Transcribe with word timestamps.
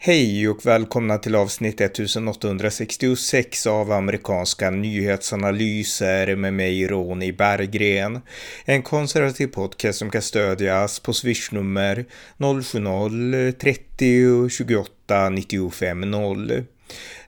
Hej 0.00 0.48
och 0.48 0.66
välkomna 0.66 1.18
till 1.18 1.34
avsnitt 1.34 1.80
1866 1.80 3.66
av 3.66 3.92
amerikanska 3.92 4.70
nyhetsanalyser 4.70 6.36
med 6.36 6.54
mig 6.54 6.86
Ronny 6.86 7.32
Berggren. 7.32 8.20
En 8.64 8.82
konservativ 8.82 9.46
podcast 9.46 9.98
som 9.98 10.10
kan 10.10 10.22
stödjas 10.22 11.00
på 11.00 11.12
swishnummer 11.12 12.04
070-30 12.36 14.48
28 14.48 15.28
95 15.28 16.00
0. 16.00 16.64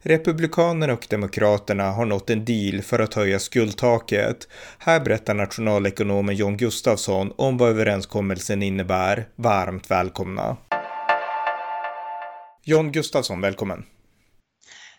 Republikanerna 0.03 0.93
och 0.93 1.07
Demokraterna 1.11 1.91
har 1.91 2.07
nått 2.07 2.31
en 2.31 2.45
deal 2.45 2.83
för 2.83 2.99
att 2.99 3.15
höja 3.15 3.39
skuldtaket. 3.39 4.49
Här 4.79 5.01
berättar 5.01 5.35
nationalekonomen 5.35 6.37
John 6.37 6.57
Gustafsson 6.57 7.33
om 7.37 7.59
vad 7.59 7.71
överenskommelsen 7.71 8.63
innebär. 8.63 9.29
Varmt 9.37 9.91
välkomna! 9.91 10.57
John 12.63 12.93
Gustafsson, 12.93 13.41
välkommen. 13.41 13.87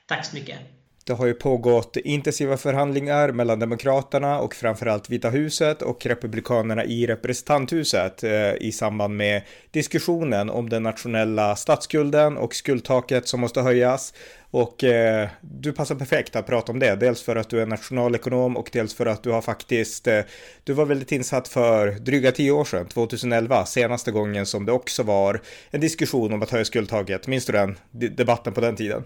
Tack 0.07 0.25
så 0.25 0.35
mycket. 0.35 0.59
Det 1.05 1.13
har 1.13 1.25
ju 1.25 1.33
pågått 1.33 1.97
intensiva 1.97 2.57
förhandlingar 2.57 3.31
mellan 3.31 3.59
Demokraterna 3.59 4.39
och 4.39 4.55
framförallt 4.55 5.09
Vita 5.09 5.29
huset 5.29 5.81
och 5.81 6.05
Republikanerna 6.05 6.85
i 6.85 7.07
representanthuset 7.07 8.23
eh, 8.23 8.53
i 8.53 8.71
samband 8.71 9.17
med 9.17 9.41
diskussionen 9.71 10.49
om 10.49 10.69
den 10.69 10.83
nationella 10.83 11.55
statsskulden 11.55 12.37
och 12.37 12.55
skuldtaket 12.55 13.27
som 13.27 13.39
måste 13.39 13.61
höjas. 13.61 14.13
Och 14.51 14.83
eh, 14.83 15.29
du 15.41 15.73
passar 15.73 15.95
perfekt 15.95 16.35
att 16.35 16.45
prata 16.45 16.71
om 16.71 16.79
det, 16.79 16.95
dels 16.95 17.21
för 17.21 17.35
att 17.35 17.49
du 17.49 17.61
är 17.61 17.65
nationalekonom 17.65 18.57
och 18.57 18.69
dels 18.73 18.93
för 18.93 19.05
att 19.05 19.23
du 19.23 19.31
har 19.31 19.41
faktiskt, 19.41 20.07
eh, 20.07 20.19
du 20.63 20.73
var 20.73 20.85
väldigt 20.85 21.11
insatt 21.11 21.47
för 21.47 21.91
dryga 21.91 22.31
tio 22.31 22.51
år 22.51 22.65
sedan, 22.65 22.87
2011, 22.87 23.65
senaste 23.65 24.11
gången 24.11 24.45
som 24.45 24.65
det 24.65 24.71
också 24.71 25.03
var 25.03 25.41
en 25.71 25.81
diskussion 25.81 26.33
om 26.33 26.41
att 26.41 26.49
höja 26.49 26.65
skuldtaket. 26.65 27.27
Minns 27.27 27.45
du 27.45 27.53
den 27.53 27.77
debatten 27.91 28.53
på 28.53 28.61
den 28.61 28.75
tiden? 28.75 29.03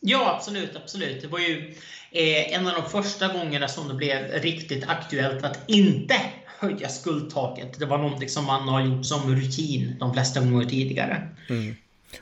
Ja, 0.00 0.34
absolut. 0.36 0.76
absolut. 0.76 1.22
Det 1.22 1.28
var 1.28 1.38
ju 1.38 1.74
eh, 2.10 2.54
en 2.54 2.66
av 2.66 2.72
de 2.74 2.90
första 2.90 3.28
gångerna 3.28 3.68
som 3.68 3.88
det 3.88 3.94
blev 3.94 4.42
riktigt 4.42 4.88
aktuellt 4.88 5.44
att 5.44 5.58
inte 5.66 6.14
höja 6.46 6.88
skuldtaket. 6.88 7.78
Det 7.78 7.86
var 7.86 7.98
någonting 7.98 8.28
som 8.28 8.44
man 8.44 8.68
har 8.68 8.80
gjort 8.80 9.06
som 9.06 9.36
rutin 9.36 9.96
de 10.00 10.12
flesta 10.12 10.40
gånger 10.40 10.64
tidigare. 10.64 11.28
Mm. 11.48 11.76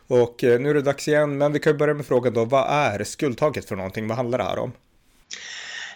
Och 0.06 0.44
eh, 0.44 0.60
nu 0.60 0.70
är 0.70 0.74
det 0.74 0.82
dags 0.82 1.08
igen, 1.08 1.38
men 1.38 1.52
vi 1.52 1.58
kan 1.58 1.76
börja 1.78 1.94
med 1.94 2.06
frågan 2.06 2.34
då. 2.34 2.44
Vad 2.44 2.70
är 2.70 3.04
skuldtaket 3.04 3.68
för 3.68 3.76
någonting? 3.76 4.08
Vad 4.08 4.16
handlar 4.16 4.38
det 4.38 4.44
här 4.44 4.58
om? 4.58 4.72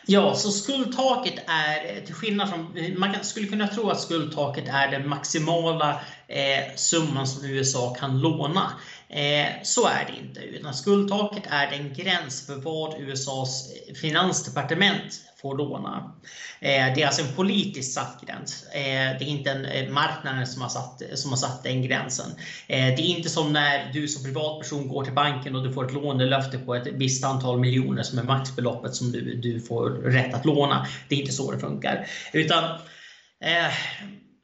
Ja, 0.07 0.35
så 0.35 0.51
skuldtaket 0.51 1.35
är, 1.47 2.07
till 2.07 2.15
skillnad 2.15 2.51
från, 2.51 2.75
man 2.97 3.15
skulle 3.23 3.47
kunna 3.47 3.69
tro 3.69 3.91
att 3.91 4.01
skuldtaket 4.01 4.65
är 4.69 4.91
den 4.91 5.09
maximala 5.09 6.01
eh, 6.29 6.77
summan 6.77 7.27
som 7.27 7.45
USA 7.45 7.95
kan 7.95 8.21
låna. 8.21 8.73
Eh, 9.13 9.49
så 9.63 9.87
är 9.87 10.05
det 10.07 10.27
inte, 10.27 10.41
utan 10.41 10.75
skuldtaket 10.75 11.43
är 11.51 11.71
den 11.71 11.95
gräns 11.95 12.47
för 12.47 12.57
vad 12.57 13.01
USAs 13.01 13.69
finansdepartement 14.01 15.21
får 15.43 15.59
låna. 15.59 16.13
Eh, 16.61 16.95
det 16.95 17.03
är 17.03 17.07
alltså 17.07 17.23
en 17.23 17.35
politiskt 17.35 17.95
satt 17.95 18.21
gräns. 18.27 18.65
Eh, 18.73 19.19
det 19.19 19.25
är 19.25 19.29
inte 19.29 19.51
en 19.51 19.93
marknaden 19.93 20.47
som 20.47 20.63
har, 20.63 20.69
satt, 20.69 21.03
som 21.15 21.31
har 21.31 21.37
satt 21.37 21.63
den 21.63 21.83
gränsen. 21.83 22.31
Det 22.67 22.75
är 22.75 23.01
inte 23.01 23.29
som 23.29 23.53
när 23.53 23.93
du 23.93 24.09
som 24.09 24.25
privatperson 24.25 24.89
går 24.89 25.05
till 25.05 25.15
banken 25.15 25.57
och 25.57 25.63
du 25.63 25.73
får 25.73 25.85
ett 25.85 25.93
lånelöfte 25.93 26.59
på 26.59 26.75
ett 26.75 26.87
visst 26.87 27.25
antal 27.25 27.59
miljoner 27.59 28.03
som 28.03 28.19
är 28.19 28.23
maxbeloppet 28.23 28.95
som 28.95 29.13
du, 29.13 29.35
du 29.37 29.61
får 29.61 29.91
rätt 29.91 30.35
att 30.35 30.45
låna. 30.45 30.87
Det 31.09 31.15
är 31.15 31.21
inte 31.21 31.33
så 31.33 31.53
det 31.53 31.59
funkar. 31.59 32.07
Utan 32.33 32.79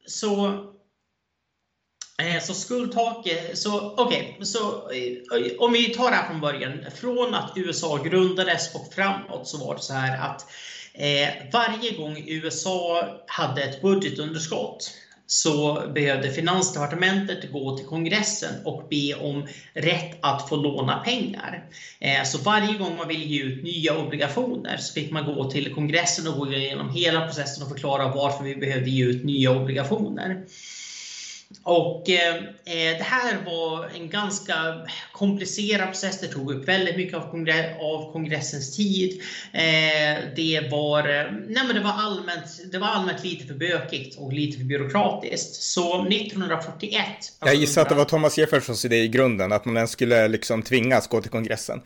så 0.07 0.65
Eh, 2.19 2.41
så 2.41 2.53
skuldtak, 2.53 3.27
eh, 3.27 3.53
så 3.53 3.93
okej, 3.97 4.33
okay, 4.33 4.45
så 4.45 4.59
eh, 4.91 5.51
om 5.59 5.73
vi 5.73 5.83
tar 5.83 6.09
det 6.09 6.15
här 6.15 6.27
från 6.27 6.41
början. 6.41 6.85
Från 6.95 7.33
att 7.33 7.53
USA 7.55 7.97
grundades 7.97 8.75
och 8.75 8.93
framåt 8.93 9.47
så 9.47 9.57
var 9.57 9.75
det 9.75 9.81
så 9.81 9.93
här 9.93 10.29
att 10.29 10.45
Eh, 10.93 11.29
varje 11.53 11.97
gång 11.97 12.23
USA 12.27 13.07
hade 13.27 13.63
ett 13.63 13.81
budgetunderskott 13.81 14.91
så 15.27 15.83
behövde 15.93 16.31
Finansdepartementet 16.31 17.51
gå 17.51 17.77
till 17.77 17.85
kongressen 17.85 18.65
och 18.65 18.87
be 18.89 19.13
om 19.13 19.47
rätt 19.73 20.17
att 20.21 20.49
få 20.49 20.55
låna 20.55 20.97
pengar. 20.97 21.63
Så 22.25 22.37
varje 22.37 22.77
gång 22.77 22.97
man 22.97 23.07
ville 23.07 23.25
ge 23.25 23.43
ut 23.43 23.63
nya 23.63 23.97
obligationer 23.97 24.77
så 24.77 24.93
fick 24.93 25.11
man 25.11 25.25
gå 25.25 25.51
till 25.51 25.73
kongressen 25.73 26.27
och 26.27 26.37
gå 26.37 26.53
igenom 26.53 26.89
hela 26.89 27.25
processen 27.25 27.63
och 27.63 27.69
förklara 27.69 28.07
varför 28.07 28.43
vi 28.43 28.55
behövde 28.55 28.89
ge 28.89 29.05
ut 29.05 29.23
nya 29.23 29.51
obligationer. 29.51 30.45
Och 31.63 32.09
eh, 32.09 32.43
det 32.97 33.03
här 33.03 33.45
var 33.45 33.85
en 33.95 34.09
ganska 34.09 34.53
komplicerad 35.11 35.87
process. 35.87 36.21
Det 36.21 36.27
tog 36.27 36.51
upp 36.51 36.67
väldigt 36.67 36.97
mycket 36.97 37.17
av, 37.17 37.31
kongre 37.31 37.75
av 37.79 38.11
kongressens 38.11 38.75
tid. 38.75 39.21
Eh, 39.53 40.19
det, 40.35 40.69
var, 40.71 40.99
eh, 40.99 41.31
nej 41.47 41.63
men 41.67 41.75
det, 41.75 41.81
var 41.81 41.93
allmänt, 41.93 42.71
det 42.71 42.77
var 42.77 42.87
allmänt 42.87 43.23
lite 43.23 43.45
för 43.45 43.53
bökigt 43.53 44.17
och 44.17 44.33
lite 44.33 44.57
för 44.57 44.65
byråkratiskt. 44.65 45.55
Så 45.55 46.07
1941... 46.07 47.05
Jag 47.39 47.55
gissar 47.55 47.81
att 47.81 47.89
det 47.89 47.95
var 47.95 48.05
Thomas 48.05 48.37
Jeffersons 48.37 48.85
idé 48.85 48.97
i 48.97 49.07
grunden, 49.07 49.51
att 49.51 49.65
man 49.65 49.77
ens 49.77 49.91
skulle 49.91 50.27
liksom 50.27 50.63
tvingas 50.63 51.07
gå 51.07 51.21
till 51.21 51.31
kongressen 51.31 51.81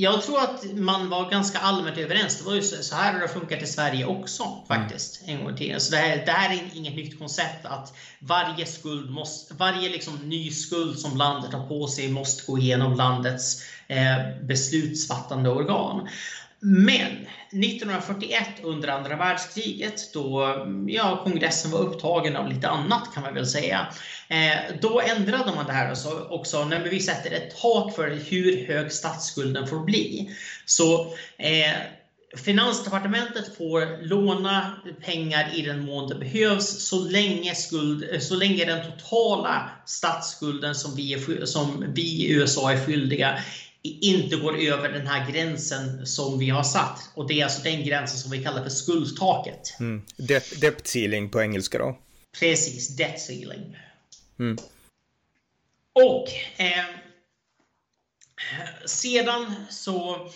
jag 0.00 0.22
tror 0.22 0.40
att 0.40 0.64
man 0.74 1.08
var 1.08 1.30
ganska 1.30 1.58
allmänt 1.58 1.98
överens. 1.98 2.38
Det 2.38 2.44
var 2.44 2.54
ju 2.54 2.62
så 2.62 2.94
här 2.94 3.12
har 3.12 3.20
det 3.20 3.28
funkat 3.28 3.62
i 3.62 3.66
Sverige 3.66 4.06
också 4.06 4.64
faktiskt. 4.68 5.22
Mm. 5.22 5.38
En 5.38 5.44
gång 5.44 5.56
till. 5.56 5.80
Så 5.80 5.90
det 5.90 5.96
här, 5.96 6.22
det 6.26 6.32
här 6.32 6.54
är 6.54 6.76
inget 6.76 6.96
nytt 6.96 7.18
koncept 7.18 7.66
att 7.66 7.96
varje 8.18 8.66
skuld 8.66 9.10
måste, 9.10 9.54
varje 9.54 9.88
liksom 9.88 10.16
ny 10.16 10.50
skuld 10.50 10.98
som 10.98 11.16
landet 11.16 11.52
har 11.52 11.66
på 11.66 11.86
sig 11.86 12.08
måste 12.08 12.46
gå 12.46 12.58
igenom 12.58 12.94
landets 12.94 13.62
eh, 13.88 14.42
beslutsfattande 14.42 15.50
organ. 15.50 16.08
Men 16.60 17.26
1941 17.50 18.46
under 18.62 18.88
andra 18.88 19.16
världskriget 19.16 20.12
då 20.12 20.44
mm, 20.44 20.88
ja, 20.88 21.20
kongressen 21.24 21.70
var 21.70 21.78
upptagen 21.78 22.36
av 22.36 22.48
lite 22.48 22.68
annat 22.68 23.14
kan 23.14 23.22
man 23.22 23.34
väl 23.34 23.46
säga. 23.46 23.86
Eh, 24.28 24.74
då 24.80 25.00
ändrade 25.00 25.54
man 25.54 25.66
det 25.66 25.72
här 25.72 25.90
och 25.90 25.98
sa 25.98 26.26
också 26.30 26.64
när 26.64 26.80
vi 26.80 27.00
sätter 27.00 27.30
ett 27.30 27.60
tak 27.60 27.94
för 27.94 28.10
hur 28.30 28.66
hög 28.66 28.92
statsskulden 28.92 29.66
får 29.66 29.78
bli. 29.78 30.30
Så 30.64 31.14
eh, 31.38 31.76
Finansdepartementet 32.36 33.56
får 33.56 34.02
låna 34.02 34.76
pengar 35.04 35.50
i 35.54 35.62
den 35.62 35.84
mån 35.84 36.08
det 36.08 36.14
behövs 36.14 36.88
så 36.88 37.08
länge, 37.08 37.54
skuld, 37.54 38.04
eh, 38.12 38.20
så 38.20 38.34
länge 38.34 38.64
den 38.64 38.92
totala 38.92 39.70
statsskulden 39.86 40.74
som 40.74 40.96
vi, 40.96 41.26
som 41.44 41.84
vi 41.94 42.02
i 42.02 42.32
USA 42.32 42.72
är 42.72 42.86
skyldiga 42.86 43.38
inte 43.82 44.36
går 44.36 44.58
över 44.58 44.88
den 44.88 45.06
här 45.06 45.30
gränsen 45.32 46.06
som 46.06 46.38
vi 46.38 46.50
har 46.50 46.62
satt. 46.62 47.10
Och 47.14 47.28
det 47.28 47.40
är 47.40 47.44
alltså 47.44 47.62
den 47.62 47.84
gränsen 47.84 48.18
som 48.18 48.30
vi 48.30 48.44
kallar 48.44 48.62
för 48.62 48.70
skuldtaket. 48.70 49.76
Mm. 49.80 50.02
Debt, 50.16 50.60
debt 50.60 50.86
ceiling 50.86 51.30
på 51.30 51.40
engelska 51.40 51.78
då? 51.78 51.98
Precis, 52.40 52.96
debt 52.96 53.20
ceiling. 53.20 53.76
Mm. 54.38 54.58
Och 55.92 56.28
eh, 56.60 56.84
sedan 58.86 59.54
så 59.70 60.28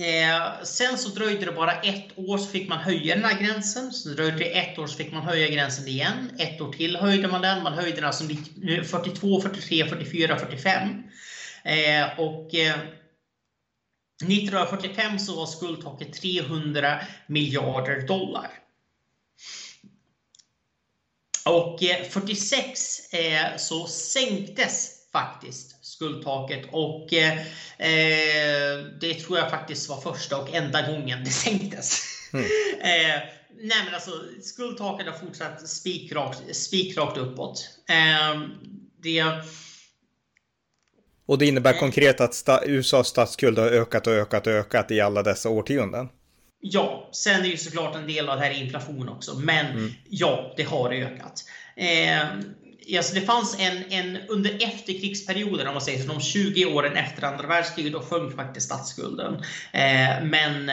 Eh, 0.00 0.62
sen 0.64 0.98
så 0.98 1.08
dröjde 1.08 1.44
det 1.44 1.52
bara 1.52 1.80
ett 1.80 2.18
år 2.18 2.38
så 2.38 2.46
fick 2.46 2.68
man 2.68 2.78
höja 2.78 3.14
den 3.14 3.24
här 3.24 3.42
gränsen. 3.42 3.92
Så 3.92 4.08
dröjde 4.08 4.38
det 4.38 4.58
ett 4.58 4.78
år 4.78 4.86
så 4.86 4.96
fick 4.96 5.12
man 5.12 5.22
höja 5.22 5.48
gränsen 5.48 5.88
igen. 5.88 6.30
Ett 6.38 6.60
år 6.60 6.72
till 6.72 6.96
höjde 6.96 7.28
man 7.28 7.42
den. 7.42 7.62
Man 7.62 7.72
höjde 7.72 7.96
den 7.96 8.04
alltså 8.04 8.24
42, 8.84 9.40
43, 9.40 9.88
44, 9.88 10.38
45. 10.38 11.02
Eh, 11.64 12.20
och 12.20 12.54
eh, 12.54 12.80
1945 14.22 15.18
så 15.18 15.36
var 15.36 15.46
skuldtaket 15.46 16.12
300 16.12 17.00
miljarder 17.26 18.06
dollar. 18.06 18.50
Och 21.44 21.80
46 22.10 23.12
eh, 23.12 23.52
eh, 23.52 23.56
så 23.56 23.86
sänktes 23.86 25.00
faktiskt 25.12 25.84
skuldtaket 25.84 26.68
och 26.72 27.12
eh, 27.12 27.38
eh, 27.78 28.84
det 29.00 29.14
tror 29.14 29.38
jag 29.38 29.50
faktiskt 29.50 29.88
var 29.88 30.00
första 30.00 30.36
och 30.36 30.54
enda 30.54 30.92
gången 30.92 31.24
det 31.24 31.30
sänktes. 31.30 32.02
Mm. 32.32 32.44
eh, 32.80 33.22
nej 33.60 33.84
men 33.84 33.94
alltså 33.94 34.10
skuldtaket 34.42 35.06
har 35.06 35.18
fortsatt 35.18 35.68
spikrakt, 35.68 36.56
spikrakt 36.56 37.18
uppåt. 37.18 37.68
Eh, 37.88 38.40
det 39.02 39.24
och 41.30 41.38
det 41.38 41.46
innebär 41.46 41.72
konkret 41.72 42.20
att 42.20 42.34
sta 42.34 42.64
USAs 42.64 43.06
statsskuld 43.06 43.58
har 43.58 43.66
ökat 43.66 44.06
och 44.06 44.12
ökat 44.12 44.46
och 44.46 44.52
ökat 44.52 44.90
i 44.90 45.00
alla 45.00 45.22
dessa 45.22 45.48
årtionden? 45.48 46.08
Ja, 46.60 47.08
sen 47.12 47.40
är 47.40 47.48
ju 47.48 47.56
såklart 47.56 47.96
en 47.96 48.06
del 48.06 48.28
av 48.28 48.36
det 48.36 48.44
här 48.44 48.62
inflation 48.62 49.08
också, 49.08 49.34
men 49.38 49.66
mm. 49.66 49.90
ja, 50.08 50.54
det 50.56 50.62
har 50.62 50.90
ökat. 50.90 51.44
Eh, 51.76 52.26
alltså 52.96 53.14
det 53.14 53.20
fanns 53.20 53.56
en, 53.58 53.92
en 53.92 54.18
under 54.28 54.54
efterkrigsperioden, 54.62 55.66
om 55.66 55.74
man 55.74 55.82
säger 55.82 56.02
så, 56.02 56.08
de 56.08 56.20
20 56.20 56.64
åren 56.64 56.96
efter 56.96 57.24
andra 57.24 57.46
världskriget, 57.46 57.92
då 57.92 58.00
sjönk 58.00 58.36
faktiskt 58.36 58.66
statsskulden. 58.66 59.34
Eh, 59.72 60.24
men 60.24 60.68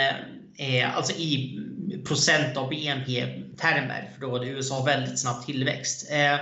eh, 0.58 0.98
alltså 0.98 1.14
i 1.14 1.60
procent 2.06 2.58
av 2.58 2.70
BNP-termer, 2.70 4.10
för 4.14 4.22
då 4.22 4.32
hade 4.32 4.48
USA 4.48 4.84
väldigt 4.84 5.20
snabb 5.20 5.46
tillväxt. 5.46 6.12
Eh, 6.12 6.40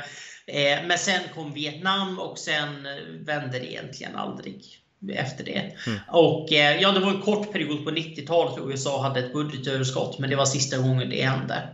men 0.87 0.97
sen 0.97 1.21
kom 1.35 1.53
Vietnam 1.53 2.19
och 2.19 2.39
sen 2.39 2.87
vände 3.19 3.59
det 3.59 3.71
egentligen 3.71 4.15
aldrig 4.15 4.81
efter 5.13 5.43
det. 5.43 5.71
Mm. 5.87 5.99
Och 6.11 6.47
ja, 6.51 6.91
det 6.91 6.99
var 6.99 7.11
en 7.11 7.21
kort 7.21 7.51
period 7.51 7.85
på 7.85 7.91
90-talet 7.91 8.57
då 8.57 8.71
USA 8.71 9.01
hade 9.01 9.19
ett 9.19 9.33
budgetöverskott, 9.33 10.19
men 10.19 10.29
det 10.29 10.35
var 10.35 10.45
sista 10.45 10.77
gången 10.77 11.09
det 11.09 11.21
hände. 11.21 11.69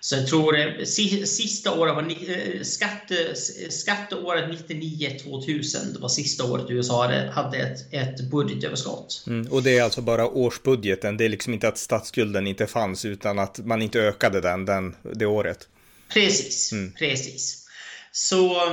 Så 0.00 0.16
jag 0.16 0.26
tror 0.26 0.84
sista 1.24 1.80
året 1.80 1.94
var 1.94 2.64
skatte, 2.64 3.34
skatteåret 3.70 4.44
99-2000. 4.68 5.92
Det 5.92 5.98
var 6.00 6.08
sista 6.08 6.44
året 6.44 6.64
USA 6.68 7.02
hade, 7.02 7.30
hade 7.30 7.58
ett, 7.58 7.94
ett 7.94 8.30
budgetöverskott. 8.30 9.24
Mm, 9.26 9.52
och 9.52 9.62
det 9.62 9.78
är 9.78 9.82
alltså 9.82 10.00
bara 10.00 10.26
årsbudgeten. 10.26 11.16
Det 11.16 11.24
är 11.24 11.28
liksom 11.28 11.54
inte 11.54 11.68
att 11.68 11.78
statsskulden 11.78 12.46
inte 12.46 12.66
fanns 12.66 13.04
utan 13.04 13.38
att 13.38 13.58
man 13.58 13.82
inte 13.82 14.00
ökade 14.00 14.40
den, 14.40 14.64
den 14.64 14.94
det 15.14 15.26
året. 15.26 15.68
Precis, 16.08 16.72
mm. 16.72 16.92
precis. 16.92 17.67
Så 18.12 18.70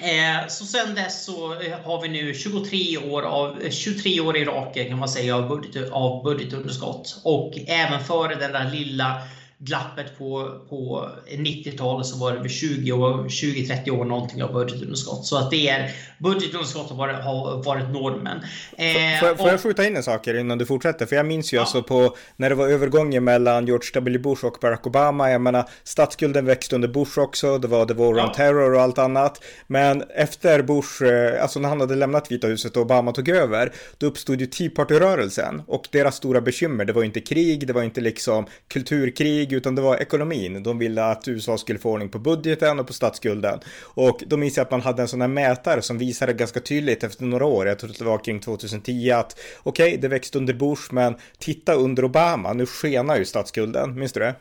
Eh, 0.00 0.48
så 0.48 0.64
sen 0.64 0.94
dess 0.94 1.24
så 1.24 1.60
eh, 1.60 1.80
har 1.80 2.02
vi 2.02 2.08
nu 2.08 2.34
23 2.34 2.98
år, 2.98 3.22
av, 3.22 3.62
eh, 3.62 3.70
23 3.70 4.20
år 4.20 4.36
i 4.36 4.44
raken 4.44 4.88
kan 4.88 4.98
man 4.98 5.08
säga 5.08 5.36
av, 5.36 5.48
budget, 5.48 5.90
av 5.90 6.22
budgetunderskott. 6.22 7.20
Och 7.24 7.52
även 7.66 8.00
före 8.00 8.34
den 8.34 8.52
där 8.52 8.70
lilla 8.70 9.22
glappet 9.64 10.18
på, 10.18 10.60
på 10.68 11.08
90-talet 11.30 12.06
så 12.06 12.18
var 12.18 12.32
det 12.32 12.38
20-30 12.38 13.90
år 13.90 14.04
någonting 14.04 14.42
av 14.42 14.52
budgetunderskott. 14.52 15.26
Så 15.26 15.38
att 15.38 15.50
det 15.50 15.68
är 15.68 15.90
budgetunderskott 16.18 16.90
har 16.90 16.96
varit, 16.96 17.24
har 17.24 17.62
varit 17.62 17.90
normen. 17.90 18.40
Eh, 18.76 19.20
får, 19.20 19.36
får 19.36 19.48
jag 19.48 19.60
skjuta 19.60 19.86
in 19.86 19.96
en 19.96 20.02
sak 20.02 20.26
innan 20.26 20.58
du 20.58 20.66
fortsätter? 20.66 21.06
För 21.06 21.16
jag 21.16 21.26
minns 21.26 21.52
ju 21.52 21.56
ja. 21.56 21.60
alltså 21.60 21.82
på 21.82 22.16
när 22.36 22.48
det 22.48 22.54
var 22.54 22.68
övergången 22.68 23.24
mellan 23.24 23.66
George 23.66 23.90
W. 23.94 24.18
Bush 24.18 24.44
och 24.44 24.58
Barack 24.60 24.86
Obama. 24.86 25.30
Jag 25.30 25.40
menar 25.40 25.68
statsskulden 25.84 26.46
växte 26.46 26.74
under 26.74 26.88
Bush 26.88 27.18
också. 27.18 27.58
Det 27.58 27.68
var 27.68 27.86
The 27.86 27.94
War 27.94 28.16
ja. 28.16 28.26
on 28.26 28.32
Terror 28.32 28.74
och 28.74 28.80
allt 28.80 28.98
annat. 28.98 29.44
Men 29.66 30.02
efter 30.14 30.62
Bush, 30.62 31.04
eh, 31.04 31.42
alltså 31.42 31.60
när 31.60 31.68
han 31.68 31.80
hade 31.80 31.94
lämnat 31.94 32.32
Vita 32.32 32.46
huset 32.46 32.76
och 32.76 32.82
Obama 32.82 33.12
tog 33.12 33.28
över, 33.28 33.72
då 33.98 34.06
uppstod 34.06 34.40
ju 34.40 34.46
Tea 34.46 34.70
Party-rörelsen 34.70 35.62
och 35.66 35.88
deras 35.92 36.16
stora 36.16 36.40
bekymmer. 36.40 36.84
Det 36.84 36.92
var 36.92 37.02
inte 37.02 37.20
krig, 37.20 37.66
det 37.66 37.72
var 37.72 37.82
inte 37.82 38.00
liksom 38.00 38.46
kulturkrig 38.68 39.51
utan 39.56 39.74
det 39.74 39.82
var 39.82 39.96
ekonomin. 39.96 40.62
De 40.62 40.78
ville 40.78 41.04
att 41.04 41.28
USA 41.28 41.58
skulle 41.58 41.78
få 41.78 41.90
ordning 41.90 42.08
på 42.08 42.18
budgeten 42.18 42.80
och 42.80 42.86
på 42.86 42.92
statsskulden. 42.92 43.60
Och 43.82 44.22
då 44.26 44.36
minns 44.36 44.56
jag 44.56 44.64
att 44.64 44.70
man 44.70 44.80
hade 44.80 45.02
en 45.02 45.08
sån 45.08 45.20
här 45.20 45.28
mätare 45.28 45.82
som 45.82 45.98
visade 45.98 46.32
ganska 46.32 46.60
tydligt 46.60 47.04
efter 47.04 47.24
några 47.24 47.46
år, 47.46 47.66
jag 47.66 47.78
tror 47.78 47.90
att 47.90 47.98
det 47.98 48.04
var 48.04 48.18
kring 48.18 48.40
2010, 48.40 49.10
att 49.10 49.38
okej, 49.62 49.88
okay, 49.88 49.96
det 50.00 50.08
växte 50.08 50.38
under 50.38 50.54
Bush, 50.54 50.82
men 50.94 51.14
titta 51.38 51.74
under 51.74 52.04
Obama, 52.04 52.52
nu 52.52 52.66
skenar 52.66 53.16
ju 53.16 53.24
statsskulden. 53.24 53.98
Minns 53.98 54.12
du 54.12 54.20
det? 54.20 54.34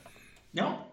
Ja, 0.52 0.91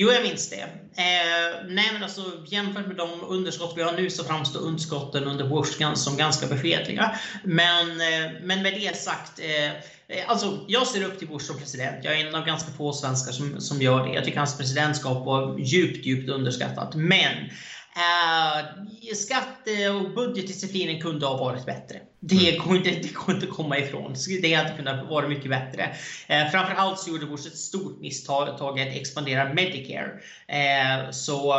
Jo, 0.00 0.10
jag 0.12 0.22
minns 0.22 0.50
det. 0.50 0.60
Eh, 0.96 1.66
nej, 1.68 1.90
men 1.92 2.02
alltså, 2.02 2.22
jämfört 2.46 2.86
med 2.86 2.96
de 2.96 3.08
underskott 3.28 3.74
vi 3.76 3.82
har 3.82 3.92
nu 3.92 4.10
så 4.10 4.24
framstår 4.24 4.60
underskotten 4.60 5.24
under 5.24 5.48
Bush 5.48 5.94
som 5.94 6.16
ganska 6.16 6.46
beskedliga. 6.46 7.18
Men, 7.44 7.90
eh, 7.90 8.32
men 8.42 8.62
med 8.62 8.74
det 8.74 8.96
sagt, 8.96 9.38
eh, 9.38 9.66
eh, 10.08 10.30
alltså, 10.30 10.64
jag 10.68 10.86
ser 10.86 11.04
upp 11.04 11.18
till 11.18 11.28
Bush 11.28 11.46
som 11.46 11.58
president. 11.58 12.04
Jag 12.04 12.20
är 12.20 12.26
en 12.26 12.34
av 12.34 12.46
ganska 12.46 12.72
få 12.72 12.92
svenskar 12.92 13.32
som, 13.32 13.60
som 13.60 13.82
gör 13.82 14.06
det. 14.06 14.14
Jag 14.14 14.24
tycker 14.24 14.38
hans 14.38 14.58
presidentskap 14.58 15.26
var 15.26 15.58
djupt, 15.58 16.06
djupt 16.06 16.30
underskattat. 16.30 16.94
Men 16.94 17.50
Uh, 17.98 19.14
skatte 19.14 19.90
och 19.90 20.10
budgetdisciplinen 20.10 21.00
kunde 21.00 21.26
ha 21.26 21.36
varit 21.36 21.66
bättre. 21.66 22.00
Det 22.20 22.54
mm. 22.54 22.68
går 22.68 22.76
inte, 22.76 22.90
det 22.90 23.14
går 23.14 23.34
inte 23.34 23.46
att 23.46 23.52
komma 23.54 23.78
ifrån. 23.78 24.14
Det 24.42 24.54
hade 24.54 24.76
kunnat 24.76 25.08
vara 25.08 25.28
mycket 25.28 25.50
bättre. 25.50 25.82
Uh, 26.30 26.50
framförallt 26.50 26.98
så 26.98 27.10
gjorde 27.10 27.26
Bush 27.26 27.46
ett 27.46 27.56
stort 27.56 28.00
misstag 28.00 28.48
att 28.48 28.78
expandera 28.78 29.54
Medicare. 29.54 30.08
Uh, 30.08 31.10
så 31.10 31.54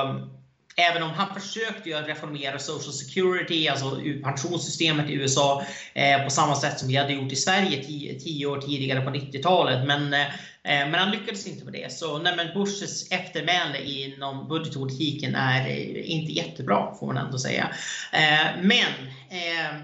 Även 0.79 1.03
om 1.03 1.09
han 1.09 1.41
försökte 1.41 1.89
ju 1.89 1.95
reformera 1.95 2.59
Social 2.59 2.93
Security, 2.93 3.67
alltså 3.67 4.01
pensionssystemet 4.23 5.09
i 5.09 5.13
USA, 5.13 5.63
eh, 5.93 6.23
på 6.23 6.29
samma 6.29 6.55
sätt 6.55 6.79
som 6.79 6.87
vi 6.87 6.95
hade 6.95 7.13
gjort 7.13 7.31
i 7.31 7.35
Sverige 7.35 7.83
tio, 7.83 8.19
tio 8.19 8.45
år 8.45 8.61
tidigare 8.61 9.01
på 9.01 9.09
90-talet. 9.09 9.87
Men, 9.87 10.13
eh, 10.13 10.27
eh, 10.63 10.89
men 10.89 10.93
han 10.93 11.11
lyckades 11.11 11.47
inte 11.47 11.65
med 11.65 11.73
det. 11.73 11.93
Så 11.93 12.17
nej, 12.17 12.35
men 12.35 12.53
Bushs 12.53 13.11
eftermäle 13.11 13.83
inom 13.83 14.47
budgetpolitiken 14.47 15.35
är 15.35 15.69
eh, 15.69 16.11
inte 16.11 16.31
jättebra, 16.31 16.95
får 16.99 17.07
man 17.07 17.17
ändå 17.17 17.39
säga. 17.39 17.69
Eh, 18.13 18.61
men 18.61 18.93
eh, 19.29 19.75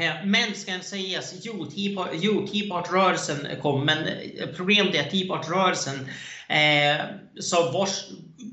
eh 0.00 0.24
men 0.24 0.54
ska 0.54 0.80
sägas, 0.80 1.32
alltså, 1.32 1.48
jo, 2.22 2.46
Tea 2.46 2.68
Party-rörelsen 2.70 3.60
kom, 3.62 3.84
men 3.84 3.98
problemet 4.56 4.94
är 4.94 5.00
att 5.00 5.10
Tea 5.10 5.26
Party-rörelsen 5.28 6.08
eh, 6.48 7.04
vars 7.72 8.04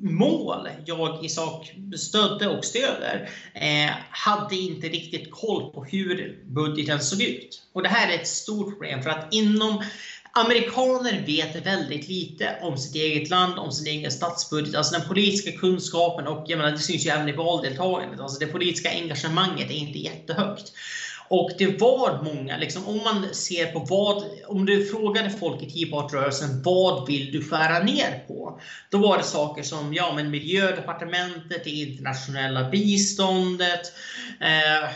mål 0.01 0.69
jag 0.86 1.25
i 1.25 1.30
sak 1.30 1.74
stödde 1.98 2.48
och 2.48 2.66
stöder 2.66 3.30
eh, 3.54 3.92
hade 4.10 4.56
inte 4.56 4.88
riktigt 4.88 5.31
koll 5.31 5.72
på 5.72 5.84
hur 5.84 6.44
budgeten 6.45 7.00
såg 7.00 7.22
ut. 7.22 7.62
Och 7.74 7.84
det 7.84 7.89
här 7.89 8.12
är 8.12 8.16
ett 8.16 8.28
stort 8.28 8.69
problem 8.69 9.04
för 9.04 9.10
att 9.10 9.34
inom 9.34 9.84
Amerikaner 10.31 11.24
vet 11.25 11.66
väldigt 11.66 12.07
lite 12.07 12.57
om 12.62 12.78
sitt 12.78 12.95
eget 12.95 13.30
land, 13.30 13.60
om 13.60 13.72
sin 13.72 13.88
egen 13.88 14.12
statsbudget. 14.12 14.75
Alltså 14.75 15.00
den 15.00 15.07
politiska 15.07 15.60
kunskapen 15.60 16.28
och 16.28 16.45
jag 16.48 16.57
menar, 16.57 16.72
det 16.72 16.78
syns 16.78 17.06
ju 17.06 17.10
även 17.10 17.30
i 17.30 17.31
valdeltagandet. 17.31 18.19
Alltså 18.19 18.39
det 18.39 18.48
politiska 18.48 18.89
engagemanget 18.89 19.69
är 19.69 19.75
inte 19.75 20.00
jättehögt. 20.00 20.74
Och 21.29 21.51
det 21.57 21.81
var 21.81 22.24
många, 22.24 22.57
liksom, 22.57 22.88
om 22.88 22.97
man 22.97 23.33
ser 23.33 23.65
på 23.65 23.79
vad, 23.79 24.24
om 24.47 24.65
du 24.65 24.85
frågade 24.85 25.29
folk 25.29 25.63
i 25.63 25.69
Tea 25.69 25.91
Party-rörelsen, 25.91 26.62
vad 26.63 27.07
vill 27.07 27.31
du 27.31 27.44
skära 27.44 27.79
ner 27.79 28.24
på? 28.27 28.59
Då 28.89 28.97
var 28.97 29.18
det 29.18 29.24
saker 29.24 29.63
som, 29.63 29.94
ja 29.94 30.13
men 30.15 30.31
miljödepartementet, 30.31 31.63
det 31.63 31.69
internationella 31.69 32.69
biståndet, 32.69 33.91
eh, 34.41 34.89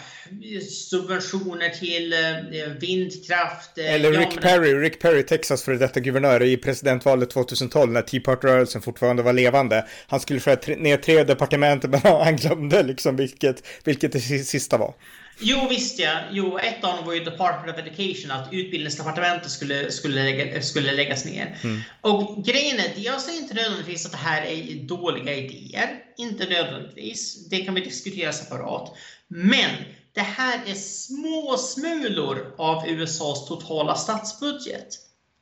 subventioner 0.69 1.69
till 1.69 2.13
eh, 2.13 2.71
vindkraft. 2.79 3.77
Eh, 3.77 3.93
Eller 3.93 4.11
Rick 4.11 4.27
ja, 4.35 4.41
Perry, 4.41 4.73
Rick 4.73 4.99
Perry, 4.99 5.23
Texas 5.23 5.63
före 5.63 5.77
detta 5.77 5.99
guvernör 5.99 6.43
i 6.43 6.57
presidentvalet 6.57 7.29
2012 7.29 7.91
när 7.91 8.01
Tea 8.01 8.21
Party-rörelsen 8.21 8.81
fortfarande 8.81 9.23
var 9.23 9.33
levande. 9.33 9.85
Han 10.07 10.19
skulle 10.19 10.39
skära 10.39 10.75
ner 10.75 10.97
tre 10.97 11.23
departement 11.23 11.83
men 11.89 11.99
han 12.03 12.35
glömde 12.35 12.83
liksom 12.83 13.15
vilket, 13.15 13.63
vilket 13.83 14.11
det 14.11 14.19
sista 14.19 14.77
var. 14.77 14.93
Jo 15.41 15.67
visst 15.67 15.99
ja, 15.99 16.19
jo, 16.31 16.57
ett 16.57 16.83
av 16.83 16.95
dem 16.95 17.05
var 17.05 17.13
ju 17.13 17.23
Department 17.23 17.77
of 17.77 17.85
Education, 17.85 18.31
att 18.31 18.53
utbildningsdepartementet 18.53 19.51
skulle, 19.51 19.91
skulle, 19.91 20.23
lägga, 20.23 20.61
skulle 20.61 20.93
läggas 20.93 21.25
ner. 21.25 21.57
Mm. 21.63 21.81
Och 22.01 22.45
grejen 22.45 22.79
är, 22.79 22.93
jag 22.95 23.21
säger 23.21 23.41
inte 23.41 23.53
nödvändigtvis 23.53 24.05
att 24.05 24.11
det 24.11 24.17
här 24.17 24.41
är 24.41 24.87
dåliga 24.87 25.35
idéer. 25.35 25.89
Inte 26.17 26.45
nödvändigtvis. 26.45 27.49
Det 27.49 27.57
kan 27.57 27.73
vi 27.73 27.81
diskutera 27.81 28.31
separat. 28.31 28.97
Men 29.27 29.71
det 30.13 30.21
här 30.21 30.59
är 30.65 30.75
små 30.75 31.57
smulor 31.57 32.55
av 32.57 32.87
USAs 32.87 33.47
totala 33.47 33.95
statsbudget. 33.95 34.87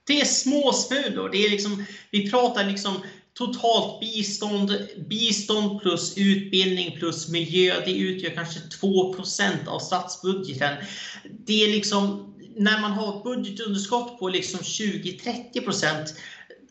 Det 0.08 0.22
är 0.22 0.26
små 0.26 0.74
smulor. 0.74 1.30
Det 1.30 1.46
är 1.46 1.50
liksom, 1.50 1.86
vi 2.12 2.32
pratar 2.32 2.64
liksom 2.64 3.04
totalt 3.40 4.00
bistånd, 4.00 4.88
bistånd 5.10 5.82
plus 5.82 6.18
utbildning 6.18 6.96
plus 7.00 7.30
miljö, 7.30 7.76
det 7.86 7.92
utgör 7.92 8.30
kanske 8.30 8.60
2% 8.60 9.68
av 9.68 9.80
statsbudgeten. 9.80 10.76
Det 11.46 11.64
är 11.64 11.68
liksom, 11.68 12.34
när 12.56 12.82
man 12.82 12.92
har 12.92 13.18
ett 13.18 13.24
budgetunderskott 13.24 14.20
på 14.20 14.30
liksom 14.30 14.60
20-30% 14.60 16.08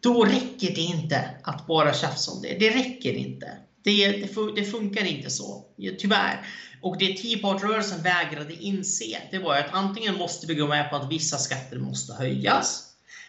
då 0.01 0.25
räcker 0.25 0.75
det 0.75 0.81
inte 0.81 1.31
att 1.43 1.67
bara 1.67 1.95
tjafsa 1.95 2.33
om 2.33 2.43
det. 2.43 2.57
Det 2.59 2.71
räcker 2.71 3.13
inte. 3.13 3.57
Det, 3.85 4.13
det, 4.57 4.65
funkar 4.65 5.05
inte 5.05 5.31
så, 5.31 5.65
tyvärr. 5.99 6.47
Och 6.83 6.99
det 6.99 7.17
Tea 7.17 7.39
Party-rörelsen 7.39 8.03
vägrade 8.03 8.55
inse, 8.55 9.19
det 9.31 9.39
var 9.39 9.57
att 9.57 9.73
antingen 9.73 10.15
måste 10.15 10.47
vi 10.47 10.55
gå 10.55 10.67
med 10.67 10.91
på 10.91 10.97
att 10.97 11.13
vissa 11.13 11.39
skatter 11.39 11.79
måste 11.79 12.13
höjas. 12.13 12.85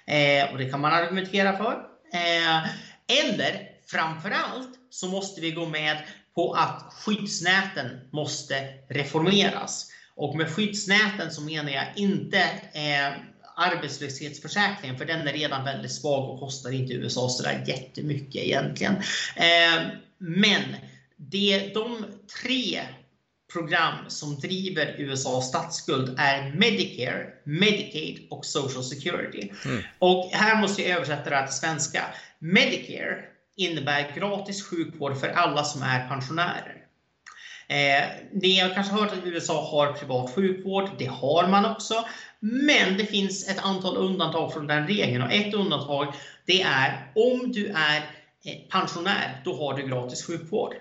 Eh, 0.06 0.52
och 0.52 0.58
det 0.58 0.70
kan 0.70 0.80
man 0.80 0.94
argumentera 0.94 1.58
för. 1.58 1.74
Eh, 2.14 2.70
eller 3.10 3.70
framförallt 3.88 4.70
så 4.90 5.08
måste 5.08 5.42
vi 5.42 5.52
gå 5.52 5.66
med 5.66 5.98
på 6.36 6.54
att 6.54 6.94
skyddsnäten 6.94 8.10
måste 8.12 8.68
reformeras. 8.90 9.92
Och 10.16 10.36
med 10.36 10.50
skyddsnäten 10.50 11.32
så 11.32 11.42
menar 11.42 11.72
jag 11.72 11.86
inte 11.96 12.40
eh, 12.74 13.14
arbetslöshetsförsäkringen, 13.56 14.98
för 14.98 15.06
den 15.06 15.28
är 15.28 15.34
redan 15.34 15.66
väldigt 15.66 15.92
svag 15.92 16.30
och 16.30 16.40
kostar 16.40 16.72
inte 16.72 16.94
USA 16.94 17.30
sådär 17.30 17.64
jättemycket 17.68 18.44
egentligen. 18.44 18.96
Eh, 19.36 19.88
men 20.18 20.64
det, 21.16 21.74
de 21.74 22.06
tre 22.44 22.82
program 23.54 23.96
som 24.08 24.40
driver 24.40 24.96
USAs 24.98 25.48
statsskuld 25.48 26.16
är 26.20 26.54
Medicare, 26.56 27.28
Medicaid 27.44 28.28
och 28.30 28.46
Social 28.46 28.84
Security. 28.84 29.52
Mm. 29.66 29.84
Och 30.00 30.30
här 30.34 30.62
måste 30.62 30.82
jag 30.82 30.92
översätta 30.98 31.30
det 31.30 31.36
här 31.36 31.48
till 31.48 31.56
svenska. 31.56 32.02
Medicare 32.40 33.18
innebär 33.58 34.16
gratis 34.16 34.64
sjukvård 34.64 35.18
för 35.18 35.28
alla 35.28 35.64
som 35.64 35.82
är 35.82 36.08
pensionärer. 36.08 36.76
Eh, 37.68 38.04
ni 38.34 38.60
har 38.60 38.70
kanske 38.70 38.94
hört 38.94 39.12
att 39.12 39.26
USA 39.26 39.70
har 39.72 39.94
privat 39.94 40.36
sjukvård. 40.36 40.90
Det 40.98 41.06
har 41.06 41.48
man 41.48 41.66
också. 41.66 42.06
Men 42.40 42.98
det 42.98 43.06
finns 43.06 43.50
ett 43.50 43.60
antal 43.60 43.98
undantag 43.98 44.54
från 44.54 44.68
den 44.68 44.88
regeln 44.88 45.24
och 45.24 45.34
ett 45.34 45.54
undantag 45.54 46.14
det 46.46 46.62
är 46.62 47.12
om 47.16 47.52
du 47.52 47.68
är 47.68 48.20
pensionär, 48.70 49.42
då 49.46 49.56
har 49.56 49.74
du 49.74 49.88
gratis 49.88 50.26
sjukvård. 50.26 50.74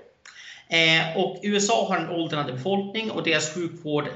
Eh, 0.70 1.16
och 1.16 1.40
USA 1.42 1.88
har 1.88 1.96
en 1.96 2.10
åldrande 2.10 2.52
befolkning 2.52 3.10
och 3.10 3.22
deras 3.22 3.54
sjukvård, 3.54 4.08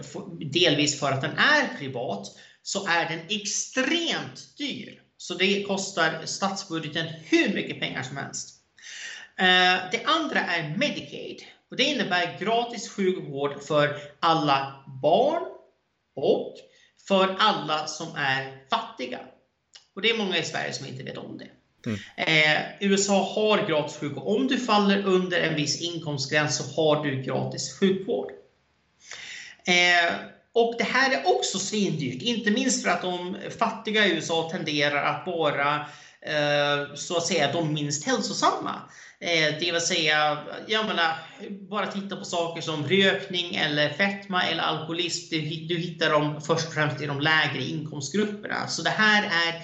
delvis 0.52 1.00
för 1.00 1.12
att 1.12 1.20
den 1.20 1.36
är 1.38 1.78
privat, 1.78 2.26
så 2.62 2.86
är 2.86 3.08
den 3.08 3.20
extremt 3.28 4.56
dyr. 4.58 5.02
Så 5.16 5.34
det 5.34 5.62
kostar 5.62 6.26
statsbudgeten 6.26 7.06
hur 7.06 7.54
mycket 7.54 7.80
pengar 7.80 8.02
som 8.02 8.16
helst. 8.16 8.54
Eh, 9.38 9.90
det 9.92 10.02
andra 10.04 10.40
är 10.40 10.76
Medicaid. 10.76 11.42
Och 11.70 11.76
det 11.76 11.84
innebär 11.84 12.38
gratis 12.40 12.88
sjukvård 12.88 13.62
för 13.62 13.96
alla 14.20 14.84
barn 15.02 15.42
och 16.16 16.54
för 17.08 17.36
alla 17.38 17.86
som 17.86 18.16
är 18.16 18.68
fattiga. 18.70 19.20
Och 19.94 20.02
det 20.02 20.10
är 20.10 20.18
många 20.18 20.38
i 20.38 20.42
Sverige 20.42 20.72
som 20.72 20.86
inte 20.86 21.02
vet 21.02 21.18
om 21.18 21.38
det. 21.38 21.48
Mm. 21.86 21.98
Eh, 22.16 22.62
USA 22.80 23.32
har 23.34 23.68
gratis 23.68 23.96
sjukvård. 23.96 24.36
Om 24.36 24.46
du 24.46 24.58
faller 24.58 25.06
under 25.06 25.40
en 25.40 25.54
viss 25.54 25.80
inkomstgräns 25.80 26.56
så 26.56 26.82
har 26.82 27.04
du 27.04 27.22
gratis 27.22 27.78
sjukvård. 27.78 28.30
Eh, 29.66 30.12
och 30.54 30.74
det 30.78 30.84
här 30.84 31.10
är 31.12 31.36
också 31.36 31.58
svindyrt, 31.58 32.22
inte 32.22 32.50
minst 32.50 32.82
för 32.82 32.90
att 32.90 33.02
de 33.02 33.36
fattiga 33.58 34.06
i 34.06 34.10
USA 34.10 34.50
tenderar 34.52 35.04
att 35.04 35.26
vara 35.26 35.74
eh, 36.20 36.94
så 36.94 37.16
att 37.16 37.26
säga 37.26 37.52
de 37.52 37.74
minst 37.74 38.06
hälsosamma. 38.06 38.82
Eh, 39.20 39.58
det 39.60 39.72
vill 39.72 39.80
säga, 39.80 40.38
jag 40.66 40.86
menar, 40.86 41.16
bara 41.50 41.86
titta 41.86 42.16
på 42.16 42.24
saker 42.24 42.62
som 42.62 42.88
rökning 42.88 43.54
eller 43.54 43.88
fetma 43.88 44.42
eller 44.42 44.62
alkoholism. 44.62 45.34
Du, 45.68 45.76
hittar 45.76 46.10
dem 46.10 46.40
först 46.40 46.66
och 46.66 46.74
främst 46.74 47.00
i 47.00 47.06
de 47.06 47.20
lägre 47.20 47.62
inkomstgrupperna. 47.62 48.68
Så 48.68 48.82
det 48.82 48.90
här 48.90 49.24
är 49.24 49.62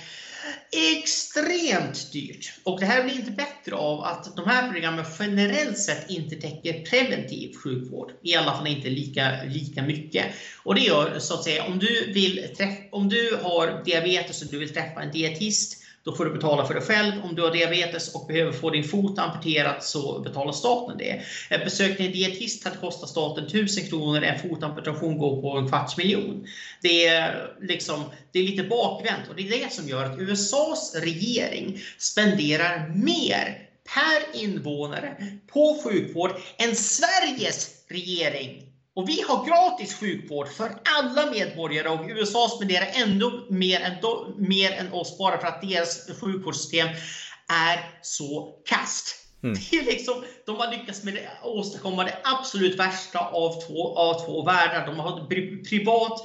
extremt 0.96 2.12
dyrt. 2.12 2.54
Och 2.64 2.80
det 2.80 2.86
här 2.86 3.04
blir 3.04 3.14
inte 3.14 3.30
bättre 3.30 3.74
av 3.74 4.00
att 4.00 4.36
de 4.36 4.46
här 4.46 4.72
programmen 4.72 5.04
generellt 5.18 5.78
sett 5.78 6.10
inte 6.10 6.36
täcker 6.36 6.84
preventiv 6.84 7.54
sjukvård. 7.56 8.12
I 8.22 8.34
alla 8.36 8.56
fall 8.56 8.66
inte 8.66 8.88
lika, 8.88 9.42
lika 9.42 9.82
mycket. 9.82 10.26
Och 10.62 10.74
det 10.74 10.80
gör 10.80 11.18
så 11.18 11.34
att 11.34 11.44
säga, 11.44 11.64
om 11.64 11.78
du, 11.78 12.12
vill 12.12 12.54
träffa, 12.56 12.82
om 12.92 13.08
du 13.08 13.38
har 13.42 13.82
diabetes 13.84 14.42
och 14.42 14.48
du 14.50 14.58
vill 14.58 14.74
träffa 14.74 15.02
en 15.02 15.10
dietist 15.10 15.78
då 16.08 16.14
får 16.14 16.24
du 16.24 16.30
betala 16.30 16.66
för 16.66 16.74
det 16.74 16.80
själv. 16.80 17.12
Om 17.24 17.34
du 17.34 17.42
har 17.42 17.50
diabetes 17.50 18.14
och 18.14 18.26
behöver 18.26 18.52
få 18.52 18.70
din 18.70 18.84
fot 18.84 19.18
amputerad 19.18 19.82
så 19.82 20.20
betalar 20.20 20.52
staten 20.52 20.98
det. 20.98 21.22
Ett 21.50 21.64
besök 21.64 21.96
till 21.96 22.06
en 22.06 22.12
dietist 22.12 22.64
hade 22.64 22.76
kostat 22.76 23.08
staten 23.08 23.44
1000 23.44 23.86
kronor, 23.86 24.22
en 24.22 24.38
fotamputation 24.38 25.18
går 25.18 25.42
på 25.42 25.58
en 25.58 25.68
kvarts 25.68 25.96
miljon. 25.96 26.46
Det 26.80 27.06
är, 27.06 27.50
liksom, 27.60 28.04
det 28.32 28.38
är 28.38 28.42
lite 28.42 28.62
bakvänt 28.62 29.28
och 29.28 29.36
det 29.36 29.42
är 29.42 29.60
det 29.60 29.72
som 29.72 29.88
gör 29.88 30.04
att 30.04 30.18
USAs 30.18 30.94
regering 30.94 31.80
spenderar 31.98 32.88
mer 32.94 33.58
per 33.94 34.42
invånare 34.42 35.16
på 35.52 35.80
sjukvård 35.84 36.32
än 36.58 36.74
Sveriges 36.74 37.68
regering 37.88 38.67
och 38.98 39.08
vi 39.08 39.22
har 39.22 39.46
gratis 39.46 39.94
sjukvård 39.94 40.48
för 40.48 40.70
alla 40.98 41.30
medborgare 41.30 41.88
och 41.88 42.06
USA 42.08 42.48
spenderar 42.48 42.88
ändå 42.92 43.46
mer 43.50 43.80
än, 43.80 43.94
mer 44.48 44.72
än 44.72 44.92
oss 44.92 45.18
bara 45.18 45.38
för 45.38 45.46
att 45.46 45.62
deras 45.62 46.20
sjukvårdssystem 46.20 46.88
är 47.48 47.98
så 48.02 48.54
kast. 48.68 49.16
Mm. 49.42 49.56
Det 49.70 49.76
är 49.76 49.84
liksom, 49.84 50.24
de 50.46 50.56
har 50.56 50.70
lyckats 50.70 51.04
med 51.04 51.14
det, 51.14 51.28
åstadkomma 51.42 52.04
det 52.04 52.18
absolut 52.24 52.78
värsta 52.78 53.18
av 53.18 53.60
två, 53.66 53.98
av 53.98 54.26
två 54.26 54.44
världar. 54.44 54.86
De 54.86 54.98
har 54.98 55.26
privat 55.68 56.20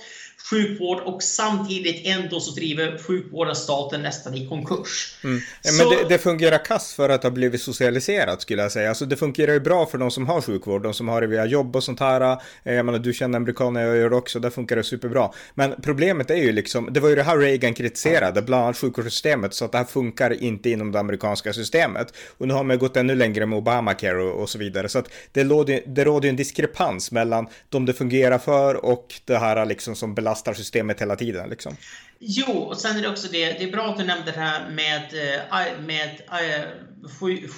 sjukvård 0.50 1.00
och 1.00 1.24
samtidigt 1.24 2.02
ändå 2.08 2.40
så 2.40 2.52
driver 2.52 2.98
sjukvården 2.98 3.56
staten 3.56 4.02
nästan 4.02 4.36
i 4.36 4.48
konkurs. 4.48 5.18
Mm. 5.24 5.42
Men 5.78 5.90
det, 5.90 6.10
det, 6.10 6.18
fungerar 6.18 6.66
kass 6.66 6.94
för 6.94 7.10
att 7.10 7.24
ha 7.24 7.30
blivit 7.30 7.62
socialiserat 7.62 8.42
skulle 8.42 8.62
jag 8.62 8.72
säga. 8.72 8.90
Alltså 8.90 9.06
det 9.06 9.16
fungerar 9.16 9.54
ju 9.54 9.60
bra 9.60 9.86
för 9.86 9.98
de 9.98 10.12
som 10.12 10.28
har 10.28 10.42
sjukvård, 10.42 10.84
de 10.84 10.94
som 10.94 11.08
har 11.08 11.22
det 11.22 11.28
via 11.28 11.46
jobb 11.46 11.76
och 11.76 11.84
sånt 11.84 12.00
här. 12.00 12.38
Eh, 12.64 12.74
jag 12.74 12.86
menar, 12.86 13.00
du 13.00 13.14
känner 13.14 13.38
amerikaner, 13.38 13.82
jag 13.82 13.98
gör 13.98 14.10
det 14.10 14.16
också, 14.16 14.40
där 14.40 14.50
funkar 14.50 14.76
det 14.76 14.84
superbra. 14.84 15.32
Men 15.54 15.76
problemet 15.82 16.30
är 16.30 16.36
ju 16.36 16.52
liksom, 16.52 16.90
det 16.92 17.00
var 17.00 17.10
ju 17.10 17.16
det 17.16 17.24
här 17.24 17.38
Reagan 17.38 17.74
kritiserade, 17.74 18.42
bland 18.42 18.64
annat 18.64 18.78
sjukvårdssystemet, 18.78 19.54
så 19.54 19.66
att 19.66 19.72
det 19.72 19.78
här 19.78 19.86
funkar 19.86 20.44
inte 20.44 20.70
inom 20.70 20.92
det 20.92 21.00
amerikanska 21.00 21.54
systemet. 21.54 22.14
Och 22.38 22.48
nu 22.48 22.54
har 22.54 22.64
man 22.64 22.80
gått 22.80 22.98
ännu 22.98 23.16
längre 23.16 23.46
med 23.46 23.58
Obamacare 23.58 24.24
och, 24.24 24.42
och 24.42 24.50
så 24.50 24.58
vidare. 24.58 24.90
Så 24.90 25.00
att 25.00 25.10
det, 25.32 25.44
råder, 25.44 25.82
det 25.88 26.04
råder 26.04 26.28
ju 26.28 26.30
en 26.30 26.36
diskrepans 26.36 27.12
mellan 27.12 27.48
de 27.70 27.86
det 27.86 27.94
fungerar 27.94 28.38
för 28.38 28.86
och 28.86 29.14
det 29.26 29.38
här 29.38 29.66
liksom 29.66 29.96
som 29.96 30.16
belastar 30.16 30.33
belastar 30.34 30.54
systemet 30.54 31.02
hela 31.02 31.16
tiden. 31.16 31.50
Liksom. 31.50 31.78
Jo, 32.20 32.52
och 32.52 32.78
sen 32.78 32.98
är 32.98 33.02
det 33.02 33.10
också 33.10 33.28
det, 33.32 33.46
det 33.46 33.64
är 33.64 33.72
bra 33.72 33.86
att 33.86 33.98
du 33.98 34.04
nämnde 34.04 34.32
det 34.32 34.40
här 34.40 34.70
med, 34.70 35.02
eh, 35.02 35.80
med 35.80 36.22
eh, 36.32 36.66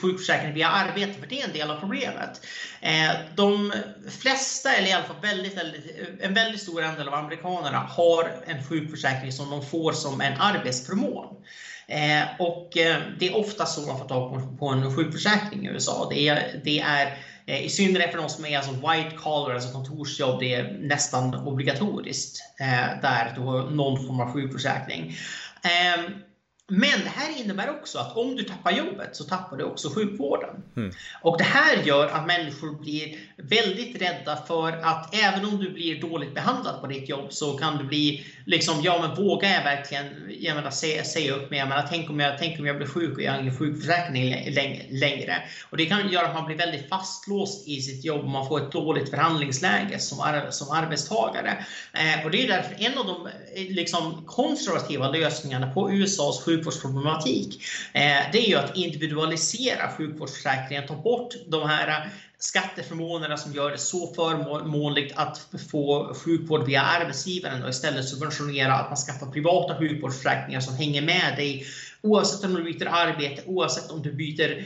sjukförsäkring 0.02 0.54
via 0.54 0.68
arbete, 0.68 1.20
för 1.20 1.28
det 1.28 1.42
är 1.42 1.48
en 1.48 1.54
del 1.54 1.72
av 1.72 1.80
problemet. 1.80 2.42
Eh, 2.82 3.12
de 3.36 3.74
flesta, 4.22 4.74
eller 4.74 4.88
i 4.88 4.92
alla 4.92 5.04
fall 5.04 5.22
väldigt, 5.22 5.58
väldigt, 5.58 5.86
en 6.22 6.34
väldigt 6.34 6.62
stor 6.62 6.84
andel 6.84 7.08
av 7.08 7.14
amerikanerna 7.14 7.78
har 7.78 8.32
en 8.46 8.64
sjukförsäkring 8.64 9.32
som 9.32 9.50
de 9.50 9.66
får 9.66 9.92
som 9.92 10.22
en 10.22 10.42
arbetsförmån. 10.42 11.36
och 12.40 12.70
det 13.20 13.28
är 13.28 13.38
ofta 13.38 13.66
så 13.66 13.82
man 13.82 14.00
får 14.00 14.08
tag 14.08 14.60
på, 14.60 14.68
en 14.68 14.96
sjukförsäkring 14.96 15.66
i 15.66 15.70
USA. 15.70 16.08
Det 16.10 16.28
är, 16.28 16.62
det 16.64 16.80
är 16.80 17.18
i 17.48 17.70
synnerhet 17.70 18.12
för 18.12 18.18
de 18.18 18.30
som 18.30 18.46
är 18.46 18.58
alltså 18.58 18.72
white 18.72 19.16
collar, 19.16 19.56
alltså 19.56 19.72
kontorsjobb, 19.72 20.40
det 20.40 20.54
är 20.54 20.78
nästan 20.82 21.36
obligatoriskt 21.36 22.40
eh, 22.60 23.02
där 23.02 23.34
du 23.36 23.42
har 23.42 23.70
någon 23.70 24.08
form 24.08 24.20
av 24.20 24.34
sjukförsäkring. 24.34 25.18
Ehm, 25.64 26.14
men 26.68 27.00
det 27.04 27.10
här 27.10 27.42
innebär 27.42 27.70
också 27.70 28.00
att 28.00 28.18
om 28.18 28.36
du 28.36 28.44
tappar 28.44 28.72
jobbet 28.72 29.16
så 29.16 29.24
tappar 29.24 29.58
du 29.58 29.64
också 29.64 29.90
sjukvården. 29.90 30.64
Mm. 30.76 30.92
Och 31.22 31.38
det 31.38 31.44
här 31.44 31.84
gör 31.84 32.08
att 32.08 32.28
människor 32.28 32.80
blir 32.80 33.18
väldigt 33.38 34.02
rädda 34.02 34.36
för 34.48 34.72
att 34.72 35.16
även 35.16 35.46
om 35.46 35.58
du 35.58 35.70
blir 35.70 36.02
dåligt 36.02 36.34
behandlad 36.34 36.82
på 36.82 36.88
ditt 36.88 37.10
jobb 37.10 37.34
så 37.34 37.58
kan 37.58 37.78
du 37.78 37.84
bli 37.84 38.26
liksom, 38.46 38.82
ja 38.82 38.98
men 39.02 39.26
vågar 39.26 39.50
jag 39.50 39.64
verkligen 39.64 40.06
jag 40.40 40.56
menar, 40.56 40.72
säga, 40.72 41.04
säga 41.04 41.36
upp 41.36 41.50
mig? 41.50 41.60
Jag 41.60 41.68
menar, 41.68 41.88
tänk, 41.90 42.10
om 42.10 42.20
jag, 42.20 42.38
tänk 42.38 42.60
om 42.60 42.66
jag 42.66 42.78
blir 42.78 42.88
sjuk 42.88 43.18
och 43.18 43.24
jag 43.24 43.32
har 43.32 43.40
ingen 43.40 43.58
sjukförsäkring 43.58 44.50
längre. 44.90 45.44
Och 45.70 45.78
det 45.78 45.86
kan 45.86 46.12
göra 46.12 46.28
att 46.28 46.34
man 46.34 46.46
blir 46.46 46.58
väldigt 46.58 46.90
fastlåst 46.90 47.68
i 47.68 47.82
sitt 47.82 48.06
jobb 48.06 48.22
och 48.22 48.30
man 48.30 48.48
får 48.48 48.62
ett 48.62 48.72
dåligt 48.72 49.10
förhandlingsläge 49.10 50.00
som, 50.00 50.20
ar 50.20 50.48
som 50.52 50.72
arbetstagare. 50.72 51.66
Eh, 51.94 52.26
och 52.26 52.32
det 52.32 52.44
är 52.44 52.48
därför 52.48 52.86
en 52.86 52.98
av 52.98 53.06
de 53.06 53.28
eh, 53.28 53.76
liksom, 53.76 54.26
konservativa 54.26 55.12
lösningarna 55.12 55.74
på 55.74 55.92
USAs 55.92 56.44
sjukvårdsproblematik, 56.44 57.64
eh, 57.94 58.02
det 58.32 58.38
är 58.38 58.50
ju 58.50 58.56
att 58.56 58.78
individualisera 58.78 59.92
sjukvårdsförsäkringen, 59.98 60.88
ta 60.88 60.96
bort 60.96 61.34
de 61.48 61.70
här 61.70 62.10
skatteförmånerna 62.40 63.38
som 63.38 63.54
gör 63.54 63.72
det 63.72 63.78
så 63.78 64.14
förmånligt 64.14 65.14
att 65.18 65.48
få 65.72 66.14
sjukvård 66.14 66.66
via 66.66 66.82
arbetsgivaren 66.82 67.64
och 67.64 67.70
istället 67.70 68.10
subventionera 68.10 68.74
att 68.74 68.90
man 68.90 68.98
skaffar 68.98 69.32
privata 69.32 69.78
sjukvårdsförsäkringar 69.78 70.60
som 70.60 70.76
hänger 70.76 71.02
med 71.02 71.36
dig 71.36 71.66
Oavsett 72.06 72.44
om 72.44 72.54
du 72.54 72.64
byter 72.64 72.88
arbete, 72.88 73.42
oavsett 73.46 73.92
om 73.92 74.02
du 74.02 74.12
byter 74.12 74.66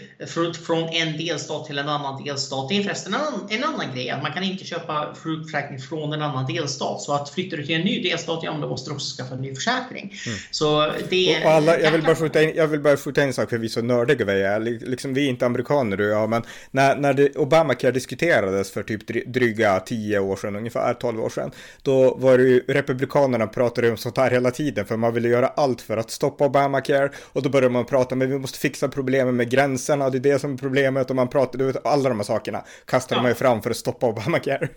från 0.66 0.90
en 0.90 1.18
delstat 1.18 1.66
till 1.66 1.78
en 1.78 1.90
annan 1.90 2.24
delstat. 2.24 2.70
Det 2.70 2.78
är 2.78 2.84
förresten 2.84 3.14
en 3.14 3.22
annan, 3.22 3.48
en 3.50 3.64
annan 3.64 3.96
grej, 3.96 4.10
att 4.10 4.24
man 4.24 4.34
kan 4.34 4.44
inte 4.44 4.66
köpa 4.66 5.16
sjukförsäkring 5.16 5.80
från 5.80 6.14
en 6.14 6.22
annan 6.22 6.54
delstat. 6.54 7.02
Så 7.02 7.14
att 7.14 7.30
flyttar 7.30 7.58
du 7.58 7.66
till 7.66 7.76
en 7.76 7.82
ny 7.82 8.04
delstat, 8.04 8.40
ja, 8.44 8.52
då 8.62 8.68
måste 8.68 8.90
du 8.90 8.94
också 8.94 9.18
skaffa 9.18 9.36
en 9.36 9.42
ny 9.42 9.56
försäkring. 9.56 10.14
Mm. 10.26 10.38
Så 10.52 10.92
det, 11.10 11.44
och 11.46 11.52
alla, 11.52 11.80
jag, 11.80 11.92
vill 11.92 12.04
bara 12.04 12.16
skjuta 12.16 12.44
in, 12.44 12.54
jag 12.56 12.68
vill 12.68 12.80
bara 12.80 12.98
skjuta 12.98 13.22
in 13.22 13.28
en 13.28 13.34
sak, 13.34 13.50
för 13.50 13.58
vi 13.58 13.66
är 13.66 13.70
så 13.70 13.82
nördiga 13.82 14.26
vi 14.26 14.42
är. 14.42 14.60
Liksom, 14.60 15.14
vi 15.14 15.26
är 15.26 15.30
inte 15.30 15.46
amerikaner 15.46 15.98
du 15.98 16.04
ja, 16.04 16.28
men 16.28 16.44
när, 16.72 16.96
när 16.96 17.14
det, 17.14 17.36
Obamacare 17.36 17.92
diskuterades 17.92 18.72
för 18.72 18.84
typ 18.84 19.34
dryga 19.34 19.80
10 19.80 20.20
år 20.20 20.36
sedan, 20.36 20.56
ungefär 20.56 20.94
12 20.94 21.20
år 21.20 21.30
sedan, 21.30 21.52
då 21.82 22.16
var 22.16 22.38
det 22.38 22.44
ju 22.44 22.64
Republikanerna 22.68 23.48
pratade 23.48 23.92
om 23.92 23.98
sånt 23.98 24.18
här 24.18 24.32
hela 24.32 24.52
tiden, 24.52 24.86
för 24.86 24.98
man 24.98 25.14
ville 25.14 25.30
göra 25.30 25.48
allt 25.48 25.82
för 25.82 25.98
att 25.98 26.12
stoppa 26.12 26.46
Obamacare 26.46 27.10
och 27.34 27.44
då 27.44 27.50
börjar 27.50 27.70
man 27.70 27.86
prata, 27.86 28.16
men 28.16 28.30
vi 28.30 28.40
måste 28.40 28.60
fixa 28.60 28.88
problemen 28.88 29.36
med 29.36 29.50
gränserna, 29.50 30.10
det 30.10 30.18
är 30.18 30.34
det 30.34 30.40
som 30.40 30.54
är 30.54 30.58
problemet 30.58 31.10
och 31.10 31.16
man 31.16 31.30
pratar, 31.30 31.60
du 31.60 31.66
vet, 31.66 31.86
alla 31.86 32.10
de 32.10 32.18
här 32.20 32.26
sakerna 32.26 32.66
kastar 32.86 33.16
ja. 33.16 33.22
man 33.22 33.32
ju 33.32 33.36
fram 33.36 33.62
för 33.62 33.70
att 33.70 33.78
stoppa 33.78 34.08
Obamacare. 34.08 34.70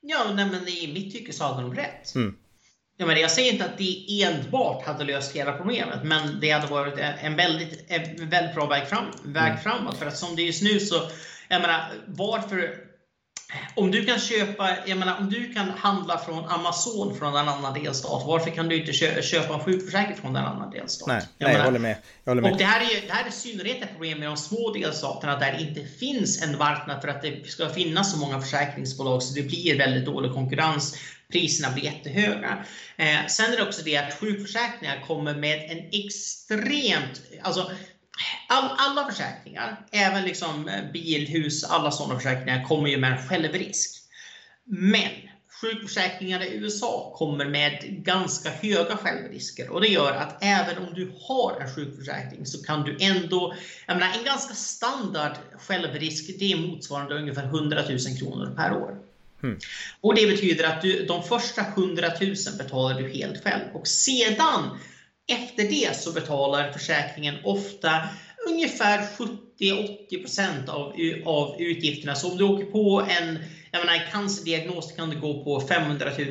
ja, 0.00 0.32
nej, 0.34 0.46
men 0.50 0.68
i 0.68 0.92
mitt 0.94 1.12
tycke 1.12 1.32
så 1.32 1.44
hade 1.44 1.62
de 1.62 1.74
rätt. 1.74 2.14
Mm. 2.14 2.34
Jag, 2.96 3.06
menar, 3.06 3.20
jag 3.20 3.30
säger 3.30 3.52
inte 3.52 3.64
att 3.64 3.78
det 3.78 4.22
enbart 4.22 4.86
hade 4.86 5.04
löst 5.04 5.36
hela 5.36 5.52
problemet, 5.52 6.04
men 6.04 6.40
det 6.40 6.50
hade 6.50 6.66
varit 6.66 6.94
en 7.22 7.36
väldigt, 7.36 7.84
en 7.88 8.28
väldigt 8.28 8.54
bra 8.54 8.66
väg, 8.66 8.88
fram, 8.88 9.04
väg 9.24 9.50
mm. 9.50 9.62
framåt. 9.62 9.98
För 9.98 10.06
att 10.06 10.16
som 10.16 10.36
det 10.36 10.42
är 10.42 10.46
just 10.46 10.62
nu 10.62 10.80
så, 10.80 10.94
jag 11.48 11.60
menar, 11.60 11.90
varför 12.06 12.83
om 13.74 13.90
du 13.90 14.04
kan 14.04 14.18
köpa, 14.18 14.70
jag 14.86 14.98
menar, 14.98 15.18
om 15.18 15.30
du 15.30 15.52
kan 15.52 15.70
handla 15.70 16.18
från 16.18 16.44
Amazon 16.44 17.18
från 17.18 17.36
en 17.36 17.48
annan 17.48 17.82
delstat, 17.82 18.22
varför 18.26 18.50
kan 18.50 18.68
du 18.68 18.80
inte 18.80 18.92
köpa 19.22 19.54
en 19.54 19.60
sjukförsäkring 19.60 20.16
från 20.16 20.36
en 20.36 20.44
annan 20.44 20.70
delstat? 20.70 21.08
Nej, 21.08 21.22
jag, 21.38 21.48
nej, 21.48 21.56
jag 21.56 21.64
håller 21.64 21.78
med. 21.78 21.96
Jag 22.24 22.30
håller 22.30 22.42
med. 22.42 22.52
Och 22.52 22.58
det 22.58 22.64
här 22.64 22.80
är 22.80 23.06
det 23.06 23.12
här 23.12 23.24
är 23.24 23.28
i 23.28 23.32
synnerhet 23.32 23.82
ett 23.82 23.90
problem 23.90 24.18
med 24.18 24.28
de 24.28 24.36
små 24.36 24.72
delstaterna 24.72 25.38
där 25.38 25.52
det 25.52 25.60
inte 25.60 25.84
finns 25.84 26.42
en 26.42 26.58
marknad 26.58 27.00
för 27.00 27.08
att 27.08 27.22
det 27.22 27.48
ska 27.48 27.68
finnas 27.68 28.12
så 28.12 28.18
många 28.18 28.40
försäkringsbolag 28.40 29.22
så 29.22 29.34
det 29.34 29.42
blir 29.42 29.78
väldigt 29.78 30.04
dålig 30.04 30.32
konkurrens. 30.32 30.96
Priserna 31.32 31.74
blir 31.74 31.84
jättehöga. 31.84 32.64
Eh, 32.96 33.26
sen 33.28 33.52
är 33.52 33.56
det 33.56 33.62
också 33.62 33.82
det 33.84 33.96
att 33.96 34.14
sjukförsäkringar 34.14 35.04
kommer 35.06 35.34
med 35.34 35.70
en 35.70 35.88
extremt, 35.92 37.22
alltså 37.42 37.70
all, 38.48 38.70
alla 38.78 39.10
försäkringar, 39.10 39.86
även 39.90 40.24
liksom 40.24 40.70
bil, 40.92 41.28
hus, 41.28 41.64
alla 41.64 41.90
sådana 41.90 42.20
försäkringar 42.20 42.64
kommer 42.64 42.88
ju 42.88 42.98
med 42.98 43.12
en 43.12 43.28
självrisk. 43.28 44.00
Men 44.64 45.10
sjukförsäkringar 45.60 46.42
i 46.42 46.54
USA 46.54 47.14
kommer 47.16 47.44
med 47.44 47.84
ganska 48.04 48.50
höga 48.50 48.96
självrisker 48.96 49.70
och 49.70 49.80
det 49.80 49.88
gör 49.88 50.12
att 50.12 50.44
även 50.44 50.78
om 50.78 50.94
du 50.94 51.12
har 51.28 51.60
en 51.60 51.74
sjukförsäkring 51.74 52.46
så 52.46 52.62
kan 52.62 52.82
du 52.82 52.96
ändå, 53.00 53.54
jag 53.86 53.96
menar 53.96 54.18
en 54.18 54.24
ganska 54.24 54.54
standard 54.54 55.32
självrisk 55.58 56.38
det 56.38 56.52
är 56.52 56.56
motsvarande 56.56 57.14
ungefär 57.14 57.44
100 57.44 57.82
000 57.88 57.98
kronor 58.18 58.54
per 58.56 58.72
år. 58.72 58.98
Mm. 59.42 59.58
Och 60.00 60.14
det 60.14 60.26
betyder 60.26 60.64
att 60.64 60.82
du, 60.82 61.06
de 61.06 61.22
första 61.22 61.60
100 61.60 62.08
000 62.20 62.34
betalar 62.58 63.00
du 63.00 63.08
helt 63.08 63.44
själv 63.44 63.64
och 63.74 63.86
sedan 63.86 64.78
efter 65.28 65.62
det 65.62 65.96
så 65.96 66.12
betalar 66.12 66.72
försäkringen 66.72 67.34
ofta 67.44 68.08
ungefär 68.48 69.06
70-80% 69.58 70.68
av, 70.68 70.92
av 71.24 71.56
utgifterna. 71.60 72.14
Så 72.14 72.30
om 72.30 72.36
du 72.36 72.44
åker 72.44 72.64
på 72.64 73.06
en 73.20 73.38
jag 73.74 73.86
menar, 73.86 74.10
cancerdiagnos 74.12 74.92
kan 74.92 75.10
du 75.10 75.20
gå 75.20 75.44
på 75.44 75.60
500 75.60 76.10
000 76.18 76.28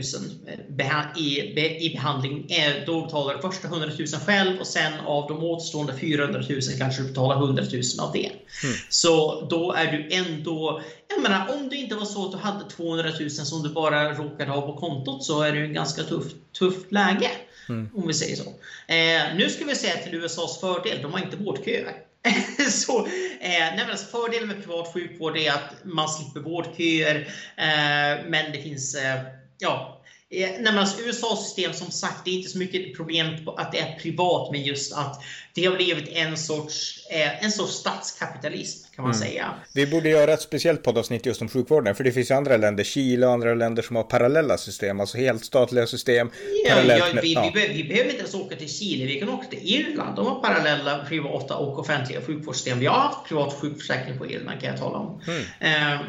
eh, 0.79 1.21
i, 1.21 1.85
i 1.85 1.93
behandling. 1.95 2.51
Eh, 2.51 2.85
då 2.85 3.01
betalar 3.01 3.35
du 3.35 3.41
första 3.41 3.67
100 3.67 3.87
000 3.99 4.07
själv 4.07 4.59
och 4.59 4.67
sen 4.67 4.93
av 5.05 5.27
de 5.27 5.43
återstående 5.43 5.97
400 5.97 6.41
000 6.49 6.61
kanske 6.77 7.01
du 7.01 7.07
betalar 7.07 7.35
100 7.35 7.63
000 7.63 7.81
av 7.99 8.13
det. 8.13 8.25
Mm. 8.25 8.75
Så 8.89 9.41
då 9.49 9.73
är 9.73 9.91
du 9.91 10.15
ändå, 10.15 10.81
jag 11.09 11.21
menar 11.21 11.49
om 11.53 11.69
det 11.69 11.75
inte 11.75 11.95
var 11.95 12.05
så 12.05 12.25
att 12.25 12.31
du 12.31 12.37
hade 12.37 12.69
200 12.69 13.11
000 13.19 13.29
som 13.29 13.63
du 13.63 13.69
bara 13.69 14.13
råkade 14.13 14.51
ha 14.51 14.61
på 14.61 14.77
kontot 14.77 15.23
så 15.23 15.41
är 15.41 15.51
det 15.51 15.59
ju 15.59 15.67
ganska 15.67 16.03
tufft, 16.03 16.35
tufft 16.59 16.91
läge. 16.91 17.29
Mm. 17.69 17.89
Om 17.95 18.07
vi 18.07 18.13
säger 18.13 18.35
så. 18.35 18.49
Eh, 18.87 19.35
nu 19.35 19.49
ska 19.49 19.65
vi 19.65 19.75
säga 19.75 19.97
till 19.97 20.15
USAs 20.15 20.59
fördel, 20.59 21.01
de 21.01 21.11
har 21.11 21.19
inte 21.19 21.37
vårdköer. 21.37 21.93
så, 22.69 22.99
eh, 22.99 23.09
nej, 23.39 23.85
alltså 23.91 24.05
fördelen 24.05 24.47
med 24.47 24.63
privat 24.63 24.93
sjukvård 24.93 25.37
är 25.37 25.51
att 25.51 25.73
man 25.83 26.09
slipper 26.09 26.39
vårdköer. 26.39 27.15
Eh, 27.57 28.25
men 28.29 28.51
det 28.51 28.61
finns 28.63 28.95
eh, 28.95 29.21
ja, 29.57 30.02
Eh, 30.33 30.49
nej, 30.59 30.77
alltså 30.77 31.01
USA-system 31.01 31.73
som 31.73 31.91
sagt, 31.91 32.25
det 32.25 32.31
är 32.31 32.35
inte 32.35 32.49
så 32.49 32.57
mycket 32.57 32.95
problem 32.95 33.27
att 33.57 33.71
det 33.71 33.79
är 33.79 33.99
privat, 33.99 34.51
men 34.51 34.63
just 34.63 34.93
att 34.93 35.23
det 35.53 35.65
har 35.65 35.75
blivit 35.75 36.09
en 36.09 36.37
sorts, 36.37 37.07
eh, 37.09 37.43
en 37.43 37.51
sorts 37.51 37.73
statskapitalism 37.73 38.87
kan 38.95 39.03
man 39.03 39.13
mm. 39.13 39.27
säga. 39.27 39.53
Vi 39.73 39.87
borde 39.87 40.09
göra 40.09 40.33
ett 40.33 40.41
speciellt 40.41 40.83
poddavsnitt 40.83 41.25
just 41.25 41.41
om 41.41 41.49
sjukvården, 41.49 41.95
för 41.95 42.03
det 42.03 42.11
finns 42.11 42.31
ju 42.31 42.35
andra 42.35 42.57
länder, 42.57 42.83
Chile 42.83 43.25
och 43.25 43.33
andra 43.33 43.53
länder 43.53 43.83
som 43.83 43.95
har 43.95 44.03
parallella 44.03 44.57
system, 44.57 44.99
alltså 44.99 45.17
helt 45.17 45.45
statliga 45.45 45.87
system. 45.87 46.29
Ja, 46.65 46.81
ja, 46.83 47.05
vi, 47.21 47.33
ja. 47.33 47.51
Vi, 47.53 47.67
vi, 47.67 47.83
behöver 47.83 48.09
inte 48.09 48.19
ens 48.19 48.35
åka 48.35 48.55
till 48.55 48.69
Chile, 48.69 49.05
vi 49.05 49.19
kan 49.19 49.29
åka 49.29 49.47
till 49.47 49.59
Irland. 49.61 50.15
De 50.15 50.25
har 50.25 50.41
parallella 50.41 51.05
privata 51.05 51.55
och 51.55 51.79
offentliga 51.79 52.21
sjukvårdssystem. 52.21 52.79
Vi 52.79 52.85
har 52.85 52.99
haft 52.99 53.27
privat 53.27 53.53
sjukförsäkring 53.53 54.17
på 54.17 54.27
Irland 54.27 54.61
kan 54.61 54.69
jag 54.69 54.79
tala 54.79 54.97
om. 54.97 55.21
Mm. 55.27 55.99
Um, 55.99 56.05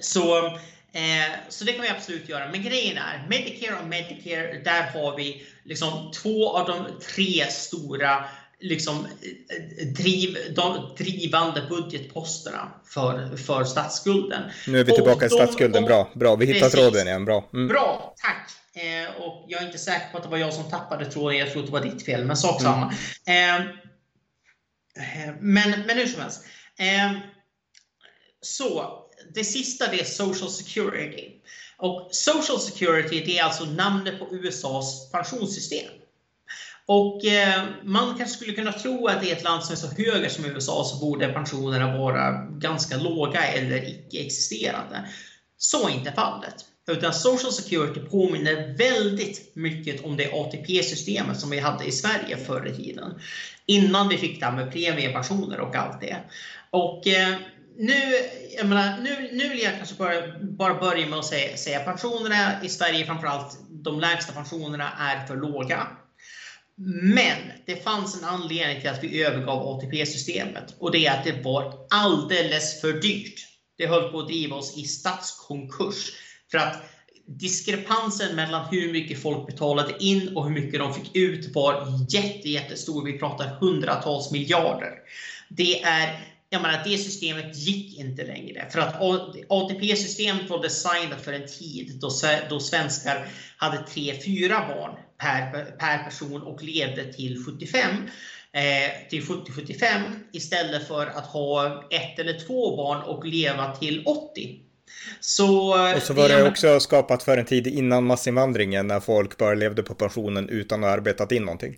så 0.00 0.58
Eh, 0.94 1.34
så 1.48 1.64
det 1.64 1.72
kan 1.72 1.82
vi 1.82 1.88
absolut 1.88 2.28
göra. 2.28 2.50
Men 2.50 2.62
grejen 2.62 2.96
är, 2.96 3.26
Medicare 3.28 3.78
och 3.82 3.88
Medicare, 3.88 4.60
där 4.64 4.82
har 4.82 5.16
vi 5.16 5.46
liksom 5.64 6.10
två 6.22 6.56
av 6.56 6.66
de 6.66 6.86
tre 7.14 7.46
stora 7.50 8.24
liksom, 8.60 9.06
eh, 9.06 9.86
driv, 9.86 10.36
de 10.56 10.94
drivande 10.98 11.62
budgetposterna 11.68 12.72
för, 12.84 13.36
för 13.36 13.64
statsskulden. 13.64 14.42
Nu 14.66 14.80
är 14.80 14.84
vi 14.84 14.92
tillbaka 14.92 15.26
i 15.26 15.30
statsskulden, 15.30 15.84
bra, 15.84 16.12
bra. 16.14 16.36
Vi 16.36 16.46
hittar 16.46 16.70
tråden 16.70 17.06
igen, 17.06 17.24
bra. 17.24 17.50
Mm. 17.52 17.68
Bra, 17.68 18.14
tack. 18.16 18.50
Eh, 18.74 19.22
och 19.22 19.44
jag 19.48 19.62
är 19.62 19.66
inte 19.66 19.78
säker 19.78 20.06
på 20.12 20.16
att 20.16 20.22
det 20.22 20.30
var 20.30 20.38
jag 20.38 20.54
som 20.54 20.70
tappade 20.70 21.06
tråden, 21.06 21.38
jag 21.38 21.52
tror 21.52 21.60
att 21.60 21.66
det 21.66 21.72
var 21.72 21.80
ditt 21.80 22.04
fel, 22.04 22.24
men 22.24 22.36
sak 22.36 22.62
samma. 22.62 22.94
Mm. 23.26 23.60
Eh, 23.60 23.66
eh 25.26 25.34
men, 25.40 25.70
men 25.86 25.98
hur 25.98 26.06
som 26.06 26.20
helst. 26.20 26.44
Eh, 26.78 27.12
så, 28.40 29.03
det 29.34 29.44
sista 29.44 29.90
det 29.90 30.00
är 30.00 30.04
Social 30.04 30.50
Security. 30.50 31.30
Och 31.76 32.08
Social 32.12 32.60
Security 32.60 33.22
det 33.26 33.38
är 33.38 33.44
alltså 33.44 33.64
namnet 33.64 34.18
på 34.18 34.28
USAs 34.30 35.10
pensionssystem. 35.12 35.90
Och 36.86 37.24
eh, 37.24 37.64
man 37.82 38.18
kanske 38.18 38.36
skulle 38.36 38.52
kunna 38.52 38.72
tro 38.72 39.06
att 39.06 39.24
i 39.24 39.30
ett 39.30 39.44
land 39.44 39.64
som 39.64 39.72
är 39.72 39.76
så 39.76 40.02
högt 40.02 40.32
som 40.32 40.44
USA 40.44 40.84
så 40.84 40.96
borde 40.96 41.28
pensionerna 41.28 41.98
vara 41.98 42.32
ganska 42.44 42.96
låga 42.96 43.46
eller 43.46 43.88
icke-existerande. 43.88 45.08
Så 45.56 45.88
är 45.88 45.92
inte 45.92 46.12
fallet. 46.12 46.54
Utan 46.86 47.14
Social 47.14 47.52
Security 47.52 48.00
påminner 48.00 48.76
väldigt 48.78 49.56
mycket 49.56 50.04
om 50.04 50.16
det 50.16 50.32
ATP-systemet 50.32 51.40
som 51.40 51.50
vi 51.50 51.58
hade 51.58 51.84
i 51.84 51.92
Sverige 51.92 52.36
förr 52.36 52.66
i 52.66 52.76
tiden. 52.76 53.20
Innan 53.66 54.08
vi 54.08 54.18
fick 54.18 54.40
det 54.40 54.46
här 54.46 54.56
med 54.56 54.72
premiepensioner 54.72 55.60
och 55.60 55.76
allt 55.76 56.00
det. 56.00 56.16
Och 56.70 57.06
eh, 57.06 57.34
nu, 57.76 58.14
jag 58.56 58.66
menar, 58.66 58.98
nu, 59.02 59.30
nu 59.32 59.48
vill 59.48 59.62
jag 59.62 59.76
kanske 59.76 59.94
bara, 59.94 60.38
bara 60.40 60.80
börja 60.80 61.06
med 61.06 61.18
att 61.18 61.26
säga, 61.26 61.56
säga 61.56 61.80
pensionerna 61.80 62.62
i 62.62 62.68
Sverige, 62.68 63.06
framförallt 63.06 63.58
de 63.70 64.00
lägsta 64.00 64.32
pensionerna, 64.32 64.92
är 64.98 65.26
för 65.26 65.36
låga. 65.36 65.88
Men 67.14 67.36
det 67.66 67.84
fanns 67.84 68.18
en 68.18 68.24
anledning 68.24 68.80
till 68.80 68.90
att 68.90 69.02
vi 69.02 69.22
övergav 69.22 69.68
ATP-systemet 69.68 70.74
och 70.78 70.90
det 70.90 71.06
är 71.06 71.12
att 71.12 71.24
det 71.24 71.44
var 71.44 71.74
alldeles 71.90 72.80
för 72.80 72.92
dyrt. 72.92 73.34
Det 73.78 73.86
höll 73.86 74.10
på 74.10 74.18
att 74.18 74.28
driva 74.28 74.56
oss 74.56 74.76
i 74.76 74.84
statskonkurs. 74.84 76.10
För 76.50 76.58
att 76.58 76.82
diskrepansen 77.26 78.36
mellan 78.36 78.66
hur 78.70 78.92
mycket 78.92 79.22
folk 79.22 79.46
betalade 79.46 80.04
in 80.04 80.36
och 80.36 80.44
hur 80.44 80.54
mycket 80.54 80.80
de 80.80 80.94
fick 80.94 81.16
ut 81.16 81.54
var 81.54 81.86
jätte, 82.08 82.48
jättestor. 82.48 83.04
Vi 83.04 83.18
pratar 83.18 83.56
hundratals 83.60 84.30
miljarder. 84.30 84.92
Det 85.48 85.82
är 85.82 86.33
jag 86.54 86.62
menar, 86.62 86.84
det 86.84 86.98
systemet 86.98 87.56
gick 87.56 87.98
inte 87.98 88.24
längre. 88.24 88.66
För 88.70 88.78
att 88.78 88.94
ATP-systemet 89.48 90.50
var 90.50 90.62
designat 90.62 91.20
för 91.24 91.32
en 91.32 91.46
tid 91.46 91.98
då, 92.00 92.10
då 92.50 92.60
svenskar 92.60 93.26
hade 93.56 93.76
3-4 93.76 94.48
barn 94.48 94.94
per, 95.18 95.64
per 95.64 96.04
person 96.04 96.42
och 96.42 96.62
levde 96.62 97.12
till 97.12 97.44
75 97.44 97.90
eh, 98.52 99.08
till 99.10 99.22
70-75 99.22 100.02
istället 100.32 100.88
för 100.88 101.06
att 101.06 101.26
ha 101.26 101.84
ett 101.90 102.18
eller 102.18 102.46
två 102.46 102.76
barn 102.76 103.02
och 103.02 103.24
leva 103.24 103.76
till 103.76 104.02
80. 104.06 104.60
Så, 105.20 105.68
och 105.94 106.02
så 106.02 106.14
var 106.14 106.28
det 106.28 106.38
ja, 106.38 106.48
också 106.48 106.80
skapat 106.80 107.22
för 107.22 107.38
en 107.38 107.44
tid 107.44 107.66
innan 107.66 108.04
massinvandringen 108.04 108.86
när 108.86 109.00
folk 109.00 109.38
bara 109.38 109.54
levde 109.54 109.82
på 109.82 109.94
pensionen 109.94 110.48
utan 110.48 110.84
att 110.84 110.90
ha 110.90 110.96
arbetat 110.96 111.32
in 111.32 111.42
någonting. 111.42 111.76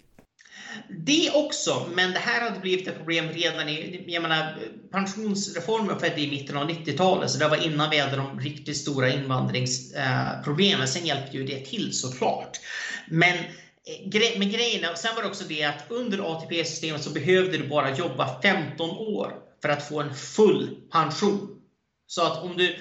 Det 0.89 1.31
också, 1.35 1.87
men 1.95 2.13
det 2.13 2.19
här 2.19 2.41
hade 2.41 2.61
blivit 2.61 2.89
ett 2.89 2.97
problem 2.97 3.29
redan 3.29 3.69
i, 3.69 4.05
jag 4.07 4.23
menar, 4.23 4.55
pensionsreformen 4.91 5.99
skedde 5.99 6.21
i 6.21 6.31
mitten 6.31 6.57
av 6.57 6.71
90-talet, 6.71 7.31
så 7.31 7.39
det 7.39 7.49
var 7.49 7.67
innan 7.67 7.91
vi 7.91 7.99
hade 7.99 8.17
de 8.17 8.41
riktigt 8.41 8.77
stora 8.77 9.11
invandringsproblemen. 9.11 10.81
Eh, 10.81 10.87
sen 10.87 11.07
hjälpte 11.07 11.37
ju 11.37 11.45
det 11.45 11.65
till 11.65 11.93
såklart. 11.93 12.61
Men 13.07 13.35
eh, 13.35 14.39
men 14.39 14.51
grejen 14.51 14.97
sen 14.97 15.15
var 15.15 15.23
det 15.23 15.29
också 15.29 15.45
det 15.49 15.65
att 15.65 15.85
under 15.89 16.33
ATP-systemet 16.33 17.03
så 17.03 17.11
behövde 17.11 17.59
du 17.59 17.69
bara 17.69 17.97
jobba 17.97 18.41
15 18.43 18.91
år 18.91 19.33
för 19.63 19.69
att 19.69 19.89
få 19.89 20.01
en 20.01 20.15
full 20.15 20.77
pension. 20.93 21.49
Så 22.07 22.23
att 22.23 22.43
om 22.43 22.57
du 22.57 22.77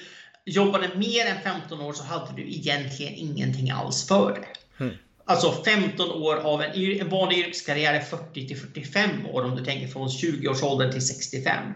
jobbade 0.46 0.90
mer 0.96 1.26
än 1.26 1.42
15 1.62 1.82
år 1.82 1.94
så 1.94 2.04
hade 2.04 2.36
du 2.36 2.42
egentligen 2.42 3.14
ingenting 3.14 3.72
alls 3.72 4.08
för 4.08 4.32
det. 4.32 4.84
Mm. 4.84 4.96
Alltså 5.28 5.64
15 5.64 6.12
år 6.12 6.36
av 6.36 6.62
en, 6.62 7.02
en 7.02 7.10
vanlig 7.10 7.38
yrkeskarriär 7.38 7.94
är 7.94 8.00
40 8.00 8.48
till 8.48 8.58
45 8.58 9.26
år 9.26 9.44
om 9.44 9.56
du 9.56 9.66
tänker 9.66 9.88
från 9.88 10.08
20-årsåldern 10.08 10.92
till 10.92 11.08
65. 11.08 11.74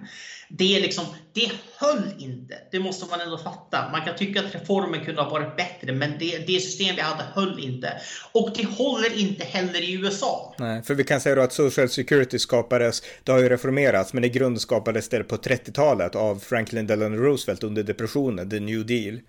Det, 0.50 0.78
är 0.78 0.82
liksom, 0.82 1.06
det 1.34 1.52
höll 1.78 2.04
inte. 2.18 2.56
Det 2.72 2.80
måste 2.80 3.06
man 3.10 3.22
ändå 3.22 3.38
fatta. 3.38 3.90
Man 3.92 4.06
kan 4.06 4.16
tycka 4.16 4.40
att 4.40 4.56
reformen 4.56 5.06
kunde 5.06 5.22
ha 5.22 5.30
varit 5.30 5.56
bättre, 5.58 5.92
men 5.92 6.12
det, 6.20 6.38
det 6.48 6.60
system 6.60 6.96
vi 6.96 7.02
hade 7.02 7.24
höll 7.24 7.60
inte. 7.60 7.94
Och 8.32 8.50
det 8.56 8.66
håller 8.66 9.20
inte 9.20 9.44
heller 9.44 9.82
i 9.82 9.94
USA. 9.94 10.56
Nej, 10.60 10.84
för 10.84 10.94
vi 10.94 11.04
kan 11.04 11.22
säga 11.22 11.36
då 11.36 11.42
att 11.42 11.54
Social 11.54 11.90
Security 11.90 12.40
skapades, 12.40 13.04
det 13.24 13.32
har 13.32 13.40
ju 13.40 13.50
reformerats, 13.50 14.14
men 14.14 14.24
i 14.24 14.30
grund 14.30 14.62
skapades 14.62 15.10
det 15.10 15.24
på 15.24 15.36
30-talet 15.36 16.16
av 16.16 16.40
Franklin 16.40 16.88
Delano 16.88 17.18
Roosevelt 17.18 17.64
under 17.64 17.84
depressionen, 17.84 18.50
the 18.50 18.60
New 18.60 18.86
Deal. 18.86 19.20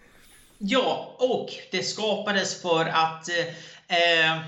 Ja, 0.59 1.17
och 1.19 1.49
det 1.71 1.83
skapades 1.83 2.63
för 2.63 2.85
att 2.85 3.29
eh, 3.91 4.39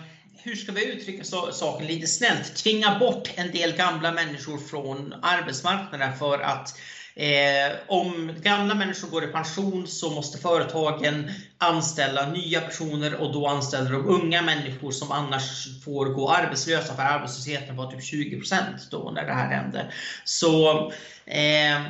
hur 0.42 0.56
ska 0.56 0.72
vi 0.72 0.92
uttrycka 0.92 1.24
saken 1.52 1.86
lite 1.86 2.06
snällt, 2.06 2.56
tvinga 2.56 2.98
bort 2.98 3.30
en 3.34 3.50
del 3.50 3.76
gamla 3.76 4.12
människor 4.12 4.58
från 4.58 5.14
arbetsmarknaden 5.22 6.16
för 6.18 6.38
att 6.38 6.78
Eh, 7.14 7.72
om 7.86 8.34
gamla 8.42 8.74
människor 8.74 9.08
går 9.08 9.24
i 9.24 9.26
pension 9.26 9.86
så 9.86 10.10
måste 10.10 10.38
företagen 10.38 11.30
anställa 11.58 12.30
nya 12.30 12.60
personer 12.60 13.14
och 13.14 13.32
då 13.32 13.46
anställer 13.46 13.90
de 13.90 14.06
unga 14.06 14.42
människor 14.42 14.90
som 14.90 15.12
annars 15.12 15.66
får 15.84 16.06
gå 16.06 16.30
arbetslösa 16.30 16.94
för 16.94 17.02
arbetslösheten 17.02 17.76
var 17.76 17.90
typ 17.90 18.00
20% 18.00 18.90
då 18.90 19.10
när 19.14 19.26
det 19.26 19.32
här 19.32 19.50
hände. 19.50 19.92
Så, 20.24 20.86
eh, 21.26 21.82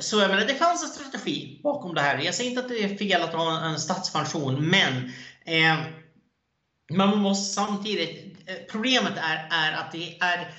så 0.00 0.20
jag 0.20 0.30
menar, 0.30 0.46
det 0.46 0.54
fanns 0.54 0.82
en 0.82 0.88
strategi 0.88 1.60
bakom 1.62 1.94
det 1.94 2.00
här. 2.00 2.18
Jag 2.18 2.34
säger 2.34 2.50
inte 2.50 2.62
att 2.62 2.68
det 2.68 2.84
är 2.84 2.96
fel 2.96 3.22
att 3.22 3.32
ha 3.32 3.66
en 3.66 3.78
statspension, 3.78 4.68
men 4.68 5.12
eh, 5.44 5.78
man 6.90 7.18
måste 7.18 7.54
samtidigt, 7.54 8.36
eh, 8.46 8.54
problemet 8.70 9.12
är, 9.16 9.48
är 9.50 9.72
att 9.72 9.92
det 9.92 10.16
är 10.20 10.54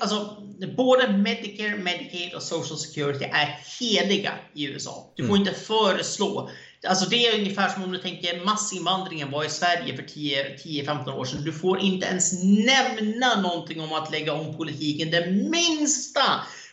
alltså, 0.00 0.36
både 0.76 1.12
Medicare, 1.12 1.76
Medicaid 1.76 2.34
och 2.34 2.42
Social 2.42 2.78
Security 2.78 3.24
är 3.24 3.58
heliga 3.80 4.32
i 4.54 4.66
USA. 4.66 5.12
Du 5.16 5.26
får 5.26 5.36
mm. 5.36 5.48
inte 5.48 5.60
föreslå 5.60 6.50
Alltså 6.86 7.08
det 7.08 7.26
är 7.26 7.38
ungefär 7.38 7.68
som 7.68 7.84
om 7.84 7.92
du 7.92 7.98
tänker 7.98 8.44
massinvandringen 8.44 9.30
var 9.30 9.44
i 9.44 9.48
Sverige 9.48 9.96
för 9.96 10.02
10-15 10.02 11.12
år 11.12 11.24
sedan. 11.24 11.44
Du 11.44 11.52
får 11.52 11.78
inte 11.80 12.06
ens 12.06 12.32
nämna 12.42 13.40
någonting 13.42 13.80
om 13.80 13.92
att 13.92 14.12
lägga 14.12 14.32
om 14.32 14.56
politiken 14.56 15.10
det 15.10 15.30
minsta. 15.30 16.22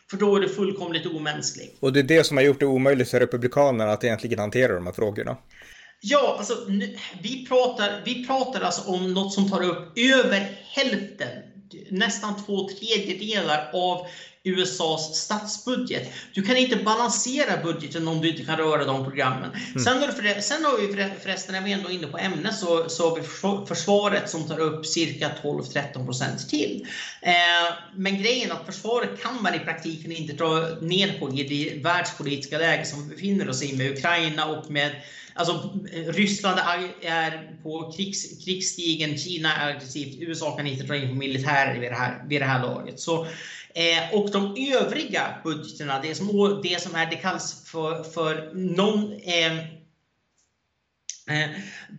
För 0.09 0.17
då 0.17 0.35
är 0.35 0.41
det 0.41 0.49
fullkomligt 0.49 1.05
omänskligt. 1.05 1.77
Och 1.79 1.93
det 1.93 1.99
är 1.99 2.03
det 2.03 2.23
som 2.23 2.37
har 2.37 2.43
gjort 2.43 2.59
det 2.59 2.65
omöjligt 2.65 3.09
för 3.09 3.19
Republikanerna 3.19 3.91
att 3.91 4.03
egentligen 4.03 4.39
hantera 4.39 4.75
de 4.75 4.85
här 4.85 4.93
frågorna. 4.93 5.37
Ja, 6.07 6.35
alltså 6.37 6.57
vi 7.21 7.45
pratar, 7.45 8.01
vi 8.05 8.27
pratar 8.27 8.61
alltså 8.61 8.81
om 8.81 9.13
något 9.13 9.33
som 9.33 9.49
tar 9.49 9.63
upp 9.63 9.97
över 9.97 10.59
hälften, 10.71 11.31
nästan 11.89 12.45
två 12.45 12.69
tredjedelar 12.69 13.69
av 13.73 14.07
USAs 14.43 15.15
statsbudget. 15.15 16.11
Du 16.33 16.43
kan 16.43 16.57
inte 16.57 16.75
balansera 16.75 17.57
budgeten 17.57 18.07
om 18.07 18.21
du 18.21 18.29
inte 18.29 18.43
kan 18.43 18.57
röra 18.57 18.85
de 18.85 19.03
programmen. 19.03 19.51
Mm. 19.53 19.83
Sen, 19.83 20.01
har 20.01 20.07
för, 20.07 20.41
sen 20.41 20.65
har 20.65 20.77
vi 20.77 20.87
förresten, 21.23 21.55
när 21.55 21.61
vi 21.61 21.71
ändå 21.71 21.89
är 21.89 21.93
inne 21.93 22.07
på 22.07 22.17
ämnet, 22.17 22.55
så, 22.55 22.89
så 22.89 23.09
har 23.09 23.15
vi 23.15 23.21
försvaret 23.67 24.29
som 24.29 24.47
tar 24.47 24.59
upp 24.59 24.85
cirka 24.85 25.31
12-13% 25.43 26.49
till. 26.49 26.87
Eh, 27.21 27.31
men 27.95 28.17
grejen 28.17 28.51
är 28.51 28.55
att 28.55 28.65
försvaret 28.65 29.21
kan 29.21 29.41
man 29.41 29.55
i 29.55 29.59
praktiken 29.59 30.11
inte 30.11 30.33
dra 30.33 30.59
ner 30.81 31.19
på 31.19 31.29
i 31.29 31.43
det 31.43 31.83
världspolitiska 31.83 32.57
läge 32.57 32.85
som 32.85 33.03
vi 33.03 33.15
befinner 33.15 33.49
oss 33.49 33.63
i 33.63 33.73
med 33.73 33.91
Ukraina 33.91 34.45
och 34.45 34.71
med 34.71 34.91
Alltså, 35.38 35.80
eh, 35.93 36.13
Ryssland 36.13 36.60
är 37.02 37.58
på 37.63 37.91
krigs, 37.91 38.45
krigsstigen, 38.45 39.17
Kina 39.17 39.56
är 39.56 39.69
aggressivt, 39.69 40.21
USA 40.21 40.58
kan 40.58 40.67
inte 40.67 40.84
dra 40.84 40.95
in 40.95 41.10
på 41.10 41.15
militärer 41.15 41.80
vid 41.80 41.91
det 41.91 41.95
här, 41.95 42.24
vid 42.28 42.41
det 42.41 42.45
här 42.45 42.62
laget. 42.62 43.00
Så 43.00 43.28
Eh, 43.76 44.13
och 44.13 44.32
de 44.32 44.56
övriga 44.74 45.38
budgeterna, 45.43 46.00
det 46.02 46.15
som, 46.15 46.60
det 46.63 46.82
som 46.82 46.95
är, 46.95 47.06
det 47.10 47.15
kallas 47.15 47.65
för, 47.65 48.04
för 48.04 48.52
non, 48.54 49.19
eh, 49.24 49.58
eh, 51.28 51.50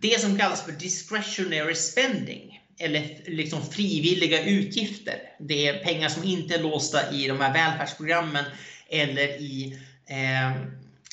det 0.01 0.21
som 0.21 0.37
kallas 0.37 0.65
för 0.65 0.71
discretionary 0.71 1.75
spending 1.75 2.61
eller 2.79 3.21
liksom 3.25 3.65
frivilliga 3.65 4.45
utgifter. 4.45 5.15
Det 5.39 5.67
är 5.67 5.83
pengar 5.83 6.09
som 6.09 6.23
inte 6.23 6.55
är 6.55 6.63
låsta 6.63 7.13
i 7.13 7.27
de 7.27 7.39
här 7.39 7.53
välfärdsprogrammen 7.53 8.45
eller 8.89 9.27
i 9.27 9.79
eh, 10.07 10.51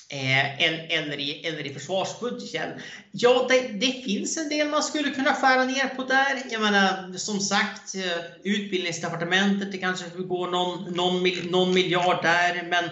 Eh, 0.09 0.61
eller, 0.61 1.21
i, 1.21 1.47
eller 1.47 1.67
i 1.67 1.75
försvarsbudgeten. 1.75 2.81
Ja, 3.11 3.47
det, 3.49 3.61
det, 3.61 4.05
finns 4.05 4.37
en 4.37 4.49
del 4.49 4.69
man 4.69 4.83
skulle 4.83 5.11
kunna 5.11 5.35
skära 5.35 5.65
ner 5.65 5.89
på 5.89 6.05
där. 6.05 6.43
Jag 6.51 6.61
menar, 6.61 7.19
som 7.19 7.41
sagt, 7.41 7.95
eh, 7.95 8.25
utbildningsdepartementet, 8.45 9.73
det 9.73 9.79
kanske 9.79 10.05
går 10.17 10.51
någon, 10.51 10.93
någon, 10.93 11.23
någon 11.51 11.75
miljard 11.75 12.23
där. 12.23 12.63
Men 12.69 12.85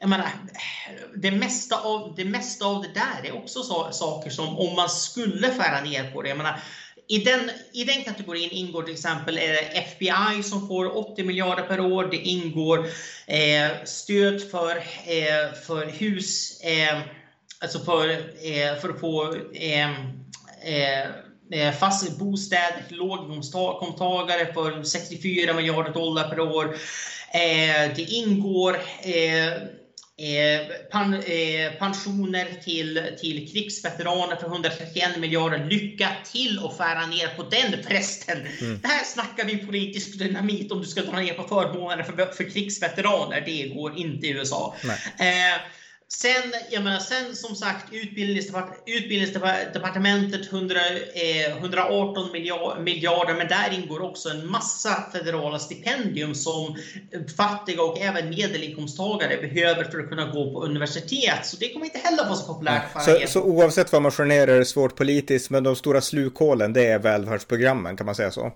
jag 0.00 0.10
menar, 0.10 0.28
det, 1.16 1.30
mesta 1.30 1.76
av, 1.80 2.14
det 2.16 2.24
mesta 2.24 2.66
av 2.66 2.82
det 2.82 2.94
där 2.94 3.28
är 3.28 3.36
också 3.36 3.62
så, 3.62 3.88
saker 3.92 4.30
som 4.30 4.58
om 4.58 4.76
man 4.76 4.88
skulle 4.88 5.54
skära 5.54 5.80
ner 5.80 6.10
på 6.10 6.22
det. 6.22 6.28
Jag 6.28 6.38
menar, 6.38 6.60
i 7.08 7.18
den, 7.18 7.50
I 7.72 7.84
den 7.84 8.04
kategorin 8.04 8.50
ingår 8.50 8.82
till 8.82 8.94
exempel 8.94 9.38
eh, 9.38 9.78
FBI 9.78 10.42
som 10.42 10.68
får 10.68 10.96
80 10.96 11.24
miljarder 11.24 11.62
per 11.62 11.80
år. 11.80 12.08
Det 12.10 12.16
ingår 12.16 12.86
eh, 13.26 13.84
stöd 13.84 14.50
för, 14.50 14.76
eh, 14.76 15.52
för 15.66 15.86
hus, 15.86 16.60
eh, 16.60 17.00
alltså 17.60 17.78
för, 17.78 18.10
eh, 18.10 18.80
för 18.80 18.88
att 18.88 19.00
få 19.00 19.34
eh, 19.54 19.90
eh, 20.62 21.02
eh 21.52 21.74
fast 21.78 22.18
bostäder 22.18 22.84
till 22.88 22.96
låginkomsttagare 22.96 24.52
för 24.52 24.82
64 24.82 25.54
miljarder 25.54 25.92
dollar 25.92 26.28
per 26.28 26.40
år. 26.40 26.64
Eh, 27.32 27.94
det 27.96 28.06
ingår 28.08 28.74
eh, 29.02 29.52
pensioner 31.78 32.62
till, 32.64 33.02
till 33.20 33.52
krigsveteraner 33.52 34.36
för 34.36 34.46
131 34.46 35.18
miljarder. 35.18 35.64
Lycka 35.64 36.08
till 36.32 36.58
att 36.58 36.72
skära 36.72 37.06
ner 37.06 37.28
på 37.36 37.42
den 37.42 37.84
prästen. 37.84 38.38
Mm. 38.60 38.80
Här 38.82 39.04
snackar 39.04 39.44
vi 39.44 39.66
politisk 39.66 40.18
dynamit 40.18 40.72
om 40.72 40.80
du 40.80 40.86
ska 40.86 41.02
dra 41.02 41.20
ner 41.20 41.34
på 41.34 41.42
förmånerna 41.42 42.04
för, 42.04 42.32
för 42.32 42.50
krigsveteraner. 42.50 43.42
Det 43.46 43.68
går 43.68 43.98
inte 43.98 44.26
i 44.26 44.30
USA. 44.30 44.74
Eh, 45.18 45.60
Sen, 46.10 46.52
jag 46.70 46.84
menar, 46.84 46.98
sen 46.98 47.36
som 47.36 47.56
sagt 47.56 47.92
Utbildningsdepart 47.92 48.82
Utbildningsdepartementet 48.86 50.52
100, 50.52 50.80
eh, 51.14 51.56
118 51.56 52.32
miljarder, 52.84 53.34
men 53.34 53.48
där 53.48 53.72
ingår 53.72 54.02
också 54.02 54.28
en 54.28 54.50
massa 54.50 55.04
federala 55.12 55.58
stipendium 55.58 56.34
som 56.34 56.76
fattiga 57.36 57.82
och 57.82 57.98
även 58.00 58.30
medelinkomsttagare 58.30 59.36
behöver 59.36 59.84
för 59.84 59.98
att 59.98 60.08
kunna 60.08 60.26
gå 60.26 60.52
på 60.52 60.64
universitet. 60.64 61.46
Så 61.46 61.56
det 61.56 61.72
kommer 61.72 61.86
inte 61.86 61.98
heller 61.98 62.24
vara 62.24 62.34
så 62.34 62.54
populärt. 62.54 62.82
Så, 63.04 63.18
så 63.26 63.42
oavsett 63.42 63.92
vad 63.92 64.02
man 64.02 64.28
ner 64.28 64.48
är 64.48 64.58
det 64.58 64.64
svårt 64.64 64.96
politiskt, 64.96 65.50
men 65.50 65.64
de 65.64 65.76
stora 65.76 66.00
slukhålen 66.00 66.72
det 66.72 66.86
är 66.86 66.98
välfärdsprogrammen, 66.98 67.96
kan 67.96 68.06
man 68.06 68.14
säga 68.14 68.30
så? 68.30 68.52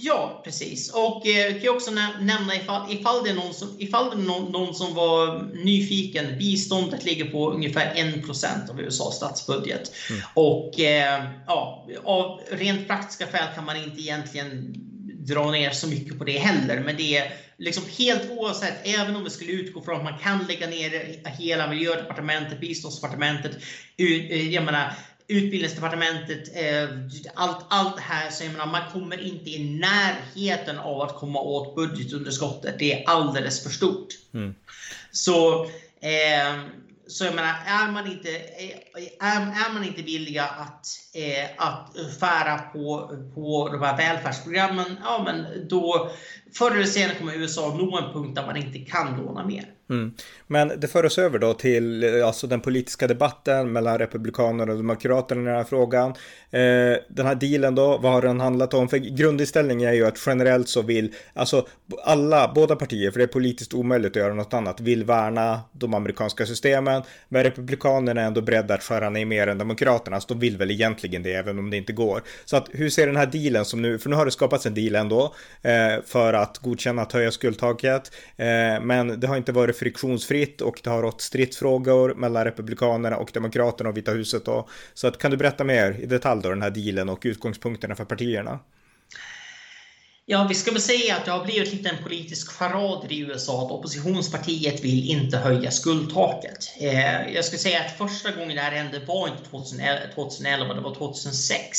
Ja, 0.00 0.40
precis. 0.44 0.90
Och 0.90 1.26
eh, 1.26 1.52
kan 1.52 1.62
jag 1.62 1.76
också 1.76 1.90
nämna 2.20 2.56
ifall, 2.56 2.92
ifall 2.92 3.24
det 3.24 3.30
är, 3.30 3.34
någon 3.34 3.54
som, 3.54 3.76
ifall 3.78 4.10
det 4.10 4.16
någon, 4.16 4.52
någon 4.52 4.74
som 4.74 4.94
var 4.94 5.42
nyfiken. 5.64 6.38
Biståndet 6.38 7.04
ligger 7.04 7.24
på 7.24 7.50
ungefär 7.50 7.94
1% 7.94 8.70
av 8.70 8.80
USAs 8.80 9.16
statsbudget. 9.16 9.92
Mm. 10.10 10.22
Och 10.34 10.80
eh, 10.80 11.24
ja, 11.46 11.86
av 12.04 12.40
rent 12.50 12.88
praktiska 12.88 13.26
skäl 13.26 13.54
kan 13.54 13.64
man 13.64 13.76
inte 13.76 14.00
egentligen 14.00 14.74
dra 15.18 15.50
ner 15.50 15.70
så 15.70 15.88
mycket 15.88 16.18
på 16.18 16.24
det 16.24 16.38
heller. 16.38 16.80
Men 16.80 16.96
det 16.96 17.16
är 17.16 17.32
liksom 17.56 17.84
helt 17.98 18.30
oavsett, 18.30 18.86
även 18.86 19.16
om 19.16 19.24
vi 19.24 19.30
skulle 19.30 19.52
utgå 19.52 19.80
från 19.82 19.96
att 19.96 20.04
man 20.04 20.18
kan 20.18 20.46
lägga 20.46 20.66
ner 20.66 21.20
hela 21.38 21.70
miljödepartementet, 21.70 22.60
biståndsdepartementet. 22.60 23.52
Eh, 23.96 24.54
jag 24.54 24.64
menar, 24.64 24.92
utbildningsdepartementet, 25.28 26.56
eh, 26.56 26.88
allt, 27.34 27.66
allt 27.68 27.96
det 27.96 28.02
här. 28.02 28.30
Så 28.30 28.44
jag 28.44 28.52
menar, 28.52 28.66
man 28.66 28.90
kommer 28.92 29.20
inte 29.20 29.50
i 29.50 29.78
närheten 29.80 30.78
av 30.78 31.00
att 31.00 31.16
komma 31.16 31.40
åt 31.40 31.74
budgetunderskottet. 31.74 32.78
Det 32.78 32.92
är 32.92 33.08
alldeles 33.08 33.62
för 33.62 33.70
stort. 33.70 34.08
Mm. 34.34 34.54
Så, 35.10 35.64
eh, 36.00 36.60
så 37.06 37.24
jag 37.24 37.34
menar, 37.34 37.54
är 37.66 37.92
man 37.92 38.06
inte, 38.06 38.28
är, 38.36 38.72
är 39.20 39.74
man 39.74 39.84
inte 39.84 40.02
villiga 40.02 40.44
att, 40.44 40.86
eh, 41.14 41.66
att 41.66 41.96
skära 42.20 42.58
på, 42.58 43.16
på 43.34 43.68
de 43.68 43.82
här 43.82 43.96
välfärdsprogrammen, 43.96 44.96
ja 45.04 45.22
men 45.24 45.68
då 45.68 46.10
förr 46.54 46.70
eller 46.70 46.84
senare 46.84 47.18
kommer 47.18 47.34
USA 47.34 47.74
nå 47.74 47.98
en 47.98 48.12
punkt 48.12 48.34
där 48.34 48.46
man 48.46 48.56
inte 48.56 48.78
kan 48.78 49.16
låna 49.16 49.46
mer. 49.46 49.77
Mm. 49.90 50.12
Men 50.46 50.72
det 50.76 50.88
för 50.88 51.06
oss 51.06 51.18
över 51.18 51.38
då 51.38 51.54
till 51.54 52.04
eh, 52.04 52.26
alltså 52.26 52.46
den 52.46 52.60
politiska 52.60 53.06
debatten 53.06 53.72
mellan 53.72 53.98
Republikanerna 53.98 54.72
och 54.72 54.78
Demokraterna 54.78 55.40
i 55.40 55.44
den 55.44 55.56
här 55.56 55.64
frågan. 55.64 56.10
Eh, 56.50 56.98
den 57.08 57.26
här 57.26 57.34
dealen 57.34 57.74
då, 57.74 57.98
vad 57.98 58.12
har 58.12 58.22
den 58.22 58.40
handlat 58.40 58.74
om? 58.74 58.88
För 58.88 58.96
grundinställningen 58.96 59.88
är 59.88 59.92
ju 59.92 60.06
att 60.06 60.18
generellt 60.26 60.68
så 60.68 60.82
vill, 60.82 61.14
alltså 61.34 61.66
alla, 62.04 62.52
båda 62.54 62.76
partier, 62.76 63.10
för 63.10 63.18
det 63.18 63.24
är 63.24 63.26
politiskt 63.26 63.74
omöjligt 63.74 64.10
att 64.10 64.16
göra 64.16 64.34
något 64.34 64.54
annat, 64.54 64.80
vill 64.80 65.04
värna 65.04 65.60
de 65.72 65.94
amerikanska 65.94 66.46
systemen. 66.46 67.02
Men 67.28 67.44
Republikanerna 67.44 68.20
är 68.20 68.26
ändå 68.26 68.40
beredda 68.40 68.74
att 68.74 68.82
skära 68.82 69.10
ner 69.10 69.24
mer 69.24 69.46
än 69.46 69.58
Demokraterna, 69.58 70.20
så 70.20 70.28
de 70.28 70.40
vill 70.40 70.56
väl 70.56 70.70
egentligen 70.70 71.22
det, 71.22 71.32
även 71.32 71.58
om 71.58 71.70
det 71.70 71.76
inte 71.76 71.92
går. 71.92 72.22
Så 72.44 72.56
att 72.56 72.68
hur 72.72 72.90
ser 72.90 73.06
den 73.06 73.16
här 73.16 73.26
dealen 73.26 73.64
som 73.64 73.82
nu, 73.82 73.98
för 73.98 74.10
nu 74.10 74.16
har 74.16 74.24
det 74.24 74.30
skapats 74.30 74.66
en 74.66 74.74
deal 74.74 74.94
ändå, 74.94 75.34
eh, 75.62 76.02
för 76.06 76.32
att 76.32 76.58
godkänna 76.58 77.02
att 77.02 77.12
höja 77.12 77.30
skuldtaket. 77.30 78.12
Eh, 78.36 78.46
men 78.82 79.20
det 79.20 79.26
har 79.26 79.36
inte 79.36 79.52
varit 79.52 79.77
friktionsfritt 79.78 80.60
och 80.60 80.80
det 80.84 80.90
har 80.90 81.02
rått 81.02 81.20
stridsfrågor 81.20 82.14
mellan 82.14 82.44
Republikanerna 82.44 83.16
och 83.16 83.30
Demokraterna 83.34 83.90
och 83.90 83.96
Vita 83.96 84.12
huset 84.12 84.44
då. 84.44 84.68
Så 84.94 85.06
att, 85.06 85.18
kan 85.18 85.30
du 85.30 85.36
berätta 85.36 85.64
mer 85.64 86.00
i 86.00 86.06
detalj 86.06 86.42
då 86.42 86.48
den 86.48 86.62
här 86.62 86.70
dealen 86.70 87.08
och 87.08 87.22
utgångspunkterna 87.24 87.94
för 87.94 88.04
partierna? 88.04 88.58
Ja, 90.30 90.46
vi 90.48 90.54
ska 90.54 90.72
väl 90.72 90.80
säga 90.80 91.16
att 91.16 91.24
det 91.24 91.30
har 91.30 91.44
blivit 91.44 91.72
lite 91.72 91.88
en 91.88 92.02
politisk 92.02 92.50
charad 92.50 93.12
i 93.12 93.18
USA 93.18 93.64
att 93.64 93.70
oppositionspartiet 93.70 94.84
vill 94.84 95.10
inte 95.10 95.36
höja 95.36 95.70
skuldtaket. 95.70 96.72
Eh, 96.80 97.34
jag 97.34 97.44
skulle 97.44 97.58
säga 97.58 97.80
att 97.80 97.98
första 97.98 98.30
gången 98.30 98.56
det 98.56 98.62
här 98.62 98.72
hände 98.72 99.00
var 99.06 99.28
inte 99.28 99.50
2011, 100.14 100.74
det 100.74 100.80
var 100.80 100.94
2006. 100.94 101.78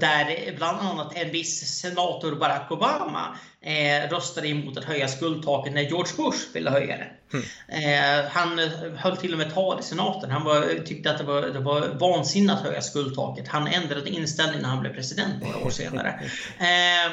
Där 0.00 0.54
bland 0.56 0.80
annat 0.80 1.12
en 1.16 1.30
viss 1.30 1.80
senator 1.80 2.34
Barack 2.34 2.70
Obama 2.70 3.38
eh, 3.62 4.10
röstade 4.10 4.48
emot 4.48 4.78
att 4.78 4.84
höja 4.84 5.08
skuldtaket 5.08 5.74
när 5.74 5.82
George 5.82 6.12
Bush 6.16 6.38
ville 6.54 6.70
höja 6.70 6.96
det. 6.96 7.10
Mm. 7.32 8.24
Eh, 8.24 8.30
han 8.30 8.58
höll 8.96 9.16
till 9.16 9.32
och 9.32 9.38
med 9.38 9.54
tal 9.54 9.80
i 9.80 9.82
senaten. 9.82 10.30
Han 10.30 10.44
var, 10.44 10.86
tyckte 10.86 11.10
att 11.10 11.18
det 11.18 11.24
var, 11.24 11.42
det 11.42 11.60
var 11.60 11.88
vansinne 11.88 12.52
att 12.52 12.62
höja 12.62 12.82
skuldtaket. 12.82 13.48
Han 13.48 13.66
ändrade 13.66 14.10
inställning 14.10 14.62
när 14.62 14.68
han 14.68 14.80
blev 14.80 14.94
president 14.94 15.42
några 15.42 15.58
år 15.66 15.70
senare. 15.70 16.20
Eh, 16.58 17.12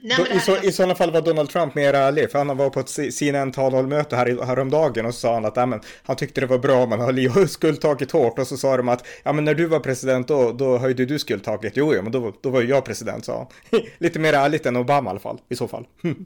Nej, 0.00 0.18
I, 0.36 0.40
så, 0.40 0.56
I 0.56 0.72
sådana 0.72 0.94
fall 0.94 1.10
var 1.10 1.20
Donald 1.20 1.50
Trump 1.50 1.74
mer 1.74 1.94
ärlig, 1.94 2.30
för 2.30 2.38
han 2.38 2.56
var 2.56 2.70
på 2.70 2.80
ett 2.80 3.14
CNN 3.14 3.52
talmöte 3.52 4.16
här, 4.16 4.44
häromdagen 4.44 5.06
och 5.06 5.14
så 5.14 5.20
sa 5.20 5.34
han 5.34 5.44
att 5.44 5.56
ja, 5.56 5.66
men, 5.66 5.80
han 6.02 6.16
tyckte 6.16 6.40
det 6.40 6.46
var 6.46 6.58
bra 6.58 6.82
om 6.82 6.88
man 6.88 7.00
höll 7.00 7.48
skuldtaket 7.48 8.10
hårt 8.10 8.38
och 8.38 8.46
så 8.46 8.56
sa 8.56 8.76
de 8.76 8.88
att 8.88 9.06
ja, 9.22 9.32
men 9.32 9.44
när 9.44 9.54
du 9.54 9.66
var 9.66 9.80
president 9.80 10.28
då, 10.28 10.52
då 10.52 10.78
höjde 10.78 11.06
du 11.06 11.18
skuldtaket. 11.18 11.72
Jo, 11.76 11.94
jo, 11.94 12.02
men 12.02 12.12
då, 12.12 12.32
då 12.40 12.50
var 12.50 12.60
ju 12.60 12.68
jag 12.68 12.84
president, 12.84 13.24
sa 13.24 13.48
han. 13.70 13.80
Lite 13.98 14.18
mer 14.18 14.32
ärligt 14.32 14.66
än 14.66 14.76
Obama 14.76 15.10
i 15.10 15.10
alla 15.10 15.20
fall, 15.20 15.38
i 15.48 15.56
så 15.56 15.68
fall. 15.68 15.86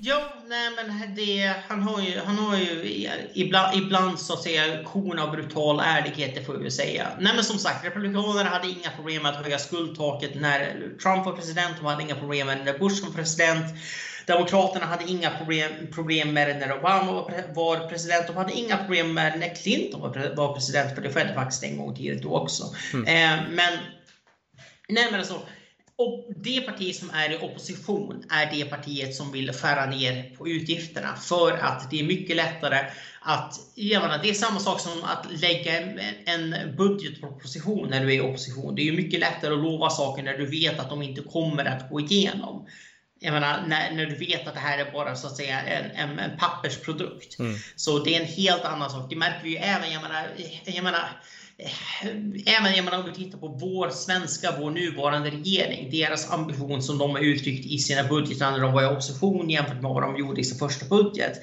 Ja, 0.00 0.42
nej 0.46 0.70
men 0.76 1.14
det, 1.14 1.54
han 1.68 1.82
har 1.82 2.02
ju, 2.02 2.18
han 2.18 2.38
har 2.38 2.56
ju 2.56 3.08
ibland, 3.34 3.74
ibland 3.74 4.18
så 4.18 4.32
att 4.32 4.42
säga 4.42 4.84
korn 4.84 5.18
av 5.18 5.30
brutal 5.30 5.80
ärlighet, 5.80 6.34
det 6.34 6.42
får 6.42 6.54
vi 6.54 6.70
säga. 6.70 7.08
Nej 7.18 7.34
men 7.34 7.44
som 7.44 7.58
sagt, 7.58 7.84
Republikanerna 7.84 8.48
hade 8.50 8.68
inga 8.68 8.90
problem 8.90 9.22
med 9.22 9.32
att 9.32 9.44
höja 9.44 9.58
skuldtaket 9.58 10.34
när 10.34 10.90
Trump 11.02 11.26
var 11.26 11.32
president, 11.32 11.76
de 11.76 11.86
hade 11.86 12.02
inga 12.02 12.14
problem 12.14 12.46
med 12.46 12.64
när 12.64 12.78
Bush 12.78 13.04
var 13.04 13.12
president. 13.12 13.74
Demokraterna 14.26 14.86
hade 14.86 15.04
inga 15.04 15.30
problem, 15.30 15.72
problem 15.94 16.32
med 16.32 16.48
det 16.48 16.54
när 16.54 16.72
Obama 16.72 17.12
var 17.54 17.88
president. 17.88 18.26
De 18.26 18.36
hade 18.36 18.52
inga 18.52 18.76
problem 18.76 19.14
med 19.14 19.32
det 19.32 19.38
när 19.38 19.54
Clinton 19.54 20.00
var 20.36 20.54
president, 20.54 20.94
för 20.94 21.02
det 21.02 21.12
skedde 21.12 21.34
faktiskt 21.34 21.62
en 21.62 21.76
gång 21.76 21.94
tidigare 21.94 22.18
då 22.18 22.36
också. 22.36 22.74
Mm. 22.92 23.04
Eh, 23.06 23.48
men, 23.50 23.72
nej 24.88 25.08
men 25.10 25.20
alltså, 25.20 25.42
och 25.98 26.26
det 26.36 26.60
parti 26.60 26.94
som 26.94 27.10
är 27.10 27.32
i 27.32 27.36
opposition 27.36 28.24
är 28.30 28.50
det 28.50 28.64
partiet 28.64 29.14
som 29.14 29.32
vill 29.32 29.52
skära 29.52 29.86
ner 29.86 30.34
på 30.36 30.48
utgifterna 30.48 31.16
för 31.16 31.52
att 31.52 31.90
det 31.90 32.00
är 32.00 32.04
mycket 32.04 32.36
lättare 32.36 32.86
att, 33.20 33.54
jag 33.74 34.02
menar, 34.02 34.18
det 34.22 34.30
är 34.30 34.34
samma 34.34 34.60
sak 34.60 34.80
som 34.80 35.04
att 35.04 35.40
lägga 35.40 35.80
en 36.24 36.76
budgetproposition 36.76 37.90
när 37.90 38.00
du 38.00 38.14
är 38.14 38.16
i 38.16 38.20
opposition. 38.20 38.74
Det 38.74 38.88
är 38.88 38.92
mycket 38.92 39.20
lättare 39.20 39.54
att 39.54 39.60
lova 39.60 39.90
saker 39.90 40.22
när 40.22 40.38
du 40.38 40.46
vet 40.46 40.80
att 40.80 40.88
de 40.88 41.02
inte 41.02 41.20
kommer 41.20 41.64
att 41.64 41.90
gå 41.90 42.00
igenom. 42.00 42.66
Jag 43.20 43.32
menar, 43.32 43.64
när, 43.66 43.94
när 43.94 44.06
du 44.06 44.16
vet 44.16 44.48
att 44.48 44.54
det 44.54 44.60
här 44.60 44.78
är 44.78 44.92
bara 44.92 45.16
så 45.16 45.26
att 45.26 45.36
säga 45.36 45.60
en, 45.60 45.90
en, 45.90 46.18
en 46.18 46.38
pappersprodukt. 46.38 47.38
Mm. 47.38 47.56
Så 47.76 47.98
det 47.98 48.16
är 48.16 48.20
en 48.20 48.26
helt 48.26 48.64
annan 48.64 48.90
sak. 48.90 49.10
Det 49.10 49.16
märker 49.16 49.44
vi 49.44 49.50
ju 49.50 49.56
även, 49.56 49.92
jag 49.92 50.02
menar, 50.02 50.28
jag 50.64 50.84
menar 50.84 51.20
Även 52.46 52.74
jag 52.76 52.84
menar, 52.84 52.98
om 52.98 53.04
vi 53.04 53.24
tittar 53.24 53.38
på 53.38 53.48
vår 53.48 53.90
svenska, 53.90 54.54
vår 54.60 54.70
nuvarande 54.70 55.30
regering, 55.30 55.90
deras 55.90 56.30
ambition 56.30 56.82
som 56.82 56.98
de 56.98 57.10
har 57.10 57.20
uttryckt 57.20 57.66
i 57.66 57.78
sina 57.78 58.04
budgetar 58.04 58.50
när 58.50 58.60
de 58.60 58.72
var 58.72 58.82
i 58.82 58.86
opposition 58.86 59.50
jämfört 59.50 59.82
med 59.82 59.90
vad 59.90 60.02
de 60.02 60.16
gjorde 60.18 60.40
i 60.40 60.44
sin 60.44 60.58
första 60.58 60.86
budget. 60.86 61.40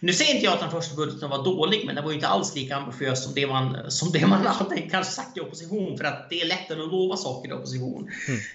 Nu 0.00 0.12
säger 0.12 0.34
inte 0.34 0.44
jag 0.44 0.54
att 0.54 0.60
den 0.60 0.70
första 0.70 0.96
budgeten 0.96 1.30
var 1.30 1.44
dålig, 1.44 1.82
men 1.86 1.94
den 1.94 2.04
var 2.04 2.12
inte 2.12 2.26
alls 2.26 2.54
lika 2.54 2.76
ambitiös 2.76 3.24
som 3.24 3.34
det 3.34 3.46
man, 3.46 3.90
som 3.90 4.12
det 4.12 4.26
man 4.26 4.46
hade 4.46 4.80
kanske 4.80 5.12
sagt 5.12 5.36
i 5.36 5.40
opposition, 5.40 5.98
för 5.98 6.04
att 6.04 6.30
det 6.30 6.40
är 6.40 6.46
lättare 6.46 6.82
att 6.82 6.88
lova 6.88 7.16
saker 7.16 7.48
i 7.48 7.52
opposition. 7.52 8.10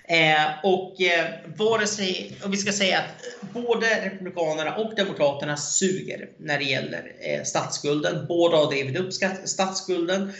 Mm. 0.07 0.37
Eh, 0.37 0.51
och 0.63 1.01
eh, 1.01 1.25
vare 1.57 1.87
sig, 1.87 2.37
och 2.43 2.53
vi 2.53 2.57
ska 2.57 2.71
säga 2.71 2.99
att 2.99 3.53
både 3.53 4.05
Republikanerna 4.05 4.75
och 4.75 4.95
Demokraterna 4.95 5.57
suger 5.57 6.29
när 6.39 6.57
det 6.57 6.65
gäller 6.65 7.11
eh, 7.19 7.43
statsskulden. 7.43 8.25
Båda 8.27 8.57
har 8.57 8.71
drivit 8.71 8.99
upp 8.99 9.13
statsskulden. 9.45 10.33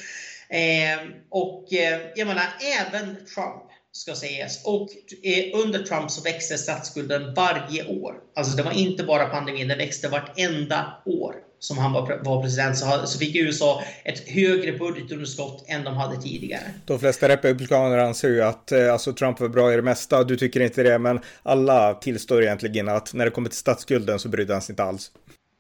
Eh, 0.54 1.00
och 1.30 1.74
eh, 1.74 2.00
jag 2.16 2.28
menar, 2.28 2.46
även 2.80 3.06
Trump 3.16 3.64
ska 3.92 4.16
sägas. 4.16 4.66
Och 4.66 4.90
eh, 5.24 5.60
under 5.64 5.84
Trump 5.84 6.12
så 6.12 6.22
växte 6.22 6.58
statsskulden 6.58 7.34
varje 7.34 7.86
år. 7.86 8.16
Alltså 8.36 8.58
det 8.58 8.64
var 8.64 8.72
inte 8.72 9.04
bara 9.04 9.26
pandemin, 9.26 9.68
den 9.68 9.78
växte 9.78 10.08
vartenda 10.08 11.02
år 11.06 11.36
som 11.60 11.78
han 11.78 11.94
var, 11.94 12.20
var 12.24 12.42
president 12.42 12.78
så, 12.78 13.02
så 13.06 13.20
fick 13.20 13.36
USA 13.36 13.84
ett 14.04 14.30
högre 14.30 14.72
budgetunderskott 14.72 15.66
än 15.68 15.84
de 15.84 15.98
hade 15.98 16.22
tidigare. 16.22 16.64
De 16.86 17.00
flesta 17.00 17.30
republikaner 17.30 17.98
anser 17.98 18.30
ju 18.30 18.44
att 18.44 18.72
eh, 18.72 18.94
alltså, 18.94 19.14
Trump 19.14 19.40
var 19.40 19.50
bra 19.50 19.74
i 19.74 19.76
det 19.76 19.82
mesta. 19.82 20.24
Du 20.24 20.38
tycker 20.38 20.60
inte 20.60 20.84
det, 20.84 21.00
men 21.00 21.20
alla 21.44 21.94
tillstår 21.94 22.44
egentligen 22.44 22.90
att 22.90 23.14
när 23.14 23.26
det 23.26 23.32
kommer 23.32 23.50
till 23.50 23.58
statsskulden 23.58 24.20
så 24.20 24.30
brydde 24.30 24.54
han 24.54 24.62
sig 24.62 24.74
inte 24.74 24.84
alls. 24.84 25.12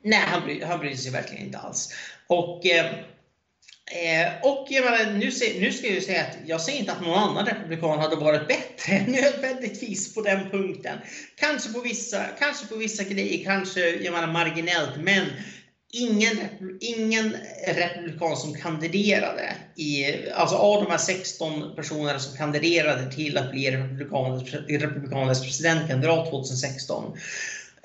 Nej, 0.03 0.23
han, 0.25 0.43
bry, 0.43 0.63
han 0.63 0.79
brydde 0.79 0.97
sig 0.97 1.11
verkligen 1.11 1.45
inte 1.45 1.57
alls. 1.57 1.93
Och 2.27 2.65
eh, 2.65 2.85
Eh, 3.93 4.31
och 4.41 4.67
jag 4.69 4.85
menar, 4.85 5.19
nu, 5.19 5.31
se, 5.31 5.59
nu 5.59 5.71
ska 5.71 5.87
jag 5.87 5.95
ju 5.95 6.01
säga 6.01 6.21
att 6.21 6.37
jag 6.45 6.61
säger 6.61 6.79
inte 6.79 6.91
att 6.91 7.01
någon 7.01 7.17
annan 7.17 7.45
republikan 7.45 7.99
hade 7.99 8.15
varit 8.15 8.47
bättre 8.47 9.05
nödvändigtvis 9.11 10.15
på 10.15 10.21
den 10.21 10.49
punkten. 10.51 10.99
Kanske 11.35 11.69
på 11.69 11.81
vissa, 11.81 12.23
kanske 12.39 12.65
på 12.67 12.75
vissa 12.75 13.03
grejer, 13.03 13.43
kanske 13.43 13.89
jag 13.89 14.13
menar, 14.13 14.27
marginellt, 14.27 14.95
men 14.97 15.25
ingen, 15.93 16.39
ingen 16.81 17.35
republikan 17.67 18.37
som 18.37 18.53
kandiderade 18.53 19.55
i, 19.75 20.13
alltså 20.29 20.55
av 20.55 20.81
de 20.81 20.91
här 20.91 20.97
16 20.97 21.75
personerna 21.75 22.19
som 22.19 22.37
kandiderade 22.37 23.11
till 23.11 23.37
att 23.37 23.51
bli 23.51 23.71
republikaners 24.67 25.41
presidentkandidat 25.41 26.29
2016 26.29 27.15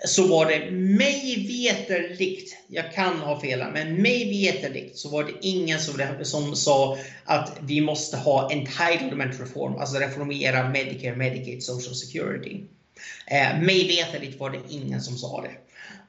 så 0.04 0.26
var 0.26 0.46
det 0.46 0.70
mig 0.70 1.46
veterligt, 1.48 2.56
jag 2.68 2.94
kan 2.94 3.18
ha 3.18 3.40
fel 3.40 3.64
men 3.72 4.02
mig 4.02 4.30
veterligt 4.30 4.98
så 4.98 5.08
var 5.08 5.24
det 5.24 5.32
ingen 5.40 5.80
som, 5.80 5.94
som 6.22 6.56
sa 6.56 6.98
att 7.24 7.52
vi 7.62 7.80
måste 7.80 8.16
ha 8.16 8.50
entitlement 8.52 9.40
reform, 9.40 9.76
alltså 9.76 9.98
reformera 9.98 10.68
Medicare, 10.68 11.16
Medicaid, 11.16 11.62
Social 11.62 11.94
Security. 11.94 12.60
Eh, 13.26 13.60
mig 13.60 13.88
veterligt 13.88 14.40
var 14.40 14.50
det 14.50 14.58
ingen 14.68 15.00
som 15.00 15.16
sa 15.16 15.42
det. 15.42 15.50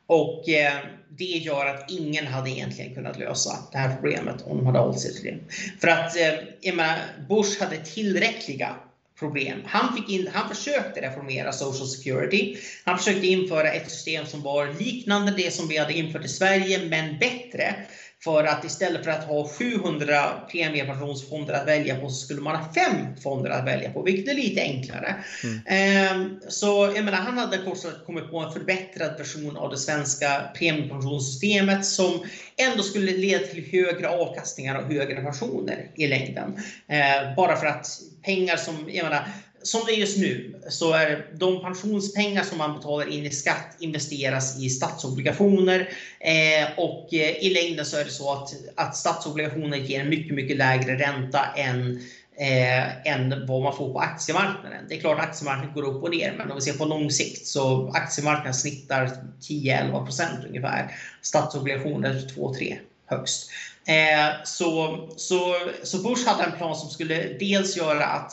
Och 0.07 0.49
eh, 0.49 0.73
det 1.09 1.25
gör 1.25 1.65
att 1.65 1.91
ingen 1.91 2.27
hade 2.27 2.49
egentligen 2.49 2.95
kunnat 2.95 3.19
lösa 3.19 3.57
det 3.71 3.77
här 3.77 3.95
problemet 3.95 4.41
om 4.41 4.57
de 4.57 4.65
hade 4.65 4.79
hållit 4.79 4.99
sig 4.99 5.13
till 5.13 5.23
det. 5.23 5.53
För 5.81 5.87
att 5.87 6.17
eh, 6.17 6.33
jag 6.61 6.75
menar, 6.75 6.97
Bush 7.29 7.63
hade 7.63 7.77
tillräckliga 7.77 8.75
problem. 9.19 9.59
Han, 9.65 9.95
fick 9.95 10.09
in, 10.09 10.29
han 10.33 10.55
försökte 10.55 11.01
reformera 11.01 11.51
Social 11.51 11.87
Security. 11.87 12.57
Han 12.83 12.97
försökte 12.97 13.27
införa 13.27 13.71
ett 13.71 13.91
system 13.91 14.25
som 14.25 14.41
var 14.41 14.75
liknande 14.79 15.33
det 15.37 15.53
som 15.53 15.67
vi 15.67 15.77
hade 15.77 15.93
infört 15.93 16.25
i 16.25 16.27
Sverige, 16.27 16.85
men 16.89 17.19
bättre. 17.19 17.75
För 18.23 18.43
att 18.43 18.65
istället 18.65 19.03
för 19.03 19.11
att 19.11 19.23
ha 19.23 19.47
700 19.47 20.47
premiepensionsfonder 20.51 21.53
att 21.53 21.67
välja 21.67 21.95
på 21.95 22.09
så 22.09 22.15
skulle 22.15 22.41
man 22.41 22.55
ha 22.55 22.73
fem 22.73 23.15
fonder 23.23 23.49
att 23.49 23.67
välja 23.67 23.91
på, 23.91 24.03
vilket 24.03 24.27
är 24.27 24.33
lite 24.33 24.61
enklare. 24.61 25.15
Mm. 25.43 25.59
Ehm, 25.65 26.39
så 26.49 26.91
jag 26.95 27.05
menar, 27.05 27.17
han 27.17 27.37
hade 27.37 27.57
kommit 28.05 28.31
på 28.31 28.37
en 28.37 28.51
förbättrad 28.51 29.17
version 29.17 29.57
av 29.57 29.69
det 29.69 29.77
svenska 29.77 30.41
premiepensionssystemet 30.55 31.85
som 31.85 32.25
ändå 32.57 32.83
skulle 32.83 33.11
leda 33.11 33.45
till 33.45 33.65
högre 33.71 34.09
avkastningar 34.09 34.75
och 34.75 34.93
högre 34.93 35.21
pensioner 35.21 35.91
i 35.95 36.07
längden. 36.07 36.57
Ehm, 36.87 37.35
bara 37.35 37.55
för 37.55 37.67
att 37.67 37.87
pengar 38.23 38.57
som, 38.57 38.89
jag 38.91 39.03
menar, 39.03 39.27
som 39.63 39.81
det 39.85 39.93
är 39.93 39.97
just 39.97 40.17
nu 40.17 40.55
så 40.69 40.93
är 40.93 41.25
de 41.33 41.61
pensionspengar 41.61 42.43
som 42.43 42.57
man 42.57 42.75
betalar 42.75 43.09
in 43.09 43.25
i 43.25 43.31
skatt 43.31 43.75
investeras 43.79 44.59
i 44.63 44.69
statsobligationer 44.69 45.89
eh, 46.19 46.79
och 46.79 47.13
eh, 47.13 47.37
i 47.37 47.49
längden 47.53 47.85
så 47.85 47.97
är 47.97 48.05
det 48.05 48.11
så 48.11 48.33
att, 48.33 48.53
att 48.75 48.95
statsobligationer 48.95 49.77
ger 49.77 49.99
en 49.99 50.09
mycket, 50.09 50.35
mycket 50.35 50.57
lägre 50.57 50.97
ränta 50.97 51.45
än 51.57 52.01
eh, 52.39 53.07
än 53.07 53.45
vad 53.47 53.61
man 53.61 53.75
får 53.75 53.93
på 53.93 53.99
aktiemarknaden. 53.99 54.85
Det 54.89 54.95
är 54.95 54.99
klart 54.99 55.19
att 55.19 55.25
aktiemarknaden 55.25 55.73
går 55.73 55.83
upp 55.83 56.03
och 56.03 56.11
ner, 56.11 56.33
men 56.37 56.51
om 56.51 56.55
vi 56.55 56.61
ser 56.61 56.73
på 56.73 56.85
lång 56.85 57.11
sikt 57.11 57.47
så 57.47 57.91
aktiemarknaden 57.93 58.53
snittar 58.53 59.09
10-11% 59.41 60.47
ungefär. 60.47 60.95
Statsobligationer 61.21 62.13
2-3 62.13 62.77
högst. 63.05 63.49
Eh, 63.89 64.43
så, 64.43 64.99
så, 65.15 65.55
så 65.83 65.97
Bush 65.97 66.27
hade 66.27 66.43
en 66.43 66.57
plan 66.57 66.75
som 66.75 66.89
skulle 66.89 67.37
dels 67.39 67.77
göra 67.77 68.05
att 68.05 68.31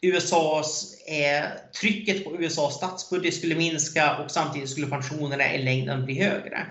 USAs, 0.00 0.94
eh, 1.06 1.44
trycket 1.80 2.24
på 2.24 2.36
USAs 2.36 2.74
statsbudget 2.74 3.34
skulle 3.34 3.54
minska 3.54 4.18
och 4.18 4.30
samtidigt 4.30 4.70
skulle 4.70 4.86
pensionerna 4.86 5.54
i 5.54 5.62
längden 5.62 6.04
bli 6.04 6.22
högre. 6.22 6.66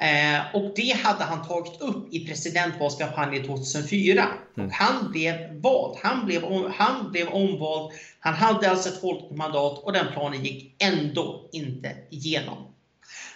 Eh, 0.00 0.54
och 0.54 0.72
det 0.76 0.96
hade 1.02 1.24
han 1.24 1.46
tagit 1.48 1.80
upp 1.80 2.14
i 2.14 2.26
presidentvalskampanjen 2.26 3.46
2004. 3.46 4.26
Mm. 4.56 4.68
Och 4.68 4.74
han 4.74 5.10
blev 5.12 5.34
vald. 5.60 5.98
Han 6.02 6.26
blev, 6.26 6.42
han 6.70 7.12
blev 7.12 7.28
omvald. 7.28 7.92
Han 8.20 8.34
hade 8.34 8.70
alltså 8.70 8.88
ett 8.88 9.00
folkmandat 9.00 9.78
och 9.78 9.92
den 9.92 10.06
planen 10.12 10.44
gick 10.44 10.82
ändå 10.82 11.48
inte 11.52 11.96
igenom. 12.10 12.69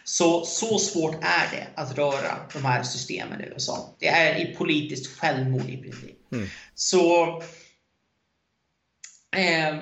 Så, 0.05 0.45
så 0.45 0.79
svårt 0.79 1.15
är 1.15 1.57
det 1.57 1.67
att 1.75 1.99
röra 1.99 2.37
de 2.53 2.65
här 2.65 2.83
systemen 2.83 3.41
i 3.41 3.45
USA. 3.45 3.95
Det 3.99 4.09
är 4.09 4.37
i 4.41 4.55
politiskt 4.55 5.19
självmord 5.19 5.71
i 5.71 5.77
princip. 5.77 6.33
Mm. 6.33 6.49
Så 6.75 7.43
Eh, 9.37 9.75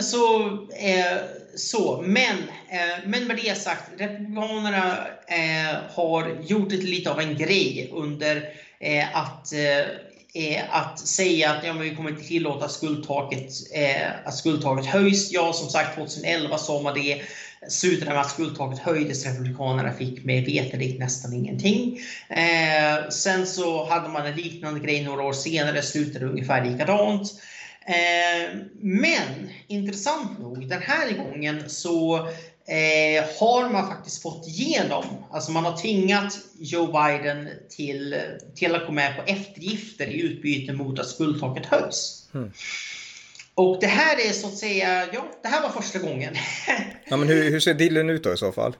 så, 0.00 0.52
eh, 0.72 1.16
så, 1.56 2.02
men, 2.06 2.38
eh, 2.68 3.06
men 3.06 3.26
med 3.26 3.36
det 3.36 3.58
sagt, 3.58 3.82
Republikanerna 3.98 5.06
eh, 5.26 5.76
har 5.94 6.36
gjort 6.42 6.70
det 6.70 6.76
lite 6.76 7.10
av 7.10 7.20
en 7.20 7.36
grej 7.36 7.90
under 7.92 8.48
eh, 8.80 9.16
att 9.16 9.52
eh, 9.52 10.62
att 10.70 10.98
säga 10.98 11.50
att 11.50 11.64
ja, 11.64 11.72
men 11.72 11.82
vi 11.82 11.96
kommer 11.96 12.10
inte 12.10 12.24
tillåta 12.24 12.68
skuldtaket, 12.68 13.52
att 14.24 14.36
skuldtaket 14.36 14.86
höjs. 14.86 15.32
Ja, 15.32 15.52
som 15.52 15.68
sagt 15.68 15.94
2011 15.94 16.58
sa 16.58 16.82
man 16.82 16.94
det. 16.94 17.22
Slutade 17.68 18.10
med 18.10 18.20
att 18.20 18.30
skuldtaket 18.30 18.78
höjdes. 18.78 19.26
Republikanerna 19.26 19.92
fick 19.92 20.24
med 20.24 20.44
veterligt 20.44 20.98
nästan 20.98 21.32
ingenting. 21.32 22.00
Eh, 22.28 23.08
sen 23.08 23.46
så 23.46 23.88
hade 23.88 24.08
man 24.08 24.26
en 24.26 24.36
liknande 24.36 24.80
grej 24.80 25.04
några 25.04 25.22
år 25.22 25.32
senare, 25.32 25.82
slutade 25.82 26.26
ungefär 26.26 26.64
likadant. 26.64 27.32
Eh, 27.86 28.56
men 28.80 29.48
intressant 29.66 30.38
nog, 30.38 30.68
den 30.68 30.82
här 30.82 31.12
gången 31.12 31.70
så 31.70 32.16
eh, 32.66 33.24
har 33.40 33.72
man 33.72 33.88
faktiskt 33.88 34.22
fått 34.22 34.46
igenom, 34.46 35.04
alltså 35.30 35.52
man 35.52 35.64
har 35.64 35.76
tvingat 35.76 36.38
Joe 36.58 36.86
Biden 36.86 37.48
till, 37.70 38.16
till 38.54 38.74
att 38.74 38.86
gå 38.86 38.92
med 38.92 39.16
på 39.16 39.22
eftergifter 39.22 40.06
i 40.06 40.20
utbyte 40.20 40.72
mot 40.72 40.98
att 40.98 41.08
skuldtaket 41.08 41.66
höjs. 41.66 42.28
Mm. 42.34 42.52
Och 43.54 43.78
det 43.80 43.86
här 43.86 44.28
är 44.28 44.32
så 44.32 44.46
att 44.46 44.56
säga, 44.56 45.08
ja, 45.12 45.26
det 45.42 45.48
här 45.48 45.62
var 45.62 45.68
första 45.68 45.98
gången. 45.98 46.34
ja, 47.04 47.16
men 47.16 47.28
hur, 47.28 47.50
hur 47.50 47.60
ser 47.60 47.74
dealen 47.74 48.10
ut 48.10 48.24
då 48.24 48.32
i 48.32 48.36
så 48.36 48.52
fall? 48.52 48.76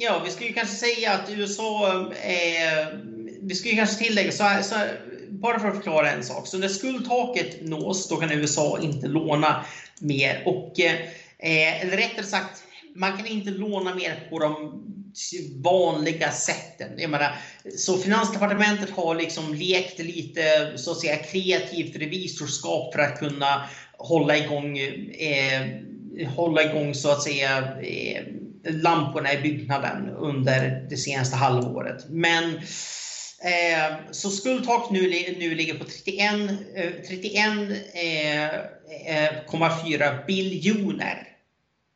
ja, 0.00 0.22
vi 0.24 0.30
skulle 0.30 0.52
kanske 0.52 0.76
säga 0.76 1.12
att 1.12 1.30
USA 1.30 2.12
eh, 2.12 2.88
vi 3.42 3.54
skulle 3.54 3.74
kanske 3.74 4.04
tillägga, 4.04 4.32
så, 4.32 4.44
här, 4.44 4.62
så 4.62 4.74
här, 4.74 5.00
bara 5.28 5.60
för 5.60 5.68
att 5.68 5.74
förklara 5.74 6.10
en 6.10 6.24
sak. 6.24 6.46
Så 6.46 6.58
när 6.58 6.68
skuldtaket 6.68 7.62
nås, 7.62 8.08
då 8.08 8.16
kan 8.16 8.32
USA 8.32 8.78
inte 8.82 9.06
låna 9.06 9.64
mer. 10.00 10.42
Och, 10.46 10.80
eh, 10.80 11.82
eller 11.82 11.96
rättare 11.96 12.26
sagt, 12.26 12.62
man 12.94 13.16
kan 13.16 13.26
inte 13.26 13.50
låna 13.50 13.94
mer 13.94 14.26
på 14.30 14.38
de 14.38 14.84
vanliga 15.62 16.30
sätten. 16.30 16.92
Jag 16.96 17.10
menar, 17.10 17.36
så 17.76 17.98
Finansdepartementet 17.98 18.90
har 18.90 19.14
liksom 19.14 19.54
lekt 19.54 19.98
lite 19.98 20.72
så 20.76 20.90
att 20.90 21.00
säga, 21.00 21.16
kreativt 21.16 21.96
revisorskap 21.96 22.94
för 22.94 23.00
att 23.00 23.18
kunna 23.18 23.68
hålla 23.98 24.36
igång, 24.36 24.78
eh, 24.78 25.66
hålla 26.28 26.62
igång 26.62 26.94
så 26.94 27.10
att 27.10 27.22
säga 27.22 27.80
eh, 27.82 28.22
lamporna 28.64 29.32
i 29.32 29.42
byggnaden 29.42 30.08
under 30.08 30.86
det 30.90 30.96
senaste 30.96 31.36
halvåret. 31.36 32.04
Men 32.08 32.56
eh, 33.44 33.96
så 34.10 34.30
skuldtak 34.30 34.90
nu, 34.90 35.00
nu 35.38 35.54
ligger 35.54 35.74
på 35.74 35.84
31,4 35.84 37.02
31, 37.08 37.34
eh, 37.94 38.44
eh, 39.06 40.08
eh 40.08 40.26
biljoner. 40.26 41.26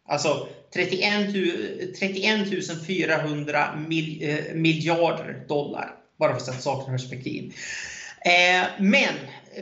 Alltså 0.09 0.49
31, 0.75 1.33
31 1.99 2.87
400 2.87 3.75
mil, 3.89 4.19
eh, 4.23 4.55
miljarder 4.55 5.45
dollar. 5.49 5.91
Bara 6.19 6.31
för 6.31 6.37
att 6.37 6.47
sätta 6.47 6.59
saken 6.59 6.95
i 6.95 6.99
perspektiv. 6.99 7.55
Eh, 8.25 8.67
men 8.79 9.15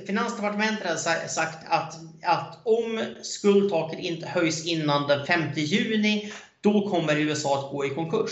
Finansdepartementet 0.07 0.87
har 0.87 1.29
sagt 1.29 1.66
att, 1.68 1.94
att 2.22 2.59
om 2.64 3.05
skuldtaket 3.22 3.98
inte 3.98 4.27
höjs 4.27 4.66
innan 4.66 5.09
den 5.09 5.27
5 5.27 5.42
juni, 5.55 6.33
då 6.61 6.90
kommer 6.90 7.16
USA 7.16 7.59
att 7.59 7.70
gå 7.70 7.87
i 7.87 7.90
konkurs. 7.90 8.31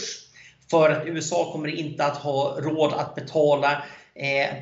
För 0.70 0.90
att 0.90 1.06
USA 1.06 1.52
kommer 1.52 1.68
inte 1.68 2.04
att 2.04 2.16
ha 2.16 2.60
råd 2.60 2.92
att 2.92 3.14
betala 3.14 3.82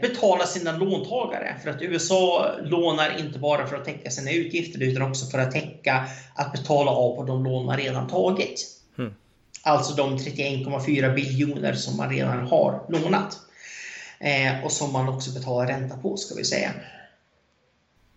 betala 0.01 0.47
sina 0.47 0.77
låntagare. 0.77 1.57
För 1.63 1.71
att 1.71 1.83
USA 1.83 2.53
lånar 2.63 3.19
inte 3.19 3.39
bara 3.39 3.67
för 3.67 3.77
att 3.77 3.85
täcka 3.85 4.11
sina 4.11 4.33
utgifter 4.33 4.83
utan 4.83 5.03
också 5.03 5.27
för 5.27 5.39
att 5.39 5.53
täcka 5.53 6.09
att 6.35 6.53
betala 6.53 6.91
av 6.91 7.17
på 7.17 7.23
de 7.23 7.45
lån 7.45 7.67
man 7.67 7.77
redan 7.77 8.09
tagit. 8.09 8.67
Mm. 8.99 9.15
Alltså 9.63 9.95
de 9.95 10.19
31,4 10.19 11.15
biljoner 11.15 11.73
som 11.73 11.97
man 11.97 12.11
redan 12.11 12.47
har 12.47 12.87
lånat. 12.89 13.39
Eh, 14.21 14.65
och 14.65 14.73
som 14.73 14.93
man 14.93 15.09
också 15.09 15.31
betalar 15.31 15.67
ränta 15.67 15.97
på 15.97 16.17
ska 16.17 16.35
vi 16.35 16.45
säga. 16.45 16.73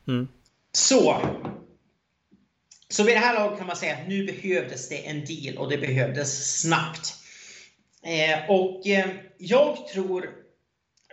Mm. 0.08 0.28
Så. 0.72 1.18
Så 2.90 3.04
vid 3.04 3.16
det 3.16 3.20
här 3.20 3.34
laget 3.34 3.58
kan 3.58 3.68
man 3.68 3.76
säga 3.76 3.94
att 3.94 4.08
nu 4.08 4.26
behövdes 4.26 4.90
det 4.90 5.08
en 5.08 5.26
deal 5.26 5.58
och 5.58 5.70
det 5.70 5.78
behövdes 5.78 6.62
snabbt. 6.62 7.16
Eh, 8.04 8.50
och 8.50 8.88
eh, 8.88 9.10
jag 9.38 9.88
tror 9.88 10.41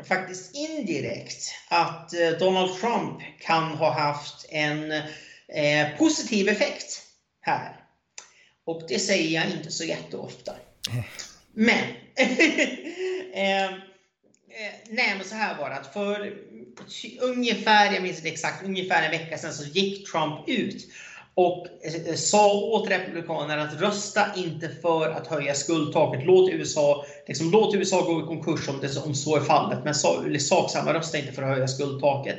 faktiskt 0.04 0.54
indirekt 0.54 1.54
att 1.68 2.14
eh, 2.14 2.30
Donald 2.30 2.80
Trump 2.80 3.20
kan 3.40 3.62
ha 3.62 3.92
haft 3.92 4.46
en 4.48 4.92
eh, 5.48 5.96
positiv 5.98 6.48
effekt 6.48 7.02
här. 7.40 7.76
Och 8.64 8.82
det 8.88 8.98
säger 8.98 9.40
jag 9.40 9.50
inte 9.50 9.70
så 9.70 9.84
jätteofta. 9.84 10.54
Men, 11.52 11.84
eh, 13.32 13.64
eh, 13.64 13.70
nej 14.88 15.14
men 15.16 15.24
så 15.24 15.34
här 15.34 15.58
var 15.58 15.70
det 15.70 15.76
att 15.76 15.92
för 15.92 16.34
ungefär, 17.20 17.92
jag 17.92 18.02
minns 18.02 18.16
inte 18.16 18.28
exakt, 18.28 18.64
ungefär 18.64 19.02
en 19.02 19.10
vecka 19.10 19.38
sedan 19.38 19.52
så 19.52 19.64
gick 19.64 20.10
Trump 20.10 20.48
ut 20.48 20.88
och 21.38 21.66
eh, 21.82 22.14
sa 22.14 22.52
åt 22.52 22.90
Republikanerna 22.90 23.62
att 23.62 23.80
rösta 23.80 24.26
inte 24.36 24.68
för 24.68 25.10
att 25.10 25.26
höja 25.26 25.54
skuldtaket. 25.54 26.26
Låt 26.26 26.50
USA, 26.50 27.04
liksom, 27.26 27.50
låt 27.50 27.74
USA 27.74 28.00
gå 28.00 28.20
i 28.20 28.26
konkurs 28.26 28.68
om, 28.68 28.80
det, 28.80 28.96
om 28.96 29.14
så 29.14 29.36
är 29.36 29.40
fallet. 29.40 29.78
Men 29.84 29.94
sak 30.40 30.70
samma, 30.70 30.94
rösta 30.94 31.18
inte 31.18 31.32
för 31.32 31.42
att 31.42 31.48
höja 31.48 31.68
skuldtaket. 31.68 32.36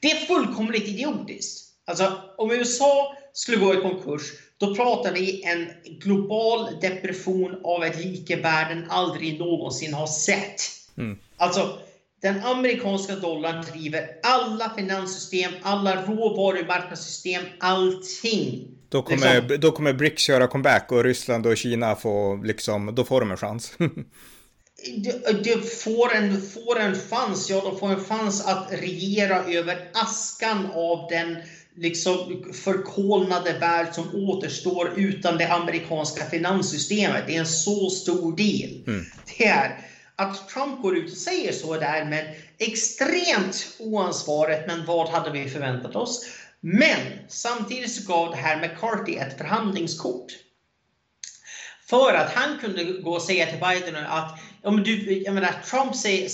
Det 0.00 0.10
är 0.10 0.16
fullkomligt 0.16 0.88
idiotiskt. 0.88 1.68
Alltså, 1.86 2.12
om 2.38 2.52
USA 2.52 3.16
skulle 3.32 3.56
gå 3.56 3.74
i 3.74 3.76
konkurs, 3.76 4.22
då 4.58 4.74
pratar 4.74 5.12
vi 5.12 5.42
en 5.42 5.68
global 5.98 6.80
depression 6.80 7.60
av 7.64 7.84
ett 7.84 8.04
like 8.04 8.36
världen 8.36 8.86
aldrig 8.90 9.38
någonsin 9.38 9.94
har 9.94 10.06
sett. 10.06 10.60
Mm. 10.98 11.18
Alltså, 11.36 11.78
den 12.22 12.44
amerikanska 12.44 13.16
dollarn 13.16 13.64
driver 13.72 14.10
alla 14.22 14.72
finanssystem, 14.76 15.52
alla 15.62 16.02
råvarumarknadssystem, 16.02 17.42
allting. 17.60 18.68
Då 18.88 19.02
kommer, 19.02 19.40
liksom. 19.40 19.60
då 19.60 19.70
kommer 19.70 19.92
BRICS 19.92 20.22
köra 20.22 20.46
comeback 20.46 20.92
och 20.92 21.04
Ryssland 21.04 21.46
och 21.46 21.56
Kina 21.56 21.96
får 21.96 22.46
liksom, 22.46 22.94
då 22.94 23.04
får 23.04 23.20
de 23.20 23.30
en 23.30 23.36
chans. 23.36 23.72
de, 25.44 25.62
får, 25.84 26.14
en, 26.14 26.42
får 26.42 26.78
en 26.78 26.94
chans, 26.94 27.50
ja 27.50 27.60
de 27.60 27.78
får 27.78 27.88
en 27.88 28.04
chans 28.04 28.46
att 28.46 28.72
regera 28.72 29.44
över 29.44 29.90
askan 29.92 30.66
av 30.74 31.08
den 31.10 31.36
liksom 31.76 32.44
förkolnade 32.64 33.58
värld 33.58 33.88
som 33.92 34.14
återstår 34.14 34.92
utan 34.96 35.38
det 35.38 35.52
amerikanska 35.52 36.24
finanssystemet. 36.24 37.24
Det 37.26 37.34
är 37.34 37.40
en 37.40 37.46
så 37.46 37.90
stor 37.90 38.36
del. 38.36 38.82
Mm. 38.86 39.04
Det 39.38 39.46
är 39.46 39.80
att 40.18 40.48
Trump 40.48 40.82
går 40.82 40.96
ut 40.96 41.12
och 41.12 41.18
säger 41.18 41.52
så 41.52 41.74
är 41.74 41.80
därmed 41.80 42.34
extremt 42.58 43.76
oansvarigt, 43.78 44.66
men 44.66 44.84
vad 44.84 45.08
hade 45.08 45.30
vi 45.30 45.48
förväntat 45.48 45.96
oss? 45.96 46.26
Men 46.60 47.00
samtidigt 47.28 47.92
så 47.92 48.12
gav 48.12 48.30
det 48.30 48.36
här 48.36 48.60
McCarthy 48.60 49.16
ett 49.16 49.38
förhandlingskort. 49.38 50.32
För 51.90 52.14
att 52.14 52.30
han 52.32 52.58
kunde 52.58 52.84
gå 52.84 53.12
och 53.12 53.22
säga 53.22 53.46
till 53.46 53.60
Biden 53.60 54.06
att 54.06 54.38
om 54.62 54.82
du, 54.82 55.22
jag 55.22 55.34
menar, 55.34 55.54
Trump 55.70 55.96
säger, 55.96 56.28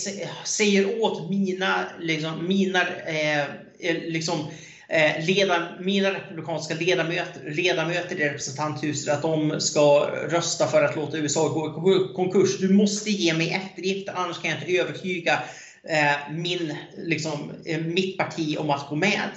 säger 0.45 1.03
åt 1.03 1.31
mina, 1.31 1.85
liksom, 2.01 2.47
mina 2.49 2.89
eh, 2.89 3.45
eh 3.79 3.95
liksom, 4.03 4.51
Eh, 4.95 5.27
leda, 5.27 5.69
mina 5.81 6.11
republikanska 6.11 6.75
ledamöter, 6.75 7.51
ledamöter 7.51 8.21
i 8.21 8.25
representanthuset 8.25 9.15
att 9.15 9.23
de 9.23 9.61
ska 9.61 10.11
rösta 10.29 10.67
för 10.67 10.83
att 10.83 10.97
låta 10.97 11.19
USA 11.19 11.49
gå 11.49 11.93
i 11.93 12.15
konkurs. 12.15 12.59
Du 12.59 12.75
måste 12.75 13.11
ge 13.11 13.35
mig 13.35 13.51
eftergifter, 13.53 14.13
annars 14.17 14.43
kan 14.43 14.51
jag 14.51 14.61
inte 14.61 14.73
övertyga 14.73 15.43
eh, 15.89 16.35
min, 16.35 16.77
liksom, 16.97 17.53
eh, 17.65 17.81
mitt 17.81 18.19
parti 18.19 18.57
om 18.59 18.71
att 18.71 18.89
gå 18.89 18.97
med 18.97 19.29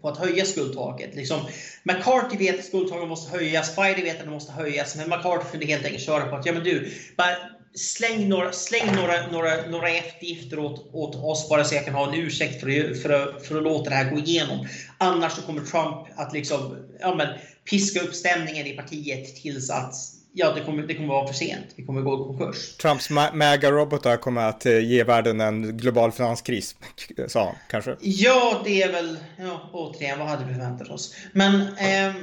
på 0.00 0.08
att 0.08 0.18
höja 0.18 0.44
skuldtaket. 0.44 1.14
Liksom, 1.14 1.40
McCarthy 1.82 2.36
vet 2.38 2.58
att 2.58 2.64
skuldtaket 2.64 3.08
måste 3.08 3.38
höjas, 3.38 3.76
Biden 3.76 4.04
vet 4.04 4.18
att 4.18 4.24
det 4.24 4.30
måste 4.30 4.52
höjas, 4.52 4.96
men 4.96 5.08
McCarthy 5.08 5.50
kunde 5.50 5.66
helt 5.66 5.84
enkelt 5.84 6.04
köra 6.04 6.26
på 6.26 6.36
att 6.36 6.46
ja 6.46 6.52
men 6.52 6.64
du, 6.64 6.92
bara 7.16 7.36
släng 7.74 8.28
några, 8.28 8.52
släng 8.52 8.96
några, 8.96 9.26
några, 9.32 9.66
några 9.66 9.90
eftergifter 9.90 10.58
åt, 10.58 10.90
åt 10.92 11.16
oss 11.16 11.48
bara 11.48 11.64
så 11.64 11.74
jag 11.74 11.84
kan 11.84 11.94
ha 11.94 12.08
en 12.08 12.20
ursäkt 12.20 12.60
för, 12.60 12.94
för, 12.94 13.38
för, 13.44 13.56
att 13.56 13.62
låta 13.62 13.90
det 13.90 13.96
här 13.96 14.10
gå 14.10 14.18
igenom. 14.18 14.66
Annars 14.98 15.32
så 15.32 15.42
kommer 15.42 15.60
Trump 15.60 16.06
att 16.16 16.32
liksom, 16.32 16.76
ja, 17.00 17.14
men, 17.14 17.28
piska 17.70 18.00
upp 18.00 18.14
stämningen 18.14 18.66
i 18.66 18.76
partiet 18.76 19.36
tills 19.36 19.70
att 19.70 19.94
ja, 20.32 20.52
det 20.54 20.60
kommer, 20.60 20.82
det 20.82 20.94
kommer 20.94 21.08
vara 21.08 21.26
för 21.26 21.34
sent. 21.34 21.66
Vi 21.76 21.84
kommer 21.84 22.00
gå 22.00 22.14
i 22.14 22.16
konkurs. 22.16 22.76
Trumps 22.76 23.10
MAGA-robotar 23.10 24.16
kommer 24.16 24.48
att 24.48 24.66
eh, 24.66 24.78
ge 24.78 25.04
världen 25.04 25.40
en 25.40 25.76
global 25.76 26.12
finanskris, 26.12 26.76
sa 27.28 27.44
han 27.44 27.54
kanske? 27.70 27.96
Ja, 28.00 28.62
det 28.64 28.82
är 28.82 28.92
väl, 28.92 29.16
ja, 29.38 29.70
återigen, 29.72 30.18
vad 30.18 30.28
hade 30.28 30.44
vi 30.44 30.52
förväntat 30.52 30.88
oss? 30.88 31.14
Men 31.32 31.60
eh, 31.60 32.14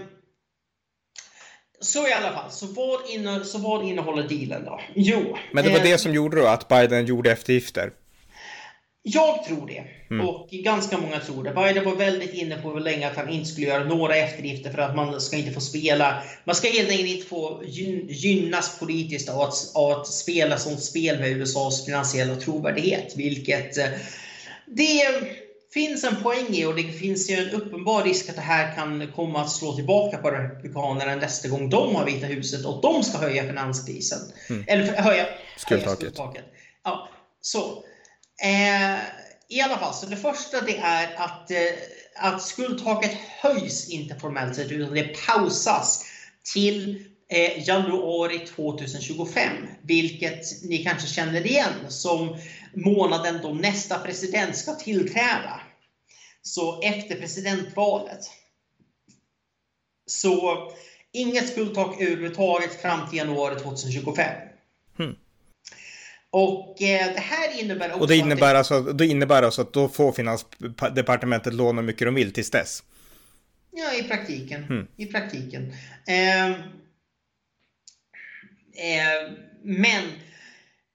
så 1.82 2.08
i 2.08 2.14
alla 2.14 2.32
fall, 2.32 2.52
så 2.52 2.66
vad, 2.66 3.10
inne, 3.10 3.44
så 3.44 3.58
vad 3.58 3.86
innehåller 3.86 4.28
dealen 4.28 4.66
då? 4.66 4.82
Jo. 4.96 5.38
Men 5.52 5.64
det 5.64 5.70
var 5.70 5.78
eh, 5.78 5.84
det 5.84 5.98
som 5.98 6.14
gjorde 6.14 6.42
då 6.42 6.48
att 6.48 6.68
Biden 6.68 7.06
gjorde 7.06 7.32
eftergifter? 7.32 7.92
Jag 9.10 9.44
tror 9.44 9.68
det. 9.68 9.84
Mm. 10.10 10.28
Och 10.28 10.50
ganska 10.50 10.98
många 10.98 11.20
tror 11.20 11.44
det. 11.44 11.54
Biden 11.54 11.86
var 11.86 11.96
väldigt 11.96 12.34
inne 12.34 12.58
på 12.58 12.74
länge 12.74 13.08
att 13.08 13.16
han 13.16 13.30
inte 13.30 13.50
skulle 13.50 13.68
göra 13.68 13.84
några 13.84 14.16
eftergifter 14.16 14.72
för 14.72 14.78
att 14.78 14.96
man 14.96 15.22
ska 15.22 15.38
inte 15.38 15.52
få 15.52 15.62
spela. 15.62 16.24
Man 16.44 16.56
ska 16.56 16.68
helt 16.68 16.90
enkelt 16.90 17.10
inte 17.10 17.28
få 17.28 17.64
gynnas 18.08 18.80
politiskt 18.80 19.30
av 19.30 19.42
att, 19.42 19.72
av 19.76 19.92
att 19.92 20.08
spela 20.08 20.58
sånt 20.58 20.84
spel 20.84 21.20
med 21.20 21.30
USAs 21.30 21.86
finansiella 21.86 22.36
trovärdighet. 22.36 23.14
Vilket 23.16 23.78
eh, 23.78 23.86
det 24.66 25.02
finns 25.78 26.04
en 26.04 26.24
poäng 26.24 26.48
i 26.50 26.66
och 26.66 26.76
det 26.76 26.92
finns 26.92 27.30
ju 27.30 27.36
en 27.36 27.50
uppenbar 27.50 28.04
risk 28.04 28.30
att 28.30 28.36
det 28.36 28.42
här 28.42 28.76
kan 28.76 29.12
komma 29.16 29.42
att 29.42 29.52
slå 29.52 29.76
tillbaka 29.76 30.18
på 30.18 30.32
Republikanerna 30.32 31.16
nästa 31.16 31.48
gång 31.48 31.70
de 31.70 31.96
har 31.96 32.06
Vita 32.06 32.26
huset 32.26 32.66
och 32.66 32.82
de 32.82 33.04
ska 33.04 33.18
höja 33.18 33.48
finanskrisen. 33.48 34.20
Mm. 34.50 34.64
Eller 34.68 35.02
höja 35.02 35.28
skuldtaket. 35.58 36.44
Ja, 36.84 37.10
så. 37.42 37.84
Eh, 38.44 38.98
I 39.50 39.62
alla 39.62 39.78
fall, 39.78 39.94
så 39.94 40.06
det 40.06 40.18
första 40.18 40.62
det 40.62 40.78
är 40.78 41.16
att, 41.18 41.52
eh, 41.52 41.58
att 42.16 42.42
skuldtaket 42.42 43.12
höjs 43.42 43.90
inte 43.90 44.16
formellt 44.16 44.56
sett 44.56 44.72
utan 44.72 44.94
det 44.94 45.28
pausas 45.28 46.06
till 46.54 47.06
eh, 47.30 47.68
januari 47.68 48.40
2025. 48.40 49.50
Vilket 49.82 50.64
ni 50.64 50.78
kanske 50.78 51.08
känner 51.08 51.46
igen 51.46 51.74
som 51.90 52.38
månaden 52.74 53.40
då 53.44 53.54
nästa 53.54 54.00
president 54.00 54.58
ska 54.58 54.76
tillträda. 54.76 55.62
Så 56.48 56.82
efter 56.82 57.16
presidentvalet. 57.16 58.20
Så 60.06 60.58
inget 61.12 61.50
skuldtak 61.50 62.02
överhuvudtaget 62.02 62.82
fram 62.82 63.10
till 63.10 63.18
januari 63.18 63.60
2025. 63.60 64.26
Hmm. 64.98 65.16
Och 66.30 66.82
eh, 66.82 67.14
det 67.14 67.20
här 67.20 67.62
innebär 67.62 67.90
också 67.90 68.00
Och 68.00 68.08
det 68.08 68.16
innebär, 68.16 68.56
att 68.56 68.72
alltså, 68.72 68.82
det 68.82 69.06
innebär 69.06 69.44
alltså 69.44 69.62
att 69.62 69.74
då 69.74 69.90
får 69.90 70.12
Finansdepartementet 70.12 71.54
låna 71.54 71.82
hur 71.82 71.88
mycket 71.88 72.08
de 72.08 72.16
vill 72.16 72.34
tills 72.34 72.52
dess? 72.52 72.84
Ja, 73.72 73.94
i 73.94 74.04
praktiken. 74.04 74.64
Mm. 74.64 74.88
I 74.98 75.06
praktiken. 75.06 75.74
Eh, 76.08 76.50
eh, 76.50 76.56
men, 79.64 80.04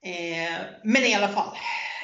Eh, 0.05 0.61
men 0.82 1.03
i 1.03 1.14
alla 1.14 1.28
fall. 1.28 1.57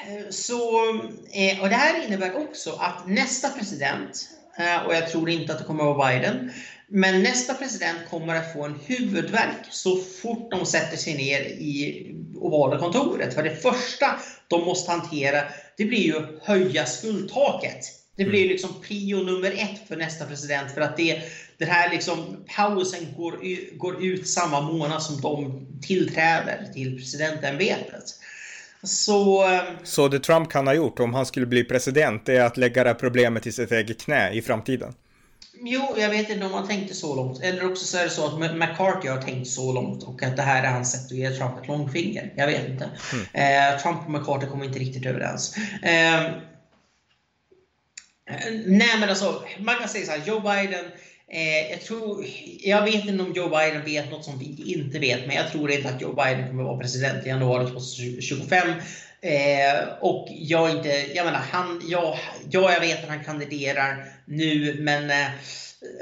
Eh, 0.07 0.29
så, 0.29 0.89
eh, 1.31 1.61
och 1.61 1.69
det 1.69 1.75
här 1.75 2.05
innebär 2.05 2.37
också 2.37 2.71
att 2.71 3.07
nästa 3.07 3.49
president, 3.49 4.29
eh, 4.57 4.85
och 4.85 4.95
jag 4.95 5.09
tror 5.09 5.29
inte 5.29 5.53
att 5.53 5.59
det 5.59 5.65
kommer 5.65 5.91
att 5.91 5.97
vara 5.97 6.09
Biden, 6.09 6.51
men 6.87 7.23
nästa 7.23 7.53
president 7.53 7.97
kommer 8.09 8.35
att 8.35 8.53
få 8.53 8.65
en 8.65 8.79
huvudvärk 8.85 9.65
så 9.69 9.97
fort 9.97 10.51
de 10.51 10.65
sätter 10.65 10.97
sig 10.97 11.13
ner 11.13 11.41
i 11.41 12.05
ovala 12.35 12.79
kontoret. 12.79 13.33
För 13.33 13.43
det 13.43 13.55
första 13.55 14.19
de 14.47 14.65
måste 14.65 14.91
hantera, 14.91 15.43
det 15.77 15.85
blir 15.85 15.99
ju 15.99 16.39
höja 16.43 16.85
skuldtaket. 16.85 17.98
Det 18.19 18.25
blir 18.25 18.39
Mm. 18.41 18.51
liksom 18.51 18.69
prio 18.87 19.17
nummer 19.17 19.51
ett 19.51 19.87
för 19.87 19.95
nästa 19.95 20.25
president 20.25 20.71
för 20.71 20.81
att 20.81 20.97
det, 20.97 21.21
den 21.57 21.67
här 21.67 21.91
liksom 21.91 22.45
pausen 22.55 22.99
går, 23.17 23.39
går 23.77 24.03
ut 24.05 24.27
samma 24.27 24.61
månad 24.61 25.03
som 25.03 25.21
de 25.21 25.65
tillträder 25.81 26.67
till 26.73 26.97
presidentämbetet. 26.97 28.03
Så 28.83 29.53
eh, 29.53 29.61
Så 29.83 30.07
det 30.07 30.19
Trump 30.19 30.49
kan 30.51 30.67
ha 30.67 30.73
gjort 30.73 30.99
om 30.99 31.13
han 31.13 31.25
skulle 31.25 31.45
bli 31.45 31.63
president 31.63 32.25
det 32.25 32.37
är 32.37 32.41
att 32.45 32.57
lägga 32.57 32.83
det 32.83 32.89
här 32.89 32.95
problemet 32.95 33.47
i 33.47 33.51
sitt 33.51 33.71
eget 33.71 34.01
knä 34.01 34.31
i 34.31 34.41
framtiden. 34.41 34.93
Jo, 35.61 35.95
jag 35.97 36.09
vet 36.09 36.29
inte 36.29 36.45
om 36.45 36.53
han 36.53 36.67
tänkte 36.67 36.93
så 36.95 37.15
långt. 37.15 37.43
Eller 37.43 37.71
också 37.71 37.85
så 37.85 37.97
är 37.97 38.03
det 38.03 38.09
så 38.09 38.25
att 38.25 38.55
McCarthy 38.55 39.07
har 39.09 39.21
tänkt 39.21 39.47
så 39.47 39.73
långt 39.73 40.03
och 40.03 40.23
att 40.23 40.35
det 40.35 40.41
här 40.41 40.63
är 40.63 40.67
hans 40.71 40.91
sätt 40.91 41.05
att 41.05 41.11
ge 41.17 41.29
Trump 41.29 41.61
ett 41.61 41.67
långfinger. 41.67 42.33
Jag 42.35 42.47
vet 42.47 42.69
inte. 42.69 42.89
Eh, 43.33 43.81
Trump 43.83 43.99
och 44.05 44.11
McCarthy 44.11 44.47
kommer 44.47 44.65
inte 44.65 44.79
riktigt 44.79 45.05
överens. 45.05 45.55
Eh, 45.83 46.21
nej, 48.65 48.99
men 48.99 49.09
alltså, 49.09 49.43
man 49.59 49.75
kan 49.75 49.89
säga 49.89 50.05
så 50.05 50.11
här, 50.11 50.21
Joe 50.25 50.39
Biden 50.39 50.85
Eh, 51.31 51.71
jag, 51.71 51.81
tror, 51.81 52.25
jag 52.59 52.83
vet 52.83 53.05
inte 53.05 53.23
om 53.23 53.33
Joe 53.33 53.49
Biden 53.49 53.85
vet 53.85 54.11
något 54.11 54.25
som 54.25 54.39
vi 54.39 54.73
inte 54.75 54.99
vet, 54.99 55.27
men 55.27 55.35
jag 55.35 55.51
tror 55.51 55.71
inte 55.71 55.89
att 55.89 56.01
Joe 56.01 56.13
Biden 56.13 56.47
kommer 56.47 56.63
vara 56.63 56.77
president 56.77 57.25
i 57.25 57.29
januari 57.29 57.69
2025. 57.69 58.67
Eh, 59.21 59.87
och 60.01 60.27
jag 60.29 60.71
inte, 60.71 60.89
jag 61.15 61.25
menar, 61.25 61.39
han, 61.51 61.81
ja, 61.87 62.17
ja, 62.49 62.73
jag 62.73 62.79
vet 62.79 63.03
att 63.03 63.09
han 63.09 63.23
kandiderar 63.23 64.05
nu, 64.25 64.77
men 64.81 65.09
eh, 65.09 65.27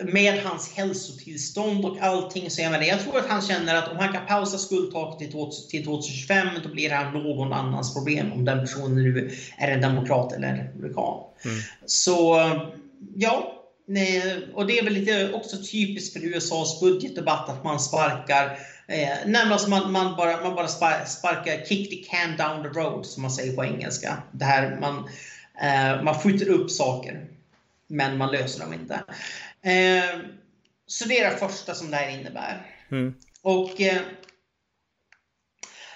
med 0.03 0.43
hans 0.43 0.73
hälsotillstånd 0.73 1.85
och 1.85 1.97
allting 2.01 2.49
så 2.49 2.61
jag 2.61 2.71
menar, 2.71 2.85
jag 2.85 2.99
tror 2.99 3.17
att 3.17 3.27
han 3.27 3.41
känner 3.41 3.75
att 3.75 3.91
om 3.91 3.97
han 3.97 4.13
kan 4.13 4.25
pausa 4.25 4.57
skuldtaket 4.57 5.19
till 5.19 5.31
2000 5.31 5.69
till 5.69 5.85
2025, 5.85 6.47
då 6.63 6.69
blir 6.69 6.89
det 6.89 6.95
här 6.95 7.11
någon 7.11 7.53
annans 7.53 7.93
problem 7.93 8.33
om 8.33 8.45
den 8.45 8.59
personen 8.59 9.03
nu 9.03 9.31
är 9.57 9.67
en 9.67 9.81
demokrat 9.81 10.33
eller 10.33 10.47
en 10.47 10.57
republikan. 10.57 11.23
Mm. 11.45 11.57
Så 11.85 12.49
ja, 13.15 13.53
Nej, 13.89 14.47
och 14.53 14.67
det 14.67 14.79
är 14.79 14.83
väl 14.83 14.93
lite 14.93 15.31
också 15.33 15.57
typiskt 15.57 16.13
för 16.13 16.25
USAs 16.25 16.79
budgetdebatt 16.79 17.49
att 17.49 17.63
man 17.63 17.79
sparkar 17.79 18.57
eh, 18.87 19.17
nej, 19.25 19.41
alltså 19.51 19.69
man, 19.69 19.91
man, 19.91 20.15
bara, 20.15 20.43
man 20.43 20.55
bara 20.55 20.67
spar, 20.67 21.05
sparkar 21.05 21.65
kick 21.65 21.89
the 21.89 22.09
can 22.09 22.37
down 22.37 22.63
the 22.63 22.79
road 22.79 23.05
som 23.05 23.21
man 23.21 23.31
säger 23.31 23.55
på 23.55 23.65
engelska. 23.65 24.23
Det 24.31 24.45
här, 24.45 24.77
man, 24.79 25.09
eh, 25.61 26.03
man 26.03 26.15
skjuter 26.15 26.49
upp 26.49 26.71
saker 26.71 27.27
men 27.87 28.17
man 28.17 28.31
löser 28.31 28.59
dem 28.59 28.73
inte. 28.73 28.93
Eh, 29.61 30.19
så 30.87 31.07
det 31.07 31.19
är 31.19 31.31
det 31.31 31.37
första 31.37 31.73
som 31.73 31.91
det 31.91 31.97
här 31.97 32.19
innebär. 32.19 32.65
Mm. 32.91 33.15
Och 33.41 33.81
eh, 33.81 34.01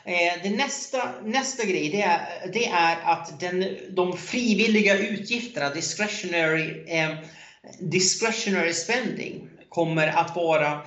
eh, 0.05 0.43
det 0.43 0.49
nästa, 0.49 1.11
nästa 1.23 1.65
grej 1.65 1.89
det 1.89 2.01
är, 2.01 2.51
det 2.53 2.67
är 2.67 2.97
att 3.03 3.39
den, 3.39 3.77
de 3.89 4.17
frivilliga 4.17 4.97
utgifterna, 4.97 5.69
discretionary 5.69 6.85
eh, 6.87 7.17
discretionary 7.79 8.73
spending 8.73 9.49
kommer 9.69 10.07
att 10.07 10.35
vara 10.35 10.81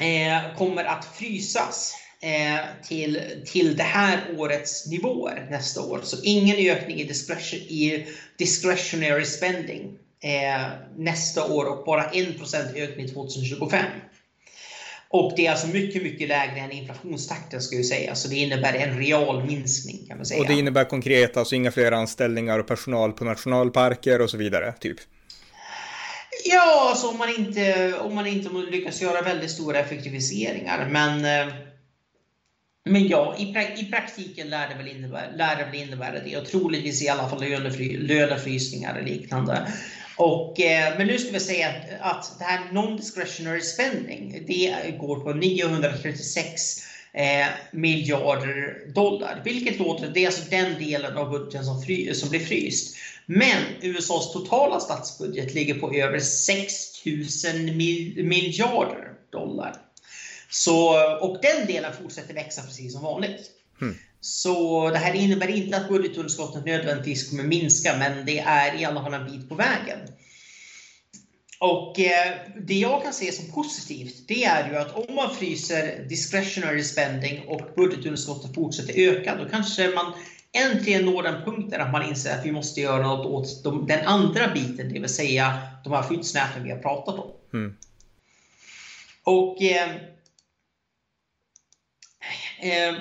eh, 0.00 0.56
kommer 0.56 0.84
att 0.84 1.04
frysas 1.04 1.94
eh, 2.22 2.86
till, 2.88 3.20
till 3.46 3.76
det 3.76 3.82
här 3.82 4.20
årets 4.36 4.86
nivåer 4.86 5.46
nästa 5.50 5.82
år. 5.82 6.00
Så 6.02 6.16
ingen 6.22 6.56
ökning 6.56 7.00
i, 7.00 7.04
discretion, 7.04 7.58
i 7.58 8.06
discretionary 8.38 9.24
spending 9.24 9.98
eh, 10.22 10.66
nästa 10.96 11.52
år 11.52 11.64
och 11.64 11.84
bara 11.84 12.10
1% 12.10 12.76
ökning 12.76 13.08
2025. 13.08 13.84
Och 15.12 15.32
det 15.36 15.46
är 15.46 15.50
alltså 15.50 15.66
mycket, 15.66 16.02
mycket 16.02 16.28
lägre 16.28 16.60
än 16.60 16.72
inflationstakten 16.72 17.60
ska 17.60 17.76
jag 17.76 17.84
säga. 17.84 18.14
Så 18.14 18.28
det 18.28 18.36
innebär 18.36 18.74
en 18.74 18.98
real 18.98 19.46
minskning 19.46 20.06
kan 20.08 20.16
man 20.16 20.26
säga. 20.26 20.40
Och 20.40 20.46
det 20.46 20.54
innebär 20.54 20.84
konkret 20.84 21.36
alltså 21.36 21.54
inga 21.54 21.72
fler 21.72 21.92
anställningar 21.92 22.58
och 22.58 22.66
personal 22.66 23.12
på 23.12 23.24
nationalparker 23.24 24.20
och 24.20 24.30
så 24.30 24.36
vidare, 24.36 24.74
typ? 24.80 24.98
Ja, 26.44 26.88
alltså 26.90 27.08
om 27.08 27.18
man 27.18 27.28
inte, 27.38 27.94
om 27.98 28.14
man 28.14 28.26
inte 28.26 28.48
lyckas 28.70 29.02
göra 29.02 29.22
väldigt 29.22 29.50
stora 29.50 29.78
effektiviseringar. 29.78 30.88
Men, 30.90 31.24
eh, 31.24 31.54
men 32.84 33.08
ja, 33.08 33.36
i, 33.38 33.52
pra, 33.52 33.62
i 33.62 33.84
praktiken 33.84 34.50
lär 34.50 34.68
det, 34.68 34.74
väl 34.74 34.88
innebära, 34.88 35.30
lär 35.30 35.56
det 35.56 35.64
väl 35.64 35.74
innebära 35.74 36.20
det. 36.20 36.36
Och 36.36 36.46
troligtvis 36.46 37.02
i 37.02 37.08
alla 37.08 37.28
fall 37.28 37.40
lönefry, 37.40 37.96
lönefrysningar 37.96 38.98
och 38.98 39.04
liknande. 39.04 39.72
Och, 40.16 40.60
eh, 40.60 40.98
men 40.98 41.06
nu 41.06 41.18
ska 41.18 41.32
vi 41.32 41.40
säga 41.40 41.68
att, 41.68 42.00
att 42.00 42.38
det 42.38 42.44
här 42.44 42.60
non-discretionary 42.72 43.60
spending, 43.60 44.44
det 44.46 44.98
går 44.98 45.20
på 45.20 45.32
936 45.32 46.89
eh, 47.12 47.46
miljarder 47.72 48.92
dollar. 48.94 49.42
Vilket 49.44 49.78
låter, 49.78 50.08
det 50.08 50.20
är 50.20 50.26
alltså 50.26 50.50
den 50.50 50.78
delen 50.78 51.16
av 51.16 51.30
budgeten 51.30 51.64
som, 51.64 51.82
fry, 51.82 52.14
som 52.14 52.28
blir 52.28 52.40
fryst. 52.40 52.96
Men 53.26 53.62
USAs 53.82 54.32
totala 54.32 54.80
statsbudget 54.80 55.54
ligger 55.54 55.74
på 55.74 55.94
över 55.94 56.18
6 56.18 57.06
000 57.06 57.76
mil, 57.76 58.24
miljarder 58.24 59.12
dollar. 59.32 59.76
Så, 60.50 60.94
och 61.20 61.38
den 61.42 61.66
delen 61.66 61.92
fortsätter 62.02 62.34
växa 62.34 62.62
precis 62.62 62.92
som 62.92 63.02
vanligt. 63.02 63.50
Mm. 63.80 63.94
Så 64.20 64.90
det 64.90 64.98
här 64.98 65.14
innebär 65.14 65.48
inte 65.48 65.76
att 65.76 65.88
budgetunderskottet 65.88 66.64
nödvändigtvis 66.64 67.30
kommer 67.30 67.44
minska, 67.44 67.96
men 67.98 68.26
det 68.26 68.38
är 68.38 68.80
i 68.80 68.84
alla 68.84 69.02
fall 69.02 69.14
en 69.14 69.30
bit 69.30 69.48
på 69.48 69.54
vägen. 69.54 69.98
Och 71.60 72.00
eh, 72.00 72.36
det 72.56 72.74
jag 72.74 73.02
kan 73.02 73.12
se 73.12 73.32
som 73.32 73.52
positivt, 73.52 74.28
det 74.28 74.44
är 74.44 74.68
ju 74.70 74.76
att 74.76 74.94
om 74.94 75.14
man 75.14 75.34
fryser 75.34 76.04
discretionary 76.08 76.82
spending 76.82 77.48
och 77.48 77.60
budgetunderskottet 77.76 78.54
fortsätter 78.54 78.94
öka, 78.96 79.36
då 79.36 79.48
kanske 79.48 79.88
man 79.88 80.12
äntligen 80.52 81.04
når 81.04 81.22
den 81.22 81.44
punkten 81.44 81.80
att 81.80 81.92
man 81.92 82.08
inser 82.08 82.38
att 82.38 82.46
vi 82.46 82.52
måste 82.52 82.80
göra 82.80 83.02
något 83.02 83.26
åt 83.26 83.64
de, 83.64 83.86
den 83.86 84.06
andra 84.06 84.48
biten, 84.48 84.88
det 84.92 85.00
vill 85.00 85.08
säga 85.08 85.58
de 85.84 85.92
här 85.92 86.02
skyddsnäten 86.02 86.64
vi 86.64 86.70
har 86.70 86.78
pratat 86.78 87.18
om. 87.18 87.30
Mm. 87.52 87.76
Och 89.24 89.62
eh, 89.62 89.90
eh, 92.60 92.94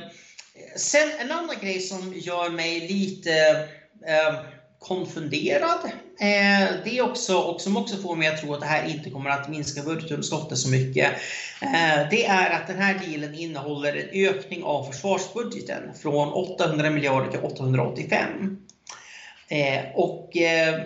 Sen 0.75 1.11
en 1.19 1.31
annan 1.31 1.55
grej 1.61 1.79
som 1.79 2.13
gör 2.15 2.49
mig 2.49 2.87
lite 2.87 3.69
eh, 4.07 4.35
konfunderad. 4.79 5.79
Eh, 6.19 6.69
det 6.83 6.97
är 6.97 7.01
också, 7.01 7.37
och 7.37 7.61
som 7.61 7.77
också 7.77 7.97
får 7.97 8.15
mig 8.15 8.27
att 8.27 8.41
tro 8.41 8.53
att 8.53 8.61
det 8.61 8.65
här 8.65 8.87
inte 8.87 9.09
kommer 9.09 9.29
att 9.29 9.49
minska 9.49 9.83
budgetunderskottet 9.83 10.57
så 10.57 10.69
mycket. 10.69 11.11
Eh, 11.61 12.09
det 12.09 12.25
är 12.25 12.49
att 12.49 12.67
den 12.67 12.77
här 12.77 12.93
dealen 12.93 13.35
innehåller 13.35 13.95
en 13.95 14.29
ökning 14.29 14.63
av 14.63 14.91
försvarsbudgeten 14.91 15.93
från 16.01 16.33
800 16.33 16.89
miljarder 16.89 17.31
till 17.31 17.39
885. 17.39 18.57
Eh, 19.47 19.81
och 19.95 20.37
eh, 20.37 20.81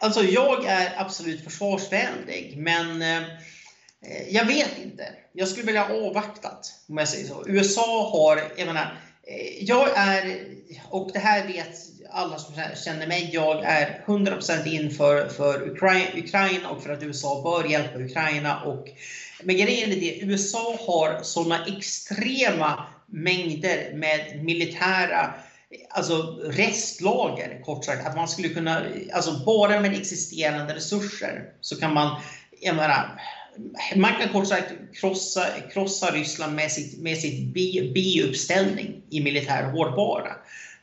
alltså 0.00 0.22
jag 0.22 0.64
är 0.64 0.92
absolut 0.96 1.44
försvarsvänlig, 1.44 2.54
men 2.56 3.02
eh, 3.02 3.22
jag 4.30 4.44
vet 4.44 4.78
inte. 4.84 5.08
Jag 5.32 5.48
skulle 5.48 5.66
vilja 5.66 5.84
avvaktat 5.84 6.72
om 6.88 6.98
jag 6.98 7.08
säger 7.08 7.26
så. 7.26 7.44
USA 7.46 8.10
har, 8.10 8.42
jag 8.56 8.66
menar, 8.66 8.98
Eh, 9.26 9.64
jag 9.64 9.88
är, 9.96 10.44
och 10.90 11.10
det 11.12 11.18
här 11.18 11.46
vet 11.46 11.76
alla 12.10 12.38
som 12.38 12.54
känner 12.84 13.06
mig, 13.06 13.30
jag 13.32 13.64
är 13.64 14.04
100% 14.06 14.66
in 14.66 14.90
för, 14.90 15.28
för 15.28 15.68
Ukraina 16.18 16.68
och 16.70 16.82
för 16.82 16.92
att 16.92 17.02
USA 17.02 17.42
bör 17.42 17.70
hjälpa 17.70 17.98
Ukraina. 17.98 18.62
Och, 18.62 18.88
men 19.42 19.56
grejen 19.56 19.92
är 19.92 19.96
det, 19.96 20.20
USA 20.20 20.78
har 20.86 21.22
sådana 21.22 21.66
extrema 21.66 22.86
mängder 23.06 23.92
med 23.94 24.44
militära 24.44 25.34
alltså 25.90 26.40
restlager, 26.44 27.62
kort 27.64 27.84
sagt. 27.84 28.06
Att 28.06 28.16
man 28.16 28.28
skulle 28.28 28.48
kunna, 28.48 28.82
alltså 29.12 29.44
bara 29.44 29.80
med 29.80 29.94
existerande 29.94 30.74
resurser 30.74 31.44
så 31.60 31.76
kan 31.76 31.94
man, 31.94 32.20
jag 32.60 32.76
menar, 32.76 33.20
man 33.96 34.12
kan 34.20 34.28
kort 34.28 34.48
sagt 34.48 34.72
krossa, 34.94 35.46
krossa 35.72 36.10
Ryssland 36.10 36.54
med 36.54 36.72
sitt, 36.72 37.02
med 37.02 37.18
sitt 37.18 37.54
biuppställning 37.94 39.02
i 39.10 39.20
militär 39.20 39.70
hårdvara. 39.70 40.32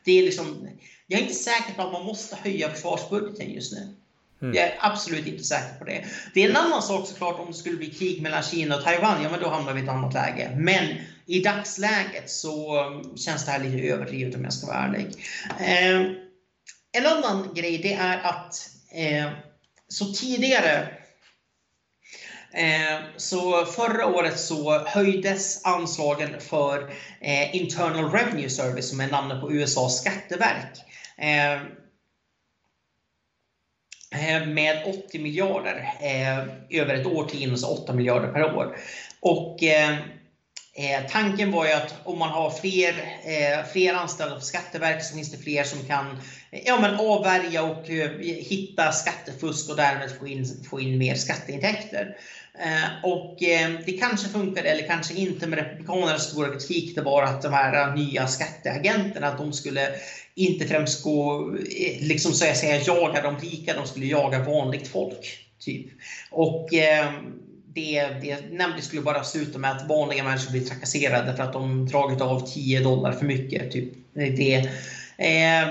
Det 0.04 0.18
är 0.18 0.22
liksom, 0.22 0.68
jag 1.06 1.20
är 1.20 1.22
inte 1.22 1.36
säker 1.36 1.74
på 1.76 1.82
att 1.82 1.92
man 1.92 2.04
måste 2.04 2.36
höja 2.36 2.70
försvarsbudgeten 2.70 3.52
just 3.52 3.72
nu. 3.72 3.94
Mm. 4.42 4.54
Jag 4.54 4.64
är 4.64 4.74
absolut 4.80 5.26
inte 5.26 5.44
säker 5.44 5.78
på 5.78 5.84
det. 5.84 6.04
Det 6.34 6.44
är 6.44 6.50
en 6.50 6.56
annan 6.56 6.82
sak 6.82 7.08
såklart 7.08 7.38
om 7.38 7.46
det 7.46 7.54
skulle 7.54 7.76
bli 7.76 7.90
krig 7.90 8.22
mellan 8.22 8.42
Kina 8.42 8.76
och 8.76 8.84
Taiwan, 8.84 9.22
ja 9.22 9.30
men 9.30 9.40
då 9.40 9.48
hamnar 9.48 9.72
vi 9.72 9.80
i 9.80 9.82
ett 9.82 9.90
annat 9.90 10.14
läge. 10.14 10.56
Men 10.56 10.88
i 11.26 11.40
dagsläget 11.40 12.30
så 12.30 12.86
um, 12.86 13.16
känns 13.16 13.44
det 13.44 13.50
här 13.50 13.64
lite 13.64 13.86
överdrivet 13.88 14.34
om 14.34 14.44
jag 14.44 14.52
ska 14.52 14.66
vara 14.66 14.78
ärlig. 14.78 15.06
Eh, 15.60 16.00
en 16.92 17.06
annan 17.06 17.54
grej 17.54 17.78
det 17.78 17.92
är 17.92 18.22
att 18.22 18.70
eh, 18.92 19.32
så 19.88 20.04
tidigare 20.04 20.88
Eh, 22.54 23.00
så 23.16 23.64
förra 23.64 24.06
året 24.06 24.38
så 24.38 24.78
höjdes 24.78 25.64
anslagen 25.64 26.40
för 26.40 26.90
eh, 27.20 27.56
Internal 27.56 28.12
Revenue 28.12 28.50
Service 28.50 28.88
som 28.88 29.00
är 29.00 29.10
namnet 29.10 29.40
på 29.40 29.52
USAs 29.52 30.00
skatteverk 30.00 30.78
eh, 31.16 31.60
med 34.46 34.82
80 35.06 35.18
miljarder 35.18 35.88
över 36.70 36.94
ett 36.94 37.06
årtionde, 37.06 37.56
så 37.56 37.82
8 37.82 37.92
miljarder 37.92 38.32
per 38.32 38.54
år. 38.54 38.76
Och 39.20 39.58
Eh, 40.74 41.10
tanken 41.10 41.52
var 41.52 41.66
ju 41.66 41.72
att 41.72 41.94
om 42.04 42.18
man 42.18 42.30
har 42.30 42.50
fler, 42.50 42.90
eh, 43.24 43.66
fler 43.72 43.94
anställda 43.94 44.34
på 44.34 44.40
Skatteverket 44.40 45.04
så 45.04 45.14
finns 45.14 45.30
det 45.30 45.38
fler 45.38 45.64
som 45.64 45.86
kan 45.86 46.06
eh, 46.50 46.60
ja, 46.66 46.80
men 46.80 46.94
avvärja 46.94 47.62
och 47.62 47.86
hitta 48.20 48.92
skattefusk 48.92 49.70
och 49.70 49.76
därmed 49.76 50.18
få 50.18 50.26
in, 50.26 50.46
få 50.70 50.80
in 50.80 50.98
mer 50.98 51.14
skatteintäkter. 51.14 52.16
Eh, 52.58 53.10
och 53.10 53.42
eh, 53.42 53.70
det 53.86 53.92
kanske 53.92 54.28
funkade, 54.28 54.68
eller 54.68 54.86
kanske 54.86 55.14
inte, 55.14 55.46
men 55.46 55.58
Republikanernas 55.58 56.30
stora 56.30 56.48
kritik 56.48 56.94
det 56.94 57.02
var 57.02 57.22
att 57.22 57.42
de 57.42 57.52
här 57.52 57.88
eh, 57.88 57.94
nya 57.94 58.26
skatteagenterna, 58.26 59.26
att 59.26 59.38
de 59.38 59.52
skulle 59.52 59.88
inte 60.34 60.66
främst 60.66 61.02
gå, 61.02 61.50
liksom 62.00 62.32
så 62.32 62.44
säga, 62.44 62.80
jaga 62.86 63.22
de 63.22 63.38
rika, 63.38 63.74
de 63.74 63.86
skulle 63.86 64.06
jaga 64.06 64.44
vanligt 64.44 64.88
folk. 64.88 65.38
Typ. 65.58 65.86
Och 66.30 66.68
det, 67.74 68.08
det 68.22 68.50
nämndes 68.50 68.84
skulle 68.84 69.02
bara 69.02 69.24
sluta 69.24 69.58
med 69.58 69.70
att 69.70 69.88
vanliga 69.88 70.24
människor 70.24 70.50
blir 70.50 70.60
trakasserade 70.60 71.36
för 71.36 71.42
att 71.42 71.52
de 71.52 71.86
dragit 71.86 72.20
av 72.20 72.52
10 72.54 72.80
dollar 72.80 73.12
för 73.12 73.26
mycket. 73.26 73.70
Typ. 73.70 73.92
Det, 74.14 74.54
eh, 75.18 75.68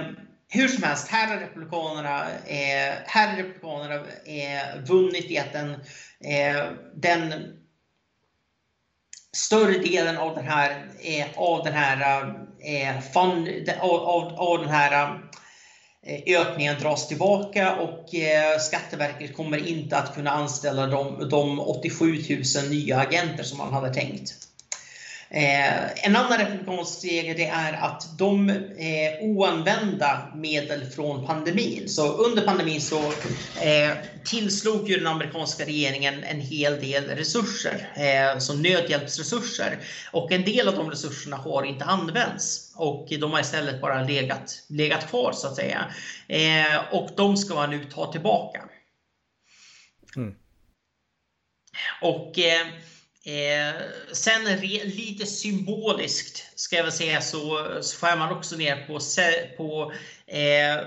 hur 0.54 0.68
som 0.68 0.84
helst, 0.84 1.08
här 1.08 1.28
har 1.28 1.38
Republikanerna, 1.38 2.30
eh, 2.46 2.94
här 3.06 3.28
har 3.28 3.38
Republikanerna 3.38 3.96
eh, 4.26 4.84
vunnit 4.88 5.32
i 5.32 5.38
att 5.38 5.54
den, 5.54 5.72
eh, 6.24 6.66
den 6.96 7.34
större 9.36 9.78
delen 9.78 10.18
av 10.18 10.36
den 10.36 10.48
här, 10.48 10.86
eh, 11.00 11.28
av 11.36 11.64
den 11.64 11.74
här, 11.74 12.24
eh, 12.60 13.02
fund, 13.02 13.70
av, 13.80 14.00
av, 14.00 14.40
av 14.40 14.60
den 14.60 14.70
här 14.70 15.20
eh, 16.06 16.40
ökningen 16.42 16.80
dras 16.80 17.08
tillbaka 17.08 17.76
och 17.76 18.16
eh, 18.16 18.60
Skatteverket 18.60 19.36
kommer 19.36 19.68
inte 19.68 19.98
att 19.98 20.16
kunna 20.16 20.32
anställa 20.32 20.88
de, 20.88 21.30
de 21.30 21.60
87 21.60 22.06
000 22.06 22.70
nya 22.70 22.98
agenter 22.98 23.44
som 23.44 23.58
man 23.58 23.74
hade 23.74 23.94
tänkt. 23.94 24.51
Eh, 25.34 26.06
en 26.06 26.16
annan 26.16 26.38
republikansk 26.38 27.02
det 27.02 27.46
är 27.46 27.74
att 27.74 28.18
de 28.18 28.50
eh, 28.50 29.22
oanvända 29.22 30.32
medel 30.36 30.86
från 30.86 31.26
pandemin, 31.26 31.90
så 31.90 32.14
under 32.14 32.42
pandemin 32.42 32.82
så 32.82 33.00
eh, 33.62 33.98
tillslog 34.26 34.90
ju 34.90 34.98
den 34.98 35.08
amerikanska 35.08 35.66
regeringen 35.66 36.24
en 36.24 36.42
hel 36.42 36.80
del 36.80 37.04
resurser, 37.04 37.92
eh, 37.96 38.40
som 38.40 38.62
nödhjälpsresurser. 38.62 39.80
Och 40.12 40.32
en 40.32 40.44
del 40.44 40.68
av 40.68 40.76
de 40.76 40.90
resurserna 40.90 41.38
har 41.38 41.64
inte 41.64 41.86
använts 41.86 42.74
och 42.76 43.08
de 43.10 43.32
har 43.32 43.40
istället 43.40 43.82
bara 43.82 44.04
legat, 44.04 44.64
legat 44.68 45.10
kvar 45.10 45.32
så 45.32 45.48
att 45.48 45.56
säga. 45.56 45.86
Eh, 46.28 46.94
och 46.94 47.10
de 47.18 47.38
ska 47.38 47.56
man 47.56 47.70
nu 47.70 47.86
ta 47.86 48.12
tillbaka. 48.12 48.62
Mm. 50.16 50.36
Och 52.02 52.40
eh, 53.26 53.82
sen 54.14 54.46
re, 54.46 54.84
lite 54.86 55.26
symboliskt 55.26 56.46
ska 56.56 56.76
jag 56.76 56.84
väl 56.84 56.92
säga 56.92 57.22
så, 57.22 57.68
så 57.82 57.98
skär 57.98 58.18
man 58.18 58.32
också 58.32 58.56
ner 58.56 58.76
på, 58.76 59.00
på 59.58 59.94
eh, 60.28 60.78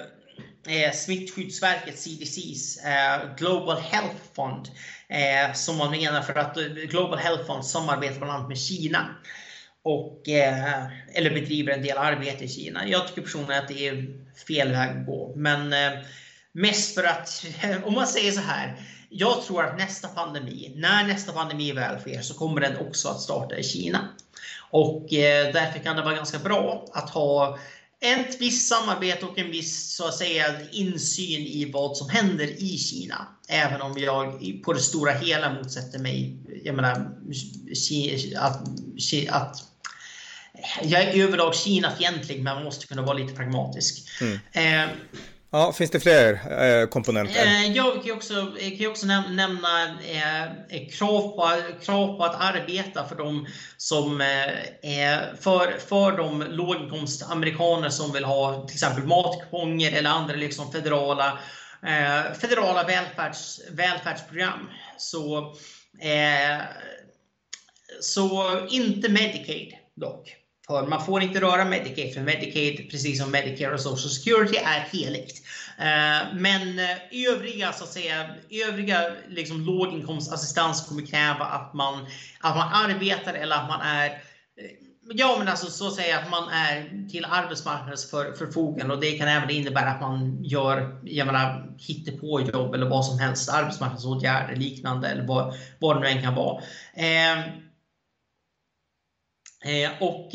eh, 0.68 0.92
Smittskyddsverket, 0.92 1.94
CDC's 1.94 2.86
eh, 2.86 3.34
Global 3.36 3.78
Health 3.78 4.22
Fund. 4.34 4.68
Eh, 5.08 5.52
som 5.52 5.76
man 5.76 5.90
menar 5.90 6.22
för 6.22 6.34
att 6.34 6.56
eh, 6.56 6.64
Global 6.64 7.18
Health 7.18 7.46
Fund 7.46 7.66
samarbetar 7.66 8.18
bland 8.18 8.32
annat 8.32 8.48
med 8.48 8.58
Kina. 8.58 9.16
Och, 9.82 10.28
eh, 10.28 10.84
eller 11.14 11.30
bedriver 11.30 11.72
en 11.72 11.82
del 11.82 11.98
arbete 11.98 12.44
i 12.44 12.48
Kina. 12.48 12.88
Jag 12.88 13.08
tycker 13.08 13.22
personligen 13.22 13.62
att 13.62 13.68
det 13.68 13.88
är 13.88 14.06
fel 14.48 14.72
väg 14.72 14.90
att 14.90 15.06
gå. 15.06 15.32
Men 15.36 15.72
eh, 15.72 16.00
mest 16.54 16.94
för 16.94 17.04
att, 17.04 17.44
om 17.84 17.94
man 17.94 18.06
säger 18.06 18.32
så 18.32 18.40
här 18.40 18.76
jag 19.16 19.42
tror 19.42 19.64
att 19.64 19.78
nästa 19.78 20.08
pandemi, 20.08 20.72
när 20.76 21.04
nästa 21.04 21.32
pandemi 21.32 21.72
väl 21.72 22.00
sker, 22.00 22.22
så 22.22 22.34
kommer 22.34 22.60
den 22.60 22.76
också 22.76 23.08
att 23.08 23.20
starta 23.20 23.56
i 23.58 23.62
Kina. 23.62 24.08
Och 24.70 25.12
eh, 25.12 25.52
därför 25.52 25.78
kan 25.78 25.96
det 25.96 26.02
vara 26.02 26.14
ganska 26.14 26.38
bra 26.38 26.86
att 26.92 27.10
ha 27.10 27.58
ett 28.00 28.40
visst 28.40 28.68
samarbete 28.68 29.26
och 29.26 29.38
en 29.38 29.50
viss 29.50 29.94
så 29.94 30.08
att 30.08 30.14
säga, 30.14 30.46
insyn 30.72 31.40
i 31.40 31.70
vad 31.72 31.96
som 31.96 32.08
händer 32.08 32.62
i 32.62 32.78
Kina. 32.78 33.26
Även 33.48 33.82
om 33.82 33.98
jag 33.98 34.42
på 34.64 34.72
det 34.72 34.80
stora 34.80 35.12
hela 35.12 35.52
motsätter 35.52 35.98
mig 35.98 36.38
jag 36.64 36.74
menar, 36.74 36.90
att, 38.36 38.68
att 39.28 39.56
jag 40.82 41.02
är 41.02 41.22
överlag 41.24 41.54
Kina-fientlig, 41.54 42.42
men 42.42 42.54
man 42.54 42.64
måste 42.64 42.86
kunna 42.86 43.02
vara 43.02 43.18
lite 43.18 43.34
pragmatisk. 43.34 44.08
Mm. 44.20 44.38
Eh, 44.52 44.94
Ja, 45.54 45.72
finns 45.72 45.90
det 45.90 46.00
fler 46.00 46.32
eh, 46.62 46.86
komponenter? 46.86 47.46
Eh, 47.46 47.72
jag 47.72 48.04
kan 48.04 48.12
också, 48.12 48.52
kan 48.78 48.86
också 48.86 49.06
nämna 49.06 49.84
eh, 49.84 50.44
eh, 50.44 50.88
krav, 50.92 51.20
på, 51.20 51.50
krav 51.84 52.16
på 52.16 52.24
att 52.24 52.54
arbeta 52.54 53.08
för 53.08 53.16
de 53.16 53.46
som 53.76 54.20
eh, 54.20 55.20
för, 55.40 55.78
för 55.78 56.16
de 56.16 56.42
låginkomstamerikaner 56.42 57.88
som 57.88 58.12
vill 58.12 58.24
ha 58.24 58.66
till 58.66 58.74
exempel 58.74 59.04
matkuponger 59.04 59.92
eller 59.92 60.10
andra 60.10 60.34
liksom 60.34 60.72
federala, 60.72 61.38
eh, 61.82 62.32
federala 62.40 62.84
välfärds, 62.84 63.60
välfärdsprogram. 63.70 64.70
Så, 64.98 65.38
eh, 66.00 66.62
så 68.00 68.60
inte 68.70 69.08
Medicaid 69.08 69.72
dock. 69.94 70.43
För 70.66 70.86
man 70.86 71.04
får 71.04 71.22
inte 71.22 71.40
röra 71.40 71.64
Medicaid, 71.64 72.14
för 72.14 72.20
Medicaid, 72.20 72.90
precis 72.90 73.22
som 73.22 73.30
Medicare 73.30 73.74
och 73.74 73.80
Social 73.80 74.10
Security, 74.10 74.56
är 74.56 74.80
heligt. 74.80 75.42
Eh, 75.78 76.34
men 76.34 76.78
eh, 76.78 77.28
övriga, 77.28 77.72
så 77.72 77.84
att 77.84 77.92
säga, 77.92 78.26
övriga 78.50 79.10
liksom, 79.28 79.60
låginkomstassistans 79.60 80.86
kommer 80.88 81.06
kräva 81.06 81.44
att 81.44 81.74
man, 81.74 82.06
att 82.40 82.56
man 82.56 82.68
arbetar 82.72 83.34
eller 83.34 83.56
att 83.56 83.68
man 83.68 83.80
är 83.80 84.06
eh, 84.06 84.84
Ja, 85.06 85.36
men 85.38 85.48
alltså 85.48 85.66
så 85.70 85.86
att 85.86 85.94
säga 85.94 86.18
att 86.18 86.30
man 86.30 86.48
är 86.48 87.08
till 87.08 87.24
arbetsmarknadens 87.24 88.10
för, 88.10 88.32
förfogande 88.32 88.94
och 88.94 89.00
det 89.00 89.18
kan 89.18 89.28
även 89.28 89.50
innebära 89.50 89.90
att 89.90 90.00
man 90.00 90.44
gör, 90.44 91.00
jag 91.02 91.26
menar, 91.26 91.66
på 92.20 92.40
jobb 92.40 92.74
eller 92.74 92.88
vad 92.88 93.06
som 93.06 93.18
helst, 93.18 93.50
arbetsmarknadsåtgärder, 93.50 94.56
liknande 94.56 95.08
eller 95.08 95.26
vad, 95.26 95.54
vad 95.78 95.96
det 95.96 96.00
nu 96.00 96.06
än 96.06 96.22
kan 96.22 96.34
vara. 96.34 96.62
Eh, 96.94 97.44
och 100.00 100.34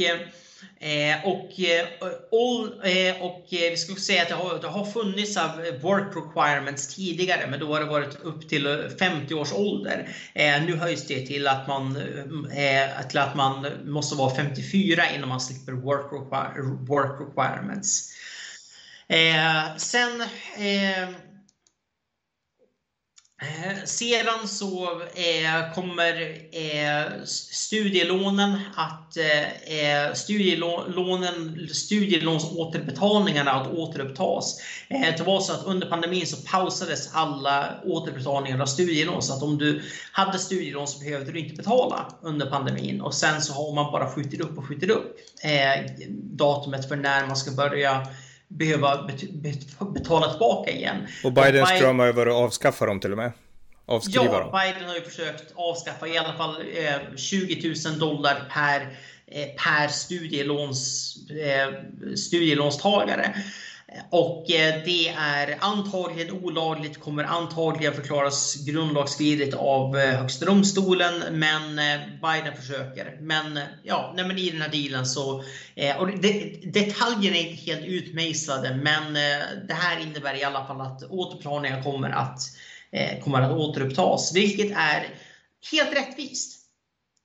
eh, 0.80 1.26
och, 1.26 1.60
eh, 1.60 1.80
eh 1.80 2.22
och, 2.30 2.86
eh, 2.86 3.64
eh, 3.64 3.72
vi 3.72 3.78
skulle 3.78 4.00
säga 4.00 4.22
att 4.22 4.30
det 4.30 4.36
har, 4.36 4.60
det 4.62 4.68
har 4.68 4.86
funnits 4.86 5.38
av 5.38 5.50
work 5.82 6.16
requirements 6.16 6.96
tidigare, 6.96 7.48
men 7.50 7.60
då 7.60 7.74
har 7.74 7.80
det 7.80 7.86
varit 7.86 8.22
upp 8.22 8.50
till 8.50 8.90
50 9.00 9.34
års 9.34 9.54
ålder. 9.54 10.10
Nu 10.68 10.76
höjs 10.76 11.08
det 11.08 11.26
till 11.26 11.48
att 11.48 11.68
man, 11.68 11.98
till 13.10 13.20
att 13.20 13.36
man 13.36 13.68
måste 13.86 14.16
vara 14.16 14.36
54 14.36 15.04
innan 15.16 15.30
man 15.30 15.42
slipper 15.42 15.72
work, 15.72 16.12
work 16.90 17.22
requirements. 17.22 18.14
Sen 19.78 20.24
Eh, 23.42 23.86
sedan 23.86 24.48
så 24.48 25.02
eh, 25.02 25.74
kommer 25.76 26.38
eh, 26.52 27.24
studielånen 27.26 28.60
att 28.76 29.18
eh, 29.18 29.78
eh, 29.80 30.14
studielånen, 30.14 31.68
studielånsåterbetalningarna 31.74 33.52
att 33.52 33.68
återupptas. 33.68 34.60
Eh, 34.88 35.16
det 35.18 35.24
var 35.24 35.40
så 35.40 35.54
att 35.54 35.66
under 35.66 35.90
pandemin 35.90 36.28
så 36.28 36.38
pausades 36.38 37.10
alla 37.14 37.82
återbetalningar 37.86 38.60
av 38.60 38.66
studielån 38.66 39.22
så 39.22 39.34
att 39.34 39.44
om 39.44 39.58
du 39.58 39.82
hade 40.12 40.40
studielån 40.40 40.88
så 40.88 41.00
behövde 41.00 41.32
du 41.32 41.40
inte 41.40 41.56
betala 41.56 42.14
under 42.22 42.46
pandemin 42.46 43.02
och 43.02 43.14
sen 43.14 43.42
så 43.42 43.54
har 43.54 43.76
man 43.76 43.92
bara 43.92 44.10
skjutit 44.10 44.42
upp 44.42 44.58
och 44.58 44.66
skjutit 44.66 44.90
upp 44.90 45.18
eh, 45.44 45.92
datumet 46.12 46.88
för 46.88 46.96
när 46.96 47.28
man 47.28 47.38
ska 47.38 47.52
börja 47.52 48.08
behöva 48.50 49.10
betala 49.94 50.30
tillbaka 50.30 50.72
igen. 50.72 51.08
Och 51.24 51.34
Biden, 51.34 51.66
dröm 51.80 52.00
över 52.00 52.28
att 52.28 52.34
avskaffa 52.34 52.86
dem 52.86 53.00
till 53.00 53.12
och 53.12 53.18
med. 53.18 53.32
Avskriva 53.86 54.26
ja, 54.26 54.40
dem. 54.40 54.52
Biden 54.52 54.90
har 54.90 54.96
ju 54.96 55.02
försökt 55.02 55.54
avskaffa 55.56 56.08
i 56.08 56.18
alla 56.18 56.34
fall 56.34 56.56
eh, 56.62 57.16
20 57.16 57.76
000 57.86 58.00
dollar 58.00 58.52
per, 58.54 58.82
eh, 59.28 59.48
per 59.48 59.88
studielåns, 59.88 61.16
eh, 61.30 61.74
studielånstagare. 62.16 63.36
Och 64.10 64.52
eh, 64.52 64.84
det 64.86 65.08
är 65.08 65.58
antagligen 65.60 66.44
olagligt, 66.44 67.00
kommer 67.00 67.24
antagligen 67.24 67.94
förklaras 67.94 68.56
grundlagsvidrigt 68.66 69.54
av 69.54 69.98
eh, 69.98 70.20
Högsta 70.20 70.46
domstolen, 70.46 71.40
men 71.40 71.80
eh, 71.80 72.00
Biden 72.22 72.58
försöker. 72.58 73.18
Men 73.22 73.60
ja, 73.84 74.14
nej, 74.16 74.28
men 74.28 74.38
i 74.38 74.50
den 74.50 74.62
här 74.62 74.70
dealen 74.70 75.06
så... 75.06 75.44
Och 75.98 76.08
det, 76.22 76.62
detaljerna 76.74 77.38
är 77.38 77.50
inte 77.50 77.72
helt 77.72 77.86
utmejslade, 77.86 78.76
men 78.76 79.14
det 79.68 79.74
här 79.74 80.00
innebär 80.00 80.36
i 80.36 80.44
alla 80.44 80.66
fall 80.66 80.82
att 80.82 81.04
återplaningen 81.04 81.84
kommer 81.84 82.10
att, 82.10 82.42
kommer 83.24 83.42
att 83.42 83.52
återupptas, 83.52 84.36
vilket 84.36 84.72
är 84.72 85.08
helt 85.72 85.96
rättvist. 85.96 86.60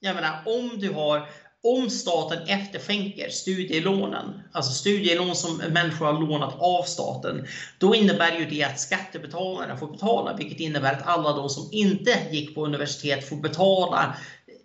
Jag 0.01 0.15
menar, 0.15 0.43
om 0.47 0.79
du 0.79 0.93
har 0.93 1.29
om 1.65 1.91
staten 1.91 2.47
efterskänker 2.47 3.29
studielånen, 3.29 4.43
alltså 4.53 4.73
studielån 4.73 5.37
som 5.37 5.57
människor 5.57 6.07
har 6.07 6.13
lånat 6.13 6.57
av 6.59 6.83
staten, 6.83 7.47
då 7.79 7.95
innebär 7.95 8.39
ju 8.39 8.47
det 8.47 8.63
att 8.63 8.81
skattebetalarna 8.81 9.77
får 9.77 9.87
betala, 9.89 10.37
vilket 10.37 10.61
innebär 10.61 10.93
att 10.93 11.07
alla 11.07 11.33
de 11.33 11.51
som 11.51 11.69
inte 11.73 12.21
gick 12.31 12.55
på 12.55 12.65
universitet 12.65 13.29
får 13.29 13.37
betala 13.37 14.15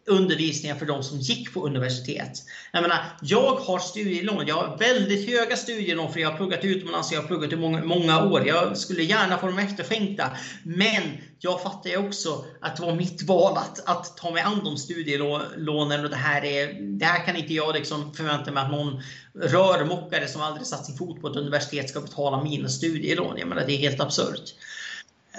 undervisningen 0.09 0.79
för 0.79 0.85
de 0.85 1.03
som 1.03 1.19
gick 1.19 1.53
på 1.53 1.65
universitet. 1.65 2.43
Jag 2.71 2.81
menar, 2.81 2.97
jag 3.21 3.55
har 3.55 3.79
studielån. 3.79 4.47
Jag 4.47 4.55
har 4.55 4.77
väldigt 4.77 5.29
höga 5.29 5.55
studielån 5.55 6.13
för 6.13 6.19
jag 6.19 6.29
har 6.29 6.37
pluggat 6.37 6.63
utomlands. 6.63 7.11
Jag 7.11 7.21
har 7.21 7.27
pluggat 7.27 7.53
i 7.53 7.55
många, 7.55 7.83
många 7.83 8.25
år. 8.25 8.47
Jag 8.47 8.77
skulle 8.77 9.03
gärna 9.03 9.37
få 9.37 9.45
dem 9.45 9.59
efterskänkta. 9.59 10.37
Men 10.63 11.03
jag 11.39 11.61
fattar 11.63 11.89
ju 11.89 11.97
också 11.97 12.45
att 12.61 12.75
det 12.75 12.83
var 12.83 12.95
mitt 12.95 13.23
val 13.23 13.57
att, 13.57 13.89
att 13.89 14.17
ta 14.17 14.31
mig 14.31 14.43
an 14.43 14.61
de 14.63 14.77
studielånen 14.77 16.03
och 16.03 16.09
det 16.09 16.15
här, 16.15 16.45
är, 16.45 16.73
det 16.81 17.05
här 17.05 17.25
kan 17.25 17.35
inte 17.35 17.53
jag 17.53 17.75
liksom 17.75 18.13
förvänta 18.13 18.51
mig 18.51 18.63
att 18.63 18.71
någon 18.71 19.01
rörmokare 19.33 20.27
som 20.27 20.41
aldrig 20.41 20.67
satt 20.67 20.85
sin 20.85 20.97
fot 20.97 21.21
på 21.21 21.27
ett 21.27 21.35
universitet 21.35 21.89
ska 21.89 22.01
betala 22.01 22.43
mina 22.43 22.69
studielån. 22.69 23.37
Jag 23.37 23.47
menar, 23.47 23.65
det 23.65 23.73
är 23.73 23.77
helt 23.77 23.99
absurt. 23.99 24.53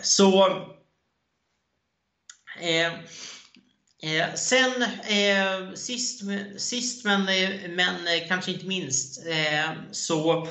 Så 0.03 0.47
eh, 2.61 2.93
Eh, 4.03 4.35
sen 4.35 4.83
eh, 5.09 5.75
sist, 5.75 6.23
sist 6.57 7.05
men, 7.05 7.25
men 7.75 7.97
kanske 8.29 8.53
inte 8.53 8.67
minst 8.67 9.27
eh, 9.27 9.71
så, 9.91 10.47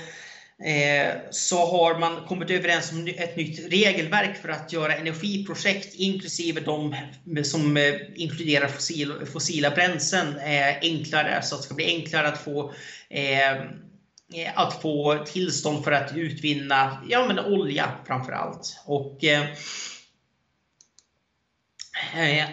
eh, 0.65 1.13
så 1.31 1.65
har 1.65 1.99
man 1.99 2.27
kommit 2.27 2.49
överens 2.49 2.91
om 2.91 3.07
ett 3.07 3.35
nytt 3.37 3.71
regelverk 3.71 4.41
för 4.41 4.49
att 4.49 4.73
göra 4.73 4.95
energiprojekt 4.95 5.95
inklusive 5.95 6.61
de 6.61 6.95
som 7.43 7.77
eh, 7.77 7.93
inkluderar 8.15 8.67
fossil, 8.67 9.13
fossila 9.33 9.69
bränslen 9.69 10.37
eh, 10.37 10.77
enklare 10.81 11.41
så 11.43 11.55
att 11.55 11.61
det 11.61 11.65
ska 11.65 11.75
bli 11.75 11.85
enklare 11.85 12.27
att 12.27 12.43
få 12.43 12.73
eh, 13.09 13.61
att 14.55 14.81
få 14.81 15.25
tillstånd 15.25 15.83
för 15.83 15.91
att 15.91 16.15
utvinna 16.15 17.05
ja, 17.09 17.27
men 17.27 17.39
olja 17.39 17.91
framför 18.07 18.31
allt. 18.31 18.81
Och, 18.85 19.23
Eh, 19.23 19.45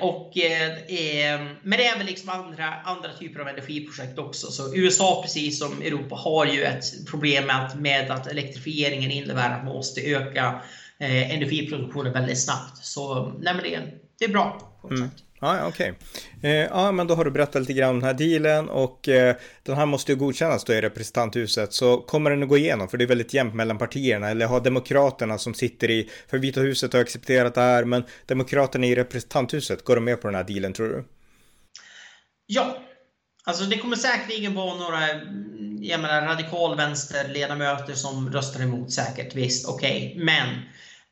och, 0.01 0.38
eh, 0.38 0.72
eh, 0.72 1.40
men 1.62 1.78
det 1.78 1.86
är 1.86 1.99
väl 1.99 2.07
liksom 2.07 2.28
andra, 2.28 2.74
andra 2.84 3.12
typer 3.12 3.40
av 3.40 3.49
energiprojekt 3.49 4.18
också. 4.18 4.47
Så 4.47 4.74
USA, 4.76 5.22
precis 5.22 5.59
som 5.59 5.82
Europa, 5.82 6.14
har 6.14 6.47
ju 6.47 6.62
ett 6.62 7.07
problem 7.11 7.47
med 7.47 7.64
att, 7.64 7.80
med 7.80 8.11
att 8.11 8.26
elektrifieringen 8.26 9.11
innebär 9.11 9.51
att 9.51 9.64
man 9.64 9.74
måste 9.74 10.01
öka 10.01 10.61
eh, 10.99 11.34
energiproduktionen 11.34 12.12
väldigt 12.12 12.40
snabbt. 12.40 12.76
Så 12.76 13.32
nej, 13.40 14.01
det 14.18 14.24
är 14.24 14.28
bra. 14.28 14.61
Mm. 14.90 15.11
Ja, 15.40 15.66
okej. 15.66 15.90
Okay. 15.90 16.22
Eh, 16.47 16.53
ja, 16.53 16.92
men 16.92 17.07
då 17.07 17.14
har 17.14 17.24
du 17.24 17.30
berättat 17.30 17.62
lite 17.62 17.72
grann 17.72 17.90
om 17.90 18.01
den 18.01 18.07
här 18.07 18.14
dealen 18.14 18.68
och 18.68 19.09
eh, 19.09 19.36
den 19.62 19.76
här 19.76 19.86
måste 19.86 20.12
ju 20.12 20.18
godkännas 20.18 20.64
då 20.64 20.72
i 20.72 20.80
representanthuset. 20.80 21.72
Så 21.72 22.01
kommer 22.01 22.30
den 22.30 22.42
att 22.42 22.49
gå 22.49 22.59
igenom? 22.59 22.88
För 22.88 22.99
det 22.99 23.05
är 23.05 23.09
väldigt 23.09 23.34
jämnt 23.34 23.55
mellan 23.55 23.78
partierna. 23.78 24.30
Eller 24.30 24.47
har 24.47 24.61
demokraterna 24.61 25.38
som 25.38 25.55
sitter 25.55 25.90
i, 25.90 26.11
för 26.28 26.38
Vita 26.38 26.61
huset 26.61 26.92
har 26.92 27.01
accepterat 27.01 27.55
det 27.55 27.61
här, 27.61 27.84
men 27.84 28.05
demokraterna 28.26 28.86
i 28.86 28.94
representanthuset, 28.94 29.84
går 29.84 29.94
de 29.94 30.05
med 30.05 30.20
på 30.20 30.28
den 30.28 30.34
här 30.34 30.44
dealen 30.44 30.72
tror 30.72 30.88
du? 30.88 31.05
Ja, 32.47 32.78
Alltså 33.49 33.64
det 33.64 33.78
kommer 33.78 33.97
säkerligen 33.97 34.55
vara 34.55 34.74
några 34.74 34.99
jag 35.80 36.01
menar, 36.01 36.22
radikalvänsterledamöter 36.22 37.94
som 37.94 38.32
röstar 38.32 38.61
emot 38.61 38.92
säkert, 38.92 39.34
visst, 39.34 39.68
okej. 39.68 40.11
Okay. 40.12 40.24
Men 40.24 40.47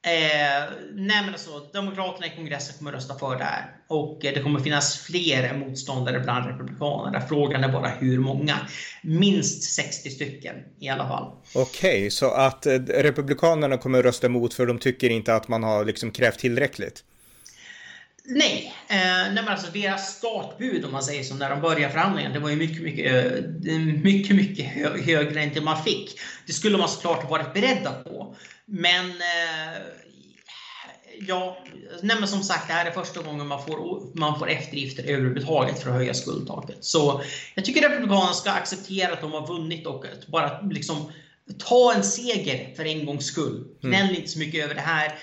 Eh, 0.07 0.65
nej 0.95 1.23
men 1.25 1.29
alltså, 1.29 1.51
Demokraterna 1.73 2.27
i 2.27 2.37
kongressen 2.37 2.75
kommer 2.79 2.93
rösta 2.93 3.19
för 3.19 3.39
det 3.39 3.45
här. 3.45 3.77
Och 3.89 4.25
eh, 4.25 4.35
det 4.35 4.41
kommer 4.41 4.61
finnas 4.61 4.99
fler 4.99 5.57
motståndare 5.57 6.21
bland 6.21 6.47
republikanerna. 6.47 7.21
Frågan 7.29 7.65
är 7.65 7.69
bara 7.69 7.89
hur 7.89 8.19
många. 8.19 8.59
Minst 9.03 9.63
60 9.63 10.11
stycken 10.11 10.57
i 10.81 10.89
alla 10.89 11.09
fall. 11.09 11.33
Okej, 11.55 11.99
okay, 11.99 12.11
så 12.11 12.31
att 12.31 12.67
eh, 12.67 12.73
republikanerna 12.79 13.77
kommer 13.79 14.03
rösta 14.03 14.27
emot 14.27 14.55
för 14.55 14.67
de 14.67 14.79
tycker 14.79 15.11
inte 15.11 15.35
att 15.35 15.49
man 15.49 15.63
har 15.63 15.85
liksom 15.85 16.11
krävt 16.11 16.39
tillräckligt? 16.39 17.05
Nej, 18.27 18.75
eh, 18.89 18.97
nej 18.97 19.35
men 19.35 19.49
alltså 19.49 19.73
deras 19.73 20.17
startbud 20.17 20.85
om 20.85 20.93
man 20.93 21.03
säger 21.03 21.23
så 21.23 21.35
när 21.35 21.51
de 21.51 21.61
började 21.61 21.93
förhandlingen, 21.93 22.33
det 22.33 22.39
var 22.39 22.51
ju 22.51 22.57
mycket, 22.57 22.83
mycket, 22.83 23.25
eh, 23.67 23.79
mycket, 24.03 24.37
mycket 24.37 24.67
högre 25.05 25.43
än 25.43 25.55
det 25.55 25.61
man 25.61 25.85
fick. 25.85 26.21
Det 26.47 26.53
skulle 26.53 26.79
man 26.79 26.89
såklart 26.89 27.31
varit 27.31 27.55
beredda 27.55 27.93
på. 27.93 28.37
Men 28.67 29.11
eh, 29.11 29.83
ja, 31.21 31.65
nej 32.03 32.29
som 32.29 32.43
sagt, 32.43 32.69
det 32.69 32.73
här 32.75 32.87
är 32.87 32.91
första 32.91 33.23
gången 33.23 33.47
man 33.47 33.65
får, 33.65 34.19
man 34.19 34.39
får 34.39 34.49
eftergifter 34.51 35.05
överhuvudtaget 35.05 35.83
för 35.83 35.91
att 35.91 35.97
höja 35.97 36.15
skuldtaket. 36.15 36.79
Så 36.81 37.23
jag 37.55 37.65
tycker 37.65 37.89
Republikanerna 37.89 38.33
ska 38.33 38.51
acceptera 38.51 39.13
att 39.13 39.21
de 39.21 39.33
har 39.33 39.47
vunnit 39.47 39.87
och 39.87 40.05
bara 40.27 40.61
liksom 40.61 41.13
ta 41.59 41.93
en 41.95 42.05
seger 42.05 42.75
för 42.77 42.85
en 42.85 43.07
gångs 43.07 43.27
skull. 43.27 43.65
Gnäll 43.81 44.05
mm. 44.05 44.15
inte 44.15 44.29
så 44.29 44.39
mycket 44.39 44.65
över 44.65 44.75
det 44.75 44.81
här. 44.81 45.19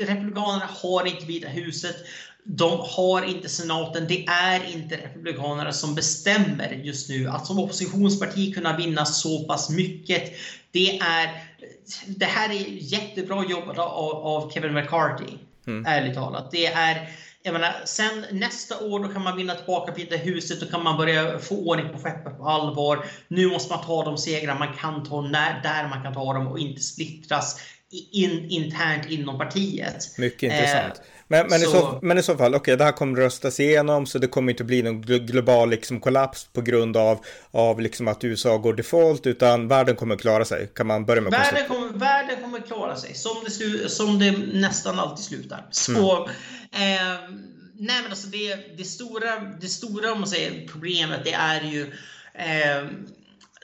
Republikanerna 0.00 0.68
har 0.82 1.06
inte 1.06 1.26
Vita 1.26 1.48
huset. 1.48 1.96
De 2.44 2.78
har 2.80 3.22
inte 3.22 3.48
senaten. 3.48 4.06
Det 4.08 4.26
är 4.26 4.72
inte 4.72 4.96
Republikanerna 4.96 5.72
som 5.72 5.94
bestämmer 5.94 6.80
just 6.84 7.08
nu. 7.08 7.28
Att 7.28 7.46
som 7.46 7.58
oppositionsparti 7.58 8.54
kunna 8.54 8.76
vinna 8.76 9.04
så 9.04 9.44
pass 9.44 9.70
mycket, 9.70 10.32
det 10.70 10.98
är 10.98 11.45
det 12.06 12.24
här 12.24 12.50
är 12.50 12.64
jättebra 12.68 13.44
jobbat 13.48 13.78
av, 13.78 14.16
av 14.26 14.50
Kevin 14.50 14.74
McCarthy. 14.74 15.38
Mm. 15.66 15.86
Ärligt 15.86 16.14
talat. 16.14 16.50
Det 16.50 16.66
är, 16.66 17.08
jag 17.42 17.52
menar, 17.52 17.74
sen 17.84 18.24
nästa 18.30 18.84
år 18.84 19.00
då 19.00 19.08
kan 19.08 19.22
man 19.22 19.36
vinna 19.36 19.54
tillbaka 19.54 19.92
Vita 19.92 20.16
huset. 20.16 20.60
Då 20.60 20.66
kan 20.66 20.84
man 20.84 20.96
börja 20.96 21.38
få 21.38 21.54
ordning 21.54 21.88
på 21.88 21.98
skeppet 21.98 22.38
på 22.38 22.48
allvar. 22.48 23.04
Nu 23.28 23.46
måste 23.46 23.74
man 23.74 23.84
ta 23.84 24.04
de 24.04 24.18
segrar 24.18 24.58
man 24.58 24.76
kan 24.76 25.04
ta 25.04 25.20
när, 25.20 25.62
där 25.62 25.88
man 25.88 26.02
kan 26.02 26.14
ta 26.14 26.32
dem 26.32 26.46
och 26.46 26.58
inte 26.58 26.82
splittras 26.82 27.60
in, 28.12 28.50
internt 28.50 29.10
inom 29.10 29.38
partiet. 29.38 30.18
Mycket 30.18 30.42
intressant. 30.42 30.94
Eh, 30.94 31.15
men, 31.28 31.46
men, 31.50 31.60
så... 31.60 31.66
I 31.66 31.70
så, 31.70 31.98
men 32.02 32.18
i 32.18 32.22
så 32.22 32.36
fall, 32.36 32.54
okej, 32.54 32.60
okay, 32.60 32.76
det 32.76 32.84
här 32.84 32.92
kommer 32.92 33.20
röstas 33.20 33.60
igenom 33.60 34.06
så 34.06 34.18
det 34.18 34.26
kommer 34.26 34.52
inte 34.52 34.64
bli 34.64 34.82
någon 34.82 35.00
global 35.02 35.70
liksom, 35.70 36.00
kollaps 36.00 36.44
på 36.52 36.60
grund 36.60 36.96
av, 36.96 37.24
av 37.50 37.80
liksom 37.80 38.08
att 38.08 38.24
USA 38.24 38.56
går 38.56 38.74
default, 38.74 39.26
utan 39.26 39.68
världen 39.68 39.96
kommer 39.96 40.16
klara 40.16 40.44
sig. 40.44 40.70
Kan 40.74 40.86
man 40.86 41.04
börja 41.04 41.22
med 41.22 41.32
världen 41.32 41.68
kommer, 41.68 41.88
världen 41.88 42.42
kommer 42.42 42.60
klara 42.60 42.96
sig, 42.96 43.14
som 43.14 43.36
det, 43.44 43.88
som 43.88 44.18
det 44.18 44.30
nästan 44.52 44.98
alltid 44.98 45.24
slutar. 45.24 45.66
Så, 45.70 46.16
mm. 46.16 46.30
eh, 46.72 47.20
nej 47.78 48.02
men 48.02 48.10
alltså 48.10 48.26
det, 48.26 48.76
det, 48.76 48.84
stora, 48.84 49.40
det 49.60 49.68
stora 49.68 50.12
om 50.12 50.18
man 50.18 50.28
säger, 50.28 50.68
problemet, 50.68 51.20
det 51.24 51.32
är 51.32 51.60
ju 51.60 51.82
eh, 52.34 52.86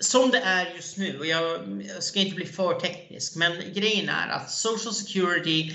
som 0.00 0.30
det 0.30 0.38
är 0.38 0.74
just 0.76 0.96
nu, 0.96 1.18
och 1.18 1.26
jag 1.26 1.60
ska 2.00 2.20
inte 2.20 2.36
bli 2.36 2.46
för 2.46 2.80
teknisk, 2.80 3.36
men 3.36 3.52
grejen 3.74 4.08
är 4.08 4.28
att 4.28 4.50
Social 4.50 4.94
Security 4.94 5.72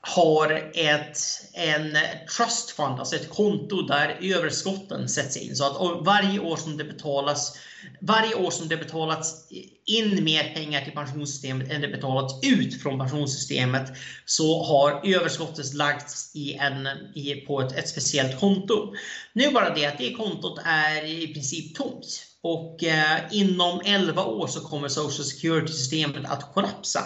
har 0.00 0.70
ett 0.74 1.18
en 1.52 1.96
trust 2.36 2.70
fund, 2.70 2.98
alltså 2.98 3.16
ett 3.16 3.30
konto 3.30 3.82
där 3.82 4.18
överskotten 4.22 5.08
sätts 5.08 5.36
in. 5.36 5.56
Så 5.56 5.64
att 5.64 6.06
varje 6.06 6.40
år 6.40 6.56
som 6.56 6.76
det 6.76 6.84
betalas 6.84 7.56
varje 8.00 8.34
år 8.34 8.50
som 8.50 8.68
det 8.68 8.76
betalats 8.76 9.48
in 9.86 10.24
mer 10.24 10.54
pengar 10.54 10.84
till 10.84 10.92
pensionssystemet 10.92 11.70
än 11.70 11.80
det 11.80 11.88
betalats 11.88 12.34
ut 12.42 12.82
från 12.82 12.98
pensionssystemet 12.98 13.92
så 14.24 14.62
har 14.62 15.14
överskottet 15.14 15.74
lagts 15.74 16.36
i 16.36 16.54
en, 16.54 16.86
i, 17.14 17.34
på 17.46 17.60
ett, 17.60 17.72
ett 17.72 17.88
speciellt 17.88 18.40
konto. 18.40 18.94
Nu 19.32 19.50
bara 19.50 19.74
det 19.74 19.86
att 19.86 19.98
det 19.98 20.14
kontot 20.14 20.58
är 20.64 21.04
i 21.04 21.34
princip 21.34 21.74
tomt. 21.76 22.26
Och 22.42 22.84
eh, 22.84 23.20
inom 23.30 23.80
11 23.84 24.24
år 24.24 24.46
så 24.46 24.60
kommer 24.60 24.88
Social 24.88 25.24
Security-systemet 25.24 26.24
att 26.26 26.54
kollapsa. 26.54 27.02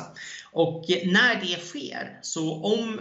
Och 0.55 0.85
när 1.05 1.41
det 1.41 1.61
sker, 1.61 2.19
så 2.23 2.63
om, 2.63 3.01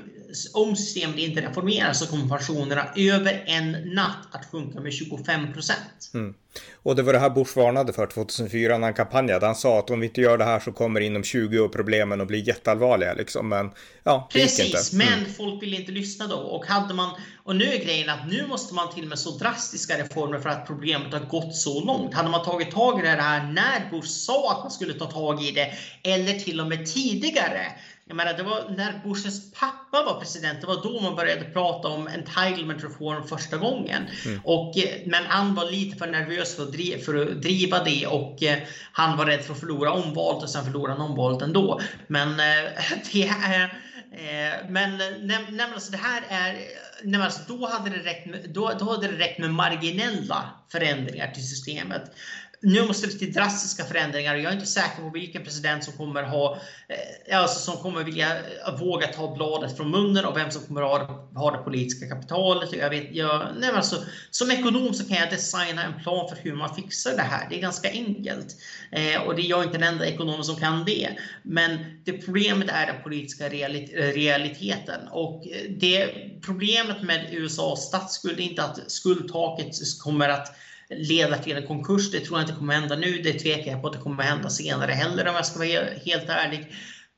om 0.53 0.75
systemet 0.75 1.17
inte 1.17 1.41
reformeras 1.41 1.99
så 1.99 2.07
kommer 2.07 2.27
pensionerna 2.27 2.88
över 2.95 3.43
en 3.47 3.71
natt 3.71 4.27
att 4.31 4.45
sjunka 4.51 4.79
med 4.79 4.93
25 4.93 5.53
procent. 5.53 6.11
Mm. 6.13 6.34
Och 6.84 6.95
det 6.95 7.03
var 7.03 7.13
det 7.13 7.19
här 7.19 7.29
Bush 7.29 7.57
varnade 7.57 7.93
för 7.93 8.07
2004 8.07 8.77
när 8.77 8.88
han 8.88 8.93
kampanjade. 8.93 9.45
Han 9.45 9.55
sa 9.55 9.79
att 9.79 9.89
om 9.89 9.99
vi 9.99 10.07
inte 10.07 10.21
gör 10.21 10.38
det 10.38 10.43
här 10.43 10.59
så 10.59 10.71
kommer 10.71 11.01
inom 11.01 11.23
20 11.23 11.59
år 11.59 11.67
problemen 11.67 12.21
att 12.21 12.27
bli 12.27 12.39
jätteallvarliga. 12.39 13.13
Liksom. 13.13 13.49
Men 13.49 13.71
ja, 14.03 14.29
Precis, 14.34 14.93
mm. 14.93 15.07
men 15.07 15.34
folk 15.34 15.63
ville 15.63 15.75
inte 15.75 15.91
lyssna 15.91 16.27
då. 16.27 16.36
Och, 16.36 16.65
hade 16.65 16.93
man, 16.93 17.09
och 17.43 17.55
nu 17.55 17.65
är 17.65 17.86
grejen 17.86 18.09
att 18.09 18.27
nu 18.27 18.47
måste 18.47 18.73
man 18.73 18.93
till 18.93 19.07
med 19.07 19.19
så 19.19 19.38
drastiska 19.38 19.97
reformer 19.97 20.39
för 20.39 20.49
att 20.49 20.67
problemet 20.67 21.13
har 21.13 21.19
gått 21.19 21.55
så 21.55 21.86
långt. 21.86 22.13
Hade 22.13 22.29
man 22.29 22.45
tagit 22.45 22.71
tag 22.71 22.99
i 22.99 23.01
det 23.01 23.07
här 23.07 23.51
när 23.53 23.91
Bush 23.91 24.07
sa 24.07 24.51
att 24.51 24.63
man 24.63 24.71
skulle 24.71 24.93
ta 24.93 25.05
tag 25.05 25.43
i 25.43 25.51
det, 25.51 25.73
eller 26.03 26.39
till 26.39 26.61
och 26.61 26.67
med 26.67 26.86
tidigare, 26.86 27.67
jag 28.14 28.18
menar, 28.18 28.34
det 28.38 28.43
var 28.43 28.70
när 28.78 29.01
Bushes 29.03 29.51
pappa 29.51 30.03
var 30.03 30.20
president, 30.20 30.61
det 30.61 30.68
var 30.68 30.84
då 30.84 31.01
man 31.01 31.16
började 31.16 31.43
prata 31.43 31.88
om 31.88 32.07
entitlement 32.07 32.84
reform 32.84 33.28
första 33.28 33.57
gången. 33.57 34.03
Mm. 34.26 34.41
Och, 34.43 34.78
eh, 34.78 35.01
men 35.05 35.26
han 35.26 35.55
var 35.55 35.72
lite 35.72 35.97
för 35.97 36.07
nervös 36.07 36.55
för 36.55 36.64
att, 36.64 36.72
driva, 36.72 37.03
för 37.03 37.22
att 37.22 37.41
driva 37.41 37.84
det 37.84 38.07
och 38.07 38.43
eh, 38.43 38.57
han 38.91 39.18
var 39.18 39.26
rädd 39.26 39.41
för 39.41 39.53
att 39.53 39.59
förlora 39.59 39.91
omvalet 39.91 40.43
och 40.43 40.49
sen 40.49 40.64
förlora 40.64 40.91
han 40.91 41.01
omvalet 41.01 41.41
ändå. 41.41 41.82
Men 42.07 42.30
eh, 42.30 42.72
det 43.14 43.28
är 43.28 43.74
men 44.70 44.97
nej, 44.97 45.66
alltså 45.74 45.91
det 45.91 45.97
här 45.97 46.24
är, 46.30 46.57
nej, 47.03 47.22
alltså 47.22 47.41
då, 47.47 47.68
hade 47.68 47.89
det 47.89 47.97
räckt 47.97 48.26
med, 48.26 48.49
då, 48.49 48.72
då 48.80 48.91
hade 48.91 49.07
det 49.07 49.18
räckt 49.18 49.39
med 49.39 49.53
marginella 49.53 50.49
förändringar 50.72 51.32
till 51.32 51.47
systemet 51.47 52.11
nu 52.64 52.88
måste 52.88 53.07
det 53.07 53.14
till 53.14 53.34
drastiska 53.34 53.84
förändringar 53.84 54.36
och 54.36 54.41
jag 54.41 54.49
är 54.49 54.55
inte 54.55 54.66
säker 54.66 55.01
på 55.01 55.09
vilken 55.09 55.43
president 55.43 55.84
som 55.84 55.93
kommer 55.93 56.24
ha, 56.24 56.57
eh, 57.28 57.39
alltså 57.39 57.72
som 57.72 57.84
kommer 57.84 58.03
vilja 58.03 58.38
eh, 58.38 58.80
våga 58.80 59.07
ta 59.07 59.36
bladet 59.36 59.78
från 59.78 59.91
munnen 59.91 60.26
och 60.26 60.38
vem 60.38 60.51
som 60.51 60.61
kommer 60.61 60.82
ha, 60.82 60.97
ha 61.36 61.51
det 61.51 61.57
politiska 61.57 62.07
kapitalet. 62.07 62.74
Jag 62.74 62.89
vet, 62.89 63.16
jag, 63.16 63.47
nej 63.59 63.70
alltså, 63.70 64.03
som 64.32 64.51
ekonom 64.51 64.93
så 64.93 65.07
kan 65.07 65.18
jag 65.18 65.30
designa 65.30 65.84
en 65.84 66.03
plan 66.03 66.30
för 66.30 66.38
hur 66.43 66.55
man 66.55 66.76
fixar 66.76 67.11
det 67.11 67.22
här. 67.22 67.49
Det 67.49 67.57
är 67.57 67.61
ganska 67.61 67.89
enkelt. 67.89 68.55
Eh, 68.91 69.22
och 69.22 69.36
det 69.36 69.41
är 69.41 69.49
jag 69.49 69.64
inte 69.64 69.78
den 69.78 69.93
enda 69.93 70.05
ekonomen 70.05 70.43
som 70.43 70.55
kan 70.55 70.86
det. 70.86 71.09
Men 71.41 71.78
det 72.03 72.14
problemet 72.14 72.70
är 72.70 72.86
den 72.86 73.03
politiska 73.03 73.49
realiteten. 73.49 75.07
Och 75.11 75.47
eh, 75.47 75.70
det 75.70 76.09
problemet 76.41 77.01
med 77.01 77.28
USAs 77.32 77.88
statsskuld 77.88 78.39
är 78.39 78.43
inte 78.43 78.64
att 78.64 78.91
skuldtaket 78.91 79.76
kommer 80.03 80.30
att 80.30 80.55
leda 80.97 81.37
till 81.37 81.57
en 81.57 81.67
konkurs. 81.67 82.11
Det 82.11 82.19
tror 82.19 82.39
jag 82.39 82.43
inte 82.49 82.59
kommer 82.59 82.73
hända 82.73 82.95
nu. 82.95 83.17
Det 83.17 83.33
tvekar 83.33 83.71
jag 83.71 83.81
på 83.81 83.87
att 83.87 83.93
det 83.93 83.99
kommer 83.99 84.23
hända 84.23 84.49
senare 84.49 84.91
heller 84.91 85.27
om 85.27 85.35
jag 85.35 85.45
ska 85.45 85.59
vara 85.59 85.85
helt 86.05 86.29
ärlig. 86.29 86.71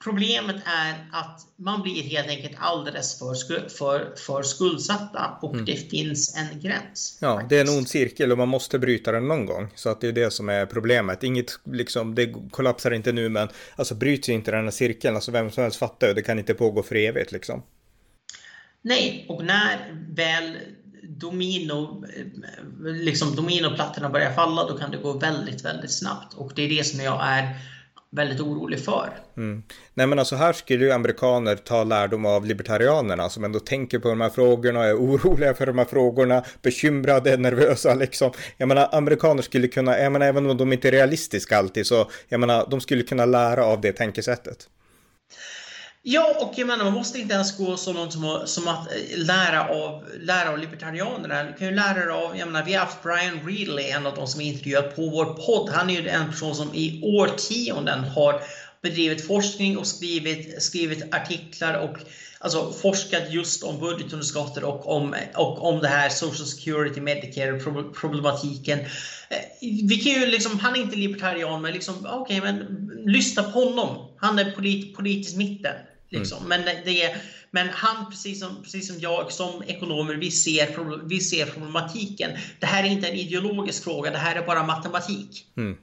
Problemet 0.03 0.55
är 0.55 0.93
att 1.11 1.41
man 1.55 1.81
blir 1.81 2.03
helt 2.03 2.27
enkelt 2.27 2.55
alldeles 2.59 3.19
för, 3.19 3.69
för, 3.69 4.15
för 4.15 4.43
skuldsatta 4.43 5.37
och 5.41 5.53
mm. 5.53 5.65
det 5.65 5.89
finns 5.89 6.35
en 6.37 6.59
gräns. 6.59 7.17
Ja, 7.21 7.33
faktiskt. 7.33 7.49
det 7.49 7.57
är 7.57 7.61
en 7.61 7.77
ond 7.77 7.89
cirkel 7.89 8.31
och 8.31 8.37
man 8.37 8.47
måste 8.47 8.79
bryta 8.79 9.11
den 9.11 9.27
någon 9.27 9.45
gång. 9.45 9.67
Så 9.75 9.89
att 9.89 10.01
det 10.01 10.07
är 10.07 10.11
det 10.11 10.31
som 10.31 10.49
är 10.49 10.65
problemet. 10.65 11.23
Inget, 11.23 11.59
liksom, 11.63 12.15
det 12.15 12.33
kollapsar 12.51 12.91
inte 12.91 13.11
nu 13.11 13.29
men 13.29 13.47
alltså 13.75 13.95
bryts 13.95 14.29
inte 14.29 14.51
den 14.51 14.63
här 14.63 14.71
cirkeln, 14.71 15.15
alltså 15.15 15.31
vem 15.31 15.51
som 15.51 15.63
helst 15.63 15.79
fattar 15.79 16.13
det 16.13 16.21
kan 16.21 16.39
inte 16.39 16.53
pågå 16.53 16.83
för 16.83 16.95
evigt 16.95 17.31
liksom. 17.31 17.63
Nej, 18.81 19.25
och 19.29 19.45
när 19.45 20.03
väl 20.15 20.57
domino, 21.03 22.05
eh, 22.17 22.25
liksom 22.93 23.35
dominoplattorna 23.35 24.09
börjar 24.09 24.33
falla, 24.33 24.67
då 24.67 24.77
kan 24.77 24.91
det 24.91 24.97
gå 24.97 25.13
väldigt, 25.13 25.65
väldigt 25.65 25.91
snabbt. 25.91 26.33
Och 26.33 26.51
det 26.55 26.61
är 26.61 26.69
det 26.69 26.83
som 26.83 26.99
jag 26.99 27.19
är 27.23 27.55
väldigt 28.15 28.39
orolig 28.39 28.79
för. 28.79 29.09
Mm. 29.37 29.63
Nej 29.93 30.07
men 30.07 30.19
alltså 30.19 30.35
här 30.35 30.53
skulle 30.53 30.85
ju 30.85 30.91
amerikaner 30.91 31.55
ta 31.55 31.83
lärdom 31.83 32.25
av 32.25 32.45
libertarianerna 32.45 33.29
som 33.29 33.43
ändå 33.43 33.59
tänker 33.59 33.99
på 33.99 34.09
de 34.09 34.21
här 34.21 34.29
frågorna, 34.29 34.83
är 34.83 34.93
oroliga 34.93 35.53
för 35.53 35.65
de 35.65 35.77
här 35.77 35.85
frågorna, 35.85 36.43
bekymrade, 36.61 37.37
nervösa 37.37 37.93
liksom. 37.93 38.31
Jag 38.57 38.67
menar 38.67 38.89
amerikaner 38.91 39.41
skulle 39.41 39.67
kunna, 39.67 39.99
jag 39.99 40.11
menar 40.11 40.25
även 40.25 40.49
om 40.49 40.57
de 40.57 40.73
inte 40.73 40.87
är 40.87 40.91
realistiska 40.91 41.57
alltid 41.57 41.87
så, 41.87 42.09
jag 42.27 42.39
menar 42.39 42.67
de 42.69 42.81
skulle 42.81 43.03
kunna 43.03 43.25
lära 43.25 43.65
av 43.65 43.81
det 43.81 43.91
tänkesättet. 43.91 44.69
Ja, 46.07 46.35
och 46.39 46.53
jag 46.55 46.67
menar, 46.67 46.83
man 46.83 46.93
måste 46.93 47.19
inte 47.19 47.33
ens 47.33 47.57
gå 47.57 47.77
så 47.77 47.93
långt 47.93 48.13
som, 48.13 48.41
som 48.45 48.67
att 48.67 48.91
eh, 48.91 49.17
lära 49.17 49.69
av, 49.69 50.03
lära 50.19 50.49
av 50.49 50.59
libertarianerna. 50.59 51.43
Du 51.43 51.53
kan 51.53 51.67
ju 51.67 51.75
lära 51.75 52.15
av, 52.15 52.37
jag 52.37 52.47
menar, 52.47 52.65
vi 52.65 52.73
har 52.73 52.85
haft 52.85 53.03
Brian 53.03 53.39
Reedley, 53.45 53.89
en 53.89 54.05
av 54.05 54.15
de 54.15 54.27
som 54.27 54.41
är 54.41 54.45
intervjuat 54.45 54.95
på 54.95 55.09
vår 55.09 55.25
podd. 55.25 55.69
Han 55.69 55.89
är 55.89 56.01
ju 56.01 56.07
en 56.07 56.31
person 56.31 56.55
som 56.55 56.73
i 56.73 57.01
årtionden 57.03 58.03
har 58.03 58.41
bedrivit 58.81 59.27
forskning 59.27 59.77
och 59.77 59.87
skrivit, 59.87 60.63
skrivit 60.63 61.15
artiklar 61.15 61.73
och 61.73 61.97
alltså 62.39 62.71
forskat 62.71 63.23
just 63.33 63.63
om 63.63 63.79
budgetunderskottet 63.79 64.63
och 64.63 64.87
om, 64.95 65.15
och 65.35 65.69
om 65.69 65.79
det 65.79 65.87
här 65.87 66.09
Social 66.09 66.47
Security, 66.47 67.01
Medicare 67.01 67.59
problematiken. 68.01 68.79
Eh, 68.79 69.67
vi 69.83 69.95
kan 69.97 70.21
ju 70.21 70.27
liksom, 70.27 70.59
han 70.59 70.75
är 70.75 70.79
inte 70.79 70.95
libertarian, 70.95 71.61
men 71.61 71.73
liksom, 71.73 72.07
okej, 72.09 72.41
okay, 72.41 72.53
men 72.53 72.89
lyssna 73.05 73.43
på 73.43 73.59
honom. 73.59 74.09
Han 74.17 74.39
är 74.39 74.51
polit, 74.51 74.95
politisk 74.95 75.35
mitten. 75.37 75.73
Liksom. 76.19 76.45
Mm. 76.45 76.49
Men, 76.49 76.75
det, 76.85 77.15
men 77.51 77.69
han, 77.71 78.11
precis 78.11 78.39
som, 78.39 78.63
precis 78.63 78.87
som 78.87 78.99
jag, 78.99 79.31
som 79.31 79.63
ekonomer, 79.67 80.13
vi 80.13 80.31
ser, 80.31 81.07
vi 81.07 81.19
ser 81.19 81.45
problematiken. 81.45 82.31
Det 82.59 82.65
här 82.65 82.83
är 82.83 82.87
inte 82.87 83.07
en 83.07 83.15
ideologisk 83.15 83.83
fråga, 83.83 84.11
det 84.11 84.17
här 84.17 84.35
är 84.35 84.45
bara 84.45 84.63
matematik. 84.63 85.45
Mm. 85.57 85.77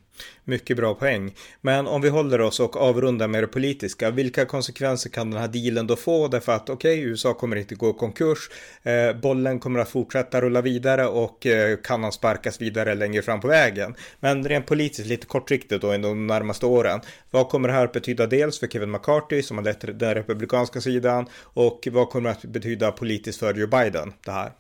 Mycket 0.45 0.77
bra 0.77 0.95
poäng. 0.95 1.35
Men 1.61 1.87
om 1.87 2.01
vi 2.01 2.09
håller 2.09 2.41
oss 2.41 2.61
och 2.61 2.77
avrundar 2.77 3.29
med 3.29 3.43
det 3.43 3.47
politiska, 3.47 4.11
vilka 4.11 4.45
konsekvenser 4.47 5.11
kan 5.11 5.31
den 5.31 5.41
här 5.41 5.49
dealen 5.49 5.87
då 5.87 5.97
få? 5.97 6.29
Därför 6.29 6.53
att 6.53 6.71
okej, 6.71 6.99
okay, 6.99 7.11
USA 7.11 7.35
kommer 7.35 7.57
inte 7.57 7.75
gå 7.75 7.91
i 7.91 7.93
konkurs, 7.93 8.51
eh, 8.83 9.13
bollen 9.13 9.61
kommer 9.61 9.81
att 9.81 9.89
fortsätta 9.89 10.41
rulla 10.41 10.61
vidare 10.61 11.07
och 11.07 11.47
eh, 11.47 11.77
kan 11.77 12.03
han 12.03 12.13
sparkas 12.13 12.61
vidare 12.61 12.95
längre 12.95 13.23
fram 13.23 13.41
på 13.41 13.49
vägen. 13.49 13.95
Men 14.21 14.49
rent 14.49 14.67
politiskt, 14.67 15.09
lite 15.09 15.27
kortsiktigt 15.27 15.83
då, 15.83 15.95
i 15.95 15.99
de 15.99 16.27
närmaste 16.27 16.67
åren, 16.67 17.01
vad 17.31 17.49
kommer 17.49 17.69
det 17.69 17.75
här 17.75 17.85
att 17.85 17.93
betyda 17.93 18.27
dels 18.27 18.59
för 18.59 18.67
Kevin 18.67 18.91
McCarthy 18.91 19.43
som 19.43 19.59
har 19.59 19.65
lett 19.65 19.99
den 19.99 20.15
republikanska 20.15 20.81
sidan 20.81 21.27
och 21.43 21.89
vad 21.93 22.11
kommer 22.11 22.31
det 22.31 22.37
att 22.37 22.45
betyda 22.45 22.93
politiskt 22.93 23.39
för 23.39 23.55
Joe 23.55 23.67
Biden, 23.67 24.13
det 24.25 24.33
här? 24.33 24.53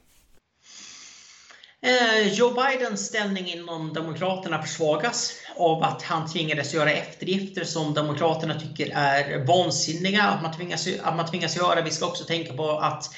Eh, 1.84 2.32
Joe 2.32 2.54
Bidens 2.54 3.06
ställning 3.06 3.46
inom 3.46 3.92
Demokraterna 3.92 4.62
försvagas 4.62 5.32
av 5.56 5.82
att 5.82 6.02
han 6.02 6.30
tvingades 6.32 6.74
göra 6.74 6.90
eftergifter 6.90 7.64
som 7.64 7.94
Demokraterna 7.94 8.60
tycker 8.60 8.92
är 8.94 9.46
vansinniga 9.46 10.22
att 10.22 10.42
man 10.42 10.52
tvingas, 10.52 10.88
att 11.02 11.16
man 11.16 11.30
tvingas 11.30 11.56
göra. 11.56 11.82
Vi 11.82 11.90
ska 11.90 12.06
också 12.06 12.24
tänka 12.24 12.52
på 12.52 12.70
att 12.70 13.14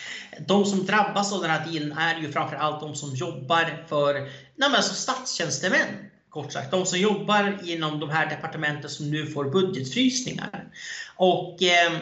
de 0.47 0.65
som 0.65 0.87
drabbas 0.87 1.33
av 1.33 1.41
den 1.41 1.51
här 1.51 1.67
dealen 1.67 1.99
är 1.99 2.21
ju 2.21 2.33
framförallt 2.33 2.81
de 2.81 2.95
som 2.95 3.15
jobbar 3.15 3.85
för 3.89 4.15
nej 4.57 4.71
alltså 4.77 4.95
statstjänstemän. 4.95 6.11
Kort 6.31 6.53
sagt, 6.53 6.71
de 6.71 6.87
som 6.87 6.99
jobbar 6.99 7.59
inom 7.65 8.01
de 8.01 8.11
här 8.11 8.31
departementen 8.31 8.91
som 8.91 9.11
nu 9.11 9.27
får 9.27 9.45
budgetfrysningar. 9.45 10.65
Och 11.17 11.63
Eh, 11.63 11.93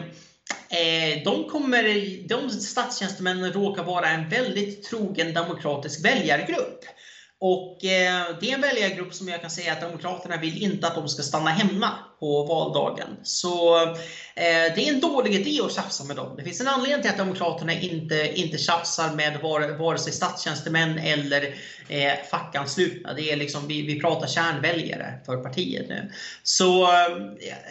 Eh, 0.69 1.23
de, 1.23 1.49
kommer, 1.49 1.83
de 2.27 2.49
statstjänstemännen 2.49 3.53
råkar 3.53 3.83
vara 3.83 4.09
en 4.09 4.29
väldigt 4.29 4.83
trogen 4.83 5.33
demokratisk 5.33 6.05
väljargrupp. 6.05 6.85
Och 7.45 7.85
eh, 7.85 8.25
det 8.39 8.49
är 8.49 8.53
en 8.53 8.61
väljargrupp 8.61 9.13
som 9.13 9.27
jag 9.27 9.41
kan 9.41 9.49
säga 9.49 9.73
att 9.73 9.81
Demokraterna 9.81 10.37
vill 10.37 10.63
inte 10.63 10.87
att 10.87 10.95
de 10.95 11.07
ska 11.07 11.23
stanna 11.23 11.49
hemma 11.49 11.89
på 12.19 12.43
valdagen. 12.43 13.07
Så 13.23 13.83
eh, 13.85 13.93
det 14.75 14.87
är 14.87 14.93
en 14.93 14.99
dålig 14.99 15.35
idé 15.35 15.61
att 15.65 15.73
tjafsa 15.73 16.03
med 16.03 16.15
dem. 16.15 16.35
Det 16.37 16.43
finns 16.43 16.61
en 16.61 16.67
anledning 16.67 17.01
till 17.01 17.11
att 17.11 17.17
Demokraterna 17.17 17.73
inte, 17.73 18.31
inte 18.35 18.57
tjafsar 18.57 19.15
med 19.15 19.39
vare, 19.41 19.77
vare 19.77 19.97
sig 19.97 20.13
statstjänstemän 20.13 20.97
eller 20.97 21.55
eh, 21.87 22.13
fackanslutna. 22.31 23.13
Det 23.13 23.31
är 23.31 23.35
liksom, 23.35 23.67
vi, 23.67 23.81
vi 23.81 23.99
pratar 23.99 24.27
kärnväljare 24.27 25.19
för 25.25 25.37
partiet 25.37 25.89
nu. 25.89 26.11
Så 26.43 26.83
eh, 26.83 27.05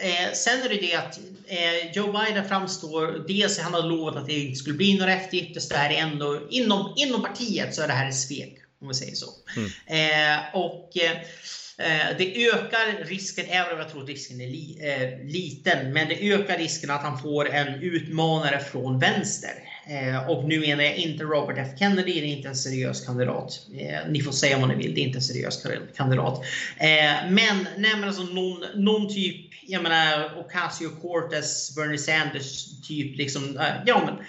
eh 0.01 0.33
sen 0.33 0.61
är 0.61 0.69
det 0.69 0.81
det 0.81 0.95
att 0.95 1.19
eh, 1.47 1.91
Joe 1.93 2.11
Biden 2.11 2.47
framstår, 2.47 3.25
dels 3.27 3.59
han 3.59 3.73
har 3.73 3.83
lovat 3.83 4.15
att 4.15 4.27
det 4.27 4.39
inte 4.39 4.59
skulle 4.59 4.77
bli 4.77 4.97
några 4.97 5.13
eftergifter, 5.13 5.59
så 5.59 5.73
det 5.73 5.79
här 5.79 5.89
är 5.89 6.01
ändå, 6.01 6.39
inom, 6.49 6.93
inom 6.95 7.21
partiet 7.21 7.75
så 7.75 7.81
är 7.81 7.87
det 7.87 7.93
här 7.93 8.09
ett 8.09 8.15
svek 8.15 8.62
om 8.83 8.87
vi 8.87 8.93
säger 8.93 9.15
så. 9.15 9.29
Mm. 9.55 9.69
Eh, 9.85 10.55
och 10.55 10.97
eh, 10.97 12.17
det 12.17 12.47
ökar 12.47 13.05
risken, 13.05 13.45
även 13.49 13.73
om 13.73 13.79
jag 13.79 13.89
tror 13.89 14.03
att 14.03 14.09
risken 14.09 14.41
är 14.41 14.47
li, 14.47 14.77
eh, 14.81 15.31
liten, 15.31 15.93
men 15.93 16.07
det 16.07 16.33
ökar 16.33 16.57
risken 16.57 16.91
att 16.91 17.01
han 17.01 17.19
får 17.19 17.49
en 17.49 17.81
utmanare 17.81 18.59
från 18.59 18.99
vänster. 18.99 19.53
Eh, 19.87 20.29
och 20.29 20.43
nu 20.43 20.59
menar 20.59 20.83
jag 20.83 20.95
inte 20.95 21.23
Robert 21.23 21.57
F 21.57 21.79
Kennedy, 21.79 22.13
det 22.13 22.27
är 22.27 22.35
inte 22.35 22.47
en 22.47 22.55
seriös 22.55 23.05
kandidat. 23.05 23.67
Eh, 23.77 23.99
ni 24.09 24.21
får 24.21 24.31
säga 24.31 24.59
vad 24.59 24.69
ni 24.69 24.75
vill, 24.75 24.95
det 24.95 25.01
är 25.01 25.05
inte 25.05 25.17
en 25.17 25.21
seriös 25.21 25.65
kandidat. 25.95 26.45
Eh, 26.77 27.29
men, 27.29 27.67
nej, 27.77 28.03
alltså 28.05 28.23
någon, 28.23 28.63
någon 28.75 29.13
typ, 29.13 29.51
jag 29.67 29.83
menar 29.83 30.39
Ocasio 30.39 30.89
Cortez, 31.01 31.75
Bernie 31.75 31.97
Sanders 31.97 32.65
typ 32.87 33.17
liksom, 33.17 33.61
ja 33.85 34.01
men 34.05 34.25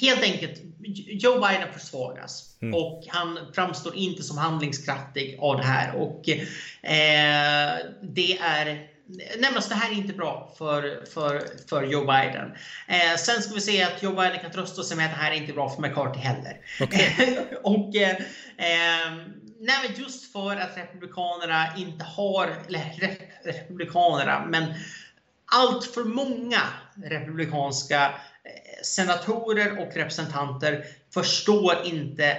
helt 0.00 0.22
enkelt, 0.22 0.62
Joe 0.94 1.40
Biden 1.40 1.72
försvagas 1.72 2.58
mm. 2.62 2.74
och 2.74 3.04
han 3.08 3.38
framstår 3.54 3.96
inte 3.96 4.22
som 4.22 4.38
handlingskraftig 4.38 5.38
av 5.40 5.56
det 5.56 5.64
här. 5.64 5.96
Och 5.96 6.28
eh, 6.28 7.78
det 8.02 8.38
är 8.38 8.96
Nej, 9.08 9.50
men 9.52 9.62
det 9.68 9.74
här 9.74 9.90
är 9.90 9.94
inte 9.94 10.12
bra 10.12 10.54
för, 10.58 11.04
för, 11.14 11.42
för 11.68 11.82
Joe 11.82 12.04
Biden. 12.04 12.54
Eh, 12.88 13.16
sen 13.18 13.42
ska 13.42 13.54
vi 13.54 13.60
se 13.60 13.82
att 13.82 14.02
Joe 14.02 14.12
Biden 14.12 14.38
kan 14.40 14.50
trösta 14.50 14.82
sig 14.82 14.96
med 14.96 15.06
att 15.06 15.12
det 15.12 15.22
här 15.22 15.32
är 15.32 15.36
inte 15.36 15.52
bra 15.52 15.68
för 15.70 15.82
McCarthy 15.82 16.20
heller. 16.20 16.58
Okay. 16.80 17.38
och 17.62 17.96
eh, 17.96 18.16
nej, 19.58 19.76
men 19.82 20.02
just 20.02 20.32
för 20.32 20.56
att 20.56 20.76
Republikanerna 20.76 21.66
inte 21.76 22.04
har, 22.04 22.46
eller 22.68 23.18
Republikanerna, 23.44 24.46
men 24.46 24.74
allt 25.52 25.84
för 25.84 26.04
många 26.04 26.60
republikanska 27.04 28.14
senatorer 28.86 29.78
och 29.78 29.96
representanter 29.96 30.86
förstår 31.14 31.74
inte 31.84 32.38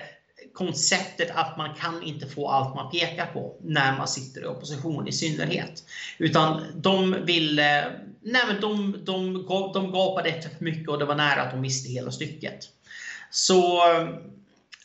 konceptet 0.53 1.31
att 1.33 1.57
man 1.57 1.75
kan 1.75 2.03
inte 2.03 2.27
få 2.27 2.49
allt 2.49 2.75
man 2.75 2.91
pekar 2.91 3.25
på 3.25 3.55
när 3.63 3.97
man 3.97 4.07
sitter 4.07 4.41
i 4.41 4.45
opposition 4.45 5.07
i 5.07 5.11
synnerhet. 5.11 5.83
Utan 6.17 6.63
de 6.75 7.25
ville, 7.25 7.79
eh, 7.79 7.91
nej 8.21 8.41
men 8.47 8.61
de, 8.61 8.97
de, 9.05 9.33
de 9.73 9.91
gapade 9.91 10.29
efter 10.29 10.49
för 10.49 10.63
mycket 10.63 10.89
och 10.89 10.99
det 10.99 11.05
var 11.05 11.15
nära 11.15 11.41
att 11.41 11.51
de 11.51 11.61
miste 11.61 11.89
hela 11.89 12.11
stycket. 12.11 12.59
Så 13.31 13.81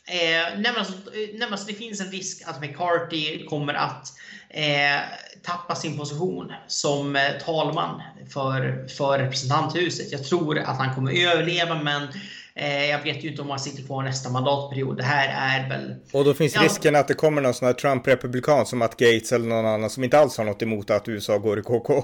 Eh, 0.05 0.59
nej, 0.59 0.73
alltså, 0.77 0.93
eh, 0.93 1.29
nej, 1.33 1.47
alltså, 1.51 1.67
det 1.67 1.73
finns 1.73 2.01
en 2.01 2.11
risk 2.11 2.43
att 2.45 2.61
McCarthy 2.61 3.45
kommer 3.45 3.73
att 3.73 4.13
eh, 4.53 4.99
tappa 5.43 5.75
sin 5.75 5.97
position 5.97 6.53
som 6.67 7.15
eh, 7.15 7.21
talman 7.45 8.01
för, 8.33 8.87
för 8.87 9.19
representanthuset. 9.19 10.11
Jag 10.11 10.23
tror 10.25 10.59
att 10.59 10.77
han 10.77 10.95
kommer 10.95 11.27
överleva 11.27 11.83
men 11.83 12.07
Eh, 12.55 12.85
jag 12.85 13.03
vet 13.03 13.23
ju 13.23 13.29
inte 13.29 13.41
om 13.41 13.49
han 13.49 13.59
sitter 13.59 13.83
kvar 13.83 14.03
nästa 14.03 14.29
mandatperiod. 14.29 14.97
Det 14.97 15.03
här 15.03 15.59
är 15.59 15.69
väl... 15.69 15.95
Och 16.11 16.25
då 16.25 16.33
finns 16.33 16.55
ja. 16.55 16.63
risken 16.63 16.95
att 16.95 17.07
det 17.07 17.13
kommer 17.13 17.41
någon 17.41 17.53
sån 17.53 17.65
här 17.65 17.73
Trump-republikan 17.73 18.65
som 18.65 18.79
Matt 18.79 18.97
Gates 18.97 19.31
eller 19.31 19.45
någon 19.45 19.65
annan 19.65 19.89
som 19.89 20.03
inte 20.03 20.19
alls 20.19 20.37
har 20.37 20.45
något 20.45 20.61
emot 20.61 20.89
att 20.89 21.07
USA 21.07 21.37
går 21.37 21.59
i 21.59 21.63
KK. 21.63 22.03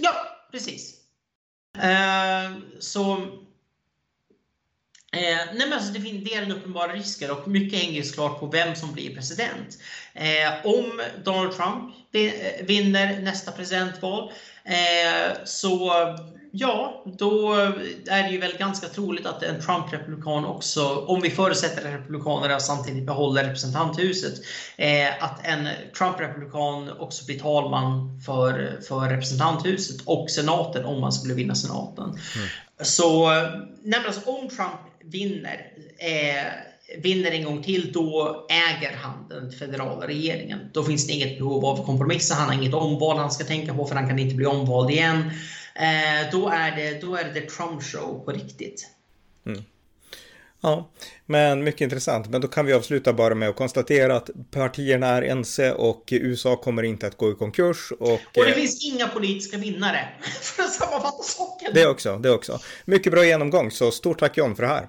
Ja, 0.00 0.14
precis. 0.52 0.94
Uh, 1.76 2.58
så... 2.80 3.26
Eh, 5.12 5.20
nej 5.54 5.68
men 5.68 5.72
alltså 5.72 5.92
det, 5.92 6.00
finns, 6.00 6.32
en 6.32 6.52
uppenbar 6.52 6.88
risk 6.88 7.22
och 7.30 7.48
mycket 7.48 7.78
hänger 7.78 8.02
såklart 8.02 8.40
på 8.40 8.46
vem 8.46 8.74
som 8.74 8.92
blir 8.92 9.14
president. 9.14 9.78
Eh, 10.14 10.66
om 10.66 11.00
Donald 11.24 11.56
Trump 11.56 11.94
vinner 12.68 13.20
nästa 13.20 13.52
presidentval 13.52 14.32
eh, 14.64 15.44
så 15.44 15.92
Ja, 16.52 17.04
då 17.18 17.52
är 18.06 18.22
det 18.22 18.28
ju 18.28 18.38
väl 18.38 18.56
ganska 18.58 18.88
troligt 18.88 19.26
att 19.26 19.42
en 19.42 19.60
Trump-republikan 19.60 20.44
också, 20.44 20.96
om 20.96 21.20
vi 21.20 21.30
förutsätter 21.30 21.88
att 21.88 21.94
republikanerna 21.94 22.60
samtidigt 22.60 23.06
behåller 23.06 23.44
representanthuset, 23.44 24.34
eh, 24.76 25.24
att 25.24 25.46
en 25.46 25.68
Trump-republikan 25.98 26.90
också 26.98 27.24
blir 27.24 27.38
talman 27.38 28.20
för, 28.26 28.80
för 28.88 29.00
representanthuset 29.00 30.00
och 30.04 30.30
senaten 30.30 30.84
om 30.84 31.00
man 31.00 31.12
skulle 31.12 31.34
vinna 31.34 31.54
senaten. 31.54 32.04
Mm. 32.04 32.48
Så 32.80 33.30
nej, 33.82 34.02
alltså, 34.06 34.30
om 34.30 34.48
Trump 34.48 34.87
vinner 35.10 35.72
eh, 35.98 36.44
vinner 36.96 37.30
en 37.30 37.44
gång 37.44 37.62
till, 37.62 37.92
då 37.92 38.46
äger 38.48 38.96
han 38.96 39.28
den 39.28 39.52
federala 39.52 40.06
regeringen. 40.06 40.58
Då 40.72 40.84
finns 40.84 41.06
det 41.06 41.12
inget 41.12 41.38
behov 41.38 41.64
av 41.64 41.86
kompromisser. 41.86 42.34
Han 42.34 42.48
har 42.48 42.54
inget 42.54 42.74
omval 42.74 43.16
han 43.18 43.30
ska 43.30 43.44
tänka 43.44 43.74
på 43.74 43.86
för 43.86 43.94
han 43.94 44.08
kan 44.08 44.18
inte 44.18 44.34
bli 44.34 44.46
omvald 44.46 44.90
igen. 44.90 45.30
Eh, 45.74 46.30
då, 46.32 46.48
är 46.48 46.76
det, 46.76 47.00
då 47.00 47.16
är 47.16 47.24
det 47.24 47.40
Trump 47.40 47.82
Show 47.82 48.24
på 48.24 48.32
riktigt. 48.32 48.88
Mm. 49.46 49.62
Ja, 50.60 50.90
men 51.26 51.64
mycket 51.64 51.80
intressant. 51.80 52.28
Men 52.28 52.40
då 52.40 52.48
kan 52.48 52.66
vi 52.66 52.72
avsluta 52.72 53.12
bara 53.12 53.34
med 53.34 53.48
att 53.48 53.56
konstatera 53.56 54.16
att 54.16 54.30
partierna 54.50 55.06
är 55.06 55.22
ense 55.22 55.72
och 55.72 56.04
USA 56.10 56.56
kommer 56.56 56.82
inte 56.82 57.06
att 57.06 57.16
gå 57.16 57.32
i 57.32 57.34
konkurs. 57.34 57.92
Och, 57.92 58.12
och 58.12 58.20
det 58.34 58.48
eh, 58.48 58.54
finns 58.54 58.84
inga 58.84 59.08
politiska 59.08 59.56
vinnare, 59.56 60.08
för 60.42 60.62
att 60.62 60.72
sammanfatta 60.72 61.22
saken. 61.22 61.70
Det 61.74 61.86
också, 61.86 62.18
det 62.18 62.30
också. 62.30 62.60
Mycket 62.84 63.12
bra 63.12 63.24
genomgång, 63.24 63.70
så 63.70 63.90
stort 63.90 64.18
tack 64.18 64.36
John 64.36 64.56
för 64.56 64.62
det 64.62 64.68
här. 64.68 64.88